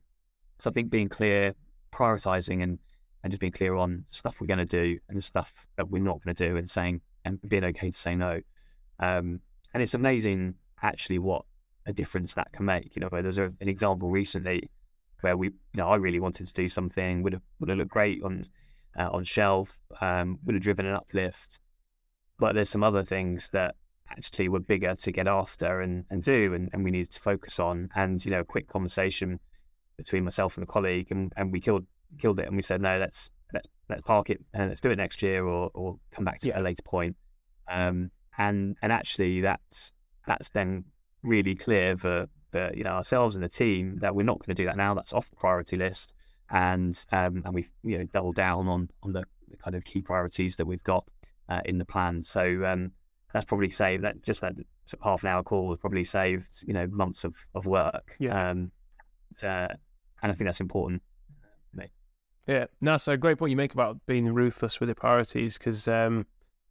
so 0.60 0.70
I 0.70 0.74
think 0.74 0.90
being 0.90 1.10
clear, 1.10 1.54
prioritizing 1.92 2.64
and 2.64 2.80
and 3.26 3.32
just 3.32 3.42
being 3.42 3.52
clear 3.52 3.74
on 3.74 4.06
stuff 4.12 4.40
we're 4.40 4.46
going 4.46 4.60
to 4.60 4.66
do 4.66 5.00
and 5.10 5.22
stuff 5.24 5.66
that 5.78 5.90
we're 5.90 5.98
not 5.98 6.24
going 6.24 6.36
to 6.36 6.48
do 6.48 6.58
and 6.58 6.70
saying 6.70 7.02
and 7.26 7.42
being 7.50 7.64
okay 7.64 7.90
to 7.90 7.98
say 7.98 8.14
no. 8.14 8.40
Um, 9.00 9.40
and 9.74 9.82
it's 9.82 9.96
amazing 9.96 10.54
actually 10.84 11.18
what 11.18 11.44
a 11.88 11.92
difference 11.92 12.36
that 12.36 12.52
can 12.52 12.66
make. 12.66 12.96
You 12.96 13.00
know, 13.00 13.10
there's 13.12 13.40
a, 13.40 13.46
an 13.46 13.68
example 13.68 14.12
recently 14.12 14.70
where 15.22 15.36
we, 15.36 15.48
you 15.48 15.54
know, 15.74 15.88
I 15.88 15.96
really 15.96 16.20
wanted 16.20 16.46
to 16.46 16.54
do 16.54 16.70
something 16.70 17.24
would 17.24 17.34
have 17.34 17.42
would 17.60 17.70
have 17.70 17.80
looked 17.80 17.90
great 17.90 18.22
on 18.24 18.44
uh, 18.96 19.10
on 19.12 19.24
shelf, 19.24 19.76
um, 20.02 20.38
would 20.46 20.54
have 20.54 20.62
driven 20.62 20.86
an 20.86 20.94
uplift. 20.94 21.58
But 22.38 22.54
there's 22.54 22.70
some 22.70 22.84
other 22.84 23.04
things 23.04 23.50
that 23.54 23.74
actually 24.12 24.50
were 24.50 24.60
bigger 24.60 24.94
to 24.94 25.12
get 25.12 25.28
after 25.28 25.82
and, 25.82 26.06
and 26.12 26.22
do, 26.22 26.54
and, 26.54 26.70
and 26.74 26.84
we 26.84 26.92
needed 26.92 27.12
to 27.14 27.20
focus 27.22 27.60
on. 27.60 27.90
And, 27.96 28.24
you 28.24 28.30
know, 28.30 28.42
a 28.42 28.46
quick 28.46 28.68
conversation 28.68 29.40
between 29.98 30.24
myself 30.24 30.58
and 30.58 30.64
a 30.64 30.68
colleague, 30.68 31.08
and, 31.10 31.34
and 31.36 31.52
we 31.52 31.60
killed 31.60 31.88
killed 32.20 32.40
it. 32.40 32.48
And 32.48 32.56
we 32.56 32.62
said, 32.62 32.82
no, 32.82 32.98
let's 32.98 33.30
let's 33.54 33.68
let's 33.90 34.02
park 34.02 34.30
it 34.30 34.42
and 34.54 34.70
let's 34.70 34.82
do 34.82 34.92
it 34.92 34.98
next 34.98 35.22
year, 35.22 35.46
or 35.46 35.70
or 35.74 35.98
come 36.12 36.26
back 36.26 36.40
to 36.40 36.48
yeah. 36.48 36.54
It 36.54 36.58
at 36.58 36.62
a 36.62 36.66
later 36.66 36.84
point. 36.84 37.16
Um, 37.70 38.12
and 38.38 38.76
and 38.82 38.92
actually, 38.92 39.42
that's 39.42 39.92
that's 40.28 40.50
then 40.50 40.86
really 41.24 41.56
clear 41.56 41.98
for, 41.98 42.28
for 42.52 42.72
you 42.76 42.84
know 42.84 42.92
ourselves 42.92 43.36
and 43.36 43.44
the 43.44 43.50
team 43.50 44.00
that 44.02 44.16
we're 44.16 44.24
not 44.24 44.40
going 44.40 44.56
to 44.56 44.62
do 44.62 44.66
that 44.66 44.78
now. 44.78 44.94
That's 44.94 45.14
off 45.14 45.30
the 45.30 45.36
priority 45.36 45.78
list 45.78 46.14
and 46.50 47.06
um, 47.12 47.42
and 47.46 47.54
we've 47.54 47.72
you 47.84 47.98
know 47.98 48.04
doubled 48.06 48.36
down 48.36 48.68
on 48.68 48.90
on 49.04 49.14
the, 49.14 49.24
kind 49.64 49.76
of 49.76 49.86
key 49.86 50.02
priorities 50.02 50.58
that 50.58 50.66
we've 50.66 50.84
got 50.84 51.06
uh, 51.50 51.62
in 51.66 51.78
the 51.78 51.86
plan. 51.86 52.24
So 52.24 52.66
um, 52.66 52.92
that's 53.34 53.46
probably 53.46 53.70
saved 53.70 54.04
that 54.04 54.22
just 54.22 54.42
that 54.42 54.54
sort 54.86 55.02
of 55.02 55.04
half 55.04 55.24
an 55.24 55.30
hour 55.30 55.44
call 55.44 55.70
has 55.70 55.80
probably 55.80 56.04
saved 56.04 56.64
you 56.68 56.74
know 56.74 56.88
months 56.88 57.24
of 57.24 57.36
of 57.54 57.66
work. 57.66 58.16
Yeah. 58.20 58.50
Um, 58.50 58.72
uh, 59.44 59.68
and 60.22 60.32
I 60.32 60.36
think 60.36 60.48
that's 60.48 60.62
important. 60.62 61.02
Yeah, 62.48 62.66
no, 62.80 62.98
so 62.98 63.14
a 63.14 63.18
great 63.18 63.38
point 63.40 63.50
you 63.50 63.58
make 63.58 63.74
about 63.74 64.06
being 64.06 64.32
ruthless 64.34 64.80
with 64.80 64.90
your 64.90 64.96
priorities 64.96 65.58
because 65.58 65.88
um, 65.88 66.28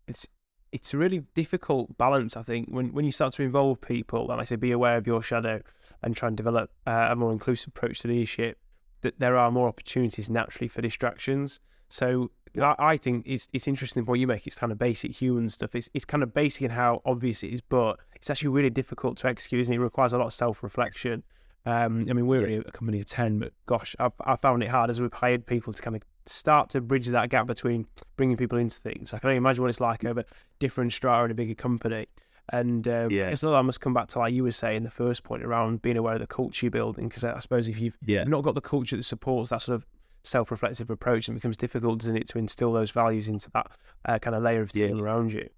it's 0.06 0.26
it's 0.70 0.92
a 0.92 0.98
really 0.98 1.22
difficult 1.34 1.96
balance. 1.98 2.36
I 2.36 2.42
think 2.42 2.68
when 2.68 2.92
when 2.92 3.04
you 3.04 3.12
start 3.12 3.34
to 3.34 3.42
involve 3.42 3.80
people, 3.80 4.30
and 4.30 4.40
I 4.40 4.44
say 4.44 4.56
be 4.56 4.72
aware 4.72 4.96
of 4.96 5.06
your 5.06 5.22
shadow 5.22 5.60
and 6.02 6.14
try 6.14 6.28
and 6.28 6.36
develop 6.36 6.70
uh, 6.86 7.08
a 7.10 7.16
more 7.16 7.32
inclusive 7.32 7.68
approach 7.68 8.00
to 8.00 8.08
leadership 8.08 8.58
that 9.02 9.18
there 9.18 9.36
are 9.36 9.50
more 9.50 9.68
opportunities 9.68 10.30
naturally 10.30 10.68
for 10.68 10.80
distractions. 10.80 11.60
So 11.88 12.30
I, 12.60 12.74
I 12.78 12.96
think 12.96 13.24
it's 13.26 13.48
it's 13.52 13.66
interesting 13.66 14.04
what 14.04 14.18
you 14.18 14.26
make. 14.26 14.46
It's 14.46 14.56
kind 14.56 14.72
of 14.72 14.78
basic 14.78 15.12
human 15.12 15.48
stuff. 15.48 15.74
It's 15.74 15.88
it's 15.94 16.04
kind 16.04 16.22
of 16.22 16.32
basic 16.34 16.62
in 16.62 16.70
how 16.70 17.02
obvious 17.04 17.42
it 17.42 17.52
is, 17.52 17.60
but 17.60 17.98
it's 18.14 18.30
actually 18.30 18.48
really 18.48 18.70
difficult 18.70 19.16
to 19.18 19.28
execute, 19.28 19.66
and 19.66 19.74
it 19.74 19.80
requires 19.80 20.12
a 20.12 20.18
lot 20.18 20.26
of 20.26 20.34
self 20.34 20.62
reflection. 20.62 21.22
Um, 21.66 22.04
I 22.08 22.12
mean, 22.12 22.26
we're 22.26 22.60
a 22.60 22.70
company 22.72 23.00
of 23.00 23.06
ten, 23.06 23.38
but 23.38 23.52
gosh, 23.66 23.96
I've 23.98 24.12
I 24.20 24.36
found 24.36 24.62
it 24.62 24.68
hard 24.68 24.90
as 24.90 25.00
we've 25.00 25.12
hired 25.12 25.46
people 25.46 25.72
to 25.72 25.80
kind 25.82 25.96
of 25.96 26.02
start 26.26 26.70
to 26.70 26.80
bridge 26.80 27.06
that 27.08 27.30
gap 27.30 27.46
between 27.46 27.86
bringing 28.16 28.36
people 28.36 28.58
into 28.58 28.78
things. 28.80 29.12
I 29.14 29.18
can 29.18 29.28
only 29.28 29.38
imagine 29.38 29.62
what 29.62 29.70
it's 29.70 29.80
like 29.80 30.04
over 30.04 30.24
different 30.58 30.92
strata 30.92 31.24
in 31.26 31.30
a 31.30 31.34
bigger 31.34 31.54
company. 31.54 32.06
And 32.50 32.86
um, 32.88 33.10
Yeah. 33.10 33.30
it's 33.30 33.42
I 33.42 33.62
must 33.62 33.80
come 33.80 33.94
back 33.94 34.08
to 34.08 34.18
like 34.18 34.34
you 34.34 34.42
were 34.44 34.52
saying 34.52 34.82
the 34.82 34.90
first 34.90 35.22
point 35.22 35.42
around 35.42 35.80
being 35.80 35.96
aware 35.96 36.14
of 36.14 36.20
the 36.20 36.26
culture 36.26 36.66
you're 36.66 36.70
building, 36.70 37.08
because 37.08 37.24
I 37.24 37.38
suppose 37.38 37.68
if 37.68 37.80
you've 37.80 37.96
Yeah. 38.04 38.24
not 38.24 38.42
got 38.42 38.54
the 38.54 38.60
culture 38.60 38.96
that 38.96 39.02
supports 39.02 39.48
that 39.50 39.62
sort 39.62 39.76
of 39.76 39.86
self-reflective 40.24 40.90
approach, 40.90 41.28
it 41.28 41.32
becomes 41.32 41.56
difficult, 41.56 42.00
doesn't 42.00 42.16
it, 42.16 42.28
to 42.28 42.38
instill 42.38 42.72
those 42.72 42.90
values 42.90 43.28
into 43.28 43.50
that 43.52 43.70
uh, 44.06 44.18
kind 44.18 44.36
of 44.36 44.42
layer 44.42 44.60
of 44.60 44.70
Yeah. 44.76 44.88
around 44.92 45.32
you. 45.32 45.48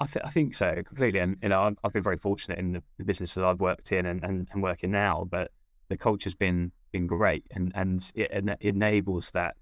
I, 0.00 0.06
th- 0.06 0.24
I 0.24 0.30
think 0.30 0.54
so 0.54 0.80
completely, 0.84 1.20
and 1.20 1.36
you 1.42 1.48
know 1.48 1.62
I've, 1.62 1.76
I've 1.82 1.92
been 1.92 2.02
very 2.02 2.18
fortunate 2.18 2.58
in 2.58 2.72
the, 2.72 3.04
businesses 3.04 3.42
I've 3.42 3.60
worked 3.60 3.90
in 3.92 4.06
and, 4.06 4.22
and, 4.22 4.46
and 4.52 4.62
working 4.62 4.90
now, 4.92 5.26
but 5.28 5.50
the 5.88 5.96
culture's 5.96 6.34
been 6.34 6.72
been 6.92 7.06
great, 7.06 7.44
and 7.50 7.72
and 7.74 8.12
it, 8.14 8.30
ena- 8.32 8.58
enables 8.60 9.30
that 9.32 9.56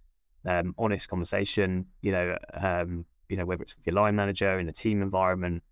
um, 0.47 0.75
honest 0.79 1.09
conversation. 1.09 1.87
You 2.03 2.13
know, 2.13 2.37
um, 2.55 3.07
you 3.29 3.37
know 3.37 3.47
whether 3.47 3.63
it's 3.63 3.77
with 3.77 3.87
your 3.87 3.95
line 3.95 4.15
manager 4.17 4.59
in 4.59 4.69
a 4.69 4.73
team 4.73 5.01
environment, 5.01 5.63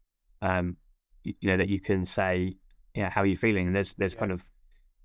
um, 0.41 0.77
you, 1.25 1.35
you 1.41 1.51
know 1.51 1.59
that 1.59 1.69
you 1.69 1.81
can 1.81 2.05
say, 2.05 2.57
you 2.95 3.03
know, 3.03 3.11
how 3.11 3.21
are 3.23 3.27
you 3.27 3.37
feeling? 3.37 3.67
And 3.67 3.77
there's 3.77 3.95
there's 3.95 4.15
Yeah. 4.15 4.21
kind 4.21 4.33
of 4.33 4.45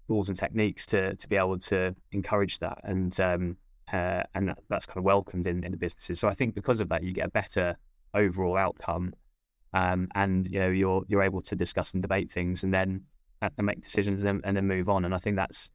tools 0.08 0.30
and 0.30 0.38
techniques 0.38 0.86
to 0.88 1.16
to 1.16 1.28
be 1.28 1.36
able 1.36 1.58
to 1.60 1.94
encourage 2.14 2.60
that, 2.60 2.80
and 2.86 3.20
um, 3.20 3.58
uh, 3.92 4.24
and 4.36 4.48
that, 4.48 4.60
that's 4.70 4.86
kind 4.86 5.00
of 5.00 5.04
welcomed 5.04 5.48
in, 5.48 5.66
in 5.66 5.72
the 5.72 5.78
businesses. 5.78 6.20
So 6.20 6.30
I 6.30 6.34
think 6.34 6.56
because 6.56 6.80
of 6.80 6.88
that, 6.90 7.04
you 7.04 7.12
get 7.12 7.26
a 7.26 7.32
better 7.32 7.76
overall 8.14 8.56
outcome 8.56 9.14
um, 9.74 10.08
and 10.16 10.46
you 10.48 10.60
know 10.60 10.70
you're 10.70 11.04
you're 11.08 11.24
able 11.24 11.42
to 11.42 11.56
discuss 11.56 11.94
and 11.94 12.02
debate 12.02 12.32
things 12.32 12.64
and 12.64 12.74
then 12.74 13.04
and 13.42 13.66
make 13.66 13.82
decisions 13.82 14.24
and, 14.24 14.42
and 14.44 14.56
then 14.58 14.68
move 14.68 14.90
on. 14.90 15.06
And 15.06 15.16
I 15.16 15.18
think 15.18 15.36
that's 15.36 15.72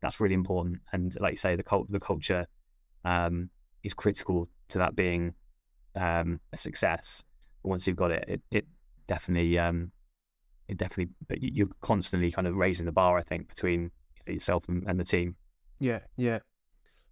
that's 0.00 0.20
really 0.20 0.34
important. 0.34 0.80
And 0.92 1.18
like 1.20 1.32
you 1.32 1.36
say, 1.36 1.56
the 1.56 1.62
cult 1.62 1.90
the 1.90 2.00
culture 2.00 2.46
um, 3.04 3.50
is 3.82 3.94
critical 3.94 4.48
to 4.68 4.78
that 4.78 4.96
being 4.96 5.34
um, 5.94 6.40
a 6.52 6.56
success. 6.56 7.24
But 7.62 7.70
once 7.70 7.86
you've 7.86 7.96
got 7.96 8.10
it, 8.10 8.24
it, 8.28 8.42
it 8.50 8.66
definitely 9.06 9.58
um, 9.58 9.92
it 10.68 10.78
definitely 10.78 11.12
you're 11.38 11.68
constantly 11.80 12.30
kind 12.30 12.46
of 12.46 12.56
raising 12.56 12.86
the 12.86 12.92
bar. 12.92 13.16
I 13.18 13.22
think 13.22 13.48
between 13.48 13.90
yourself 14.26 14.64
and, 14.68 14.84
and 14.88 14.98
the 14.98 15.04
team. 15.04 15.36
Yeah, 15.78 16.00
yeah. 16.16 16.38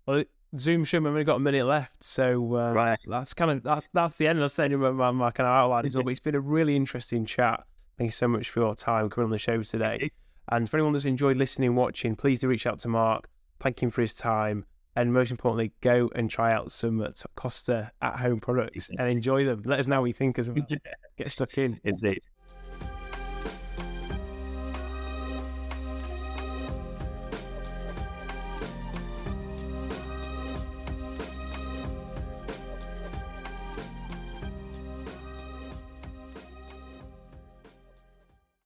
Well, 0.07 0.25
Zoom 0.59 0.85
show, 0.85 0.99
we've 0.99 1.07
only 1.09 1.25
got 1.25 1.37
a 1.37 1.41
minute 1.41 1.67
left, 1.67 2.03
so 2.03 2.57
uh, 2.57 2.73
Right. 2.73 2.99
that's 3.07 3.35
kind 3.35 3.51
of 3.51 3.63
that, 3.65 3.85
that's 3.93 4.15
the 4.17 4.27
end. 4.29 4.41
That's 4.41 4.55
the 4.55 4.65
end 4.65 4.75
of 4.75 4.95
my, 4.95 5.11
my 5.11 5.31
kind 5.31 5.47
of 5.47 5.53
outline 5.53 5.87
as 5.87 5.95
well. 5.95 6.05
But 6.05 6.11
it's 6.11 6.21
been 6.21 6.35
a 6.35 6.41
really 6.41 6.77
interesting 6.77 7.25
chat. 7.27 7.65
Thank 7.99 8.09
you 8.09 8.13
so 8.13 8.29
much 8.29 8.51
for 8.51 8.61
your 8.61 8.75
time 8.75 9.09
coming 9.11 9.27
on 9.27 9.31
the 9.31 9.39
show 9.39 9.63
today. 9.63 10.11
And 10.51 10.69
for 10.69 10.77
anyone 10.77 10.93
that's 10.93 11.05
enjoyed 11.05 11.37
listening, 11.37 11.75
watching, 11.75 12.17
please 12.17 12.41
do 12.41 12.49
reach 12.49 12.67
out 12.67 12.79
to 12.81 12.89
Mark. 12.89 13.29
Thank 13.61 13.83
him 13.83 13.91
for 13.91 14.03
his 14.03 14.15
time. 14.15 14.65
And 14.97 15.13
most 15.13 15.31
importantly, 15.31 15.73
go 15.81 16.11
and 16.15 16.31
try 16.31 16.53
out 16.53 16.71
some 16.71 17.05
Costa 17.35 17.91
at 18.01 18.19
home 18.19 18.39
products 18.39 18.91
and 18.97 19.09
enjoy 19.09 19.45
them. 19.45 19.63
Let 19.65 19.81
us 19.81 19.87
know 19.89 20.01
what 20.01 20.07
you 20.07 20.13
think 20.13 20.39
as 20.39 20.49
well. 20.51 20.65
Get 21.19 21.33
stuck 21.33 21.57
in. 21.59 21.81
Indeed. 21.83 22.21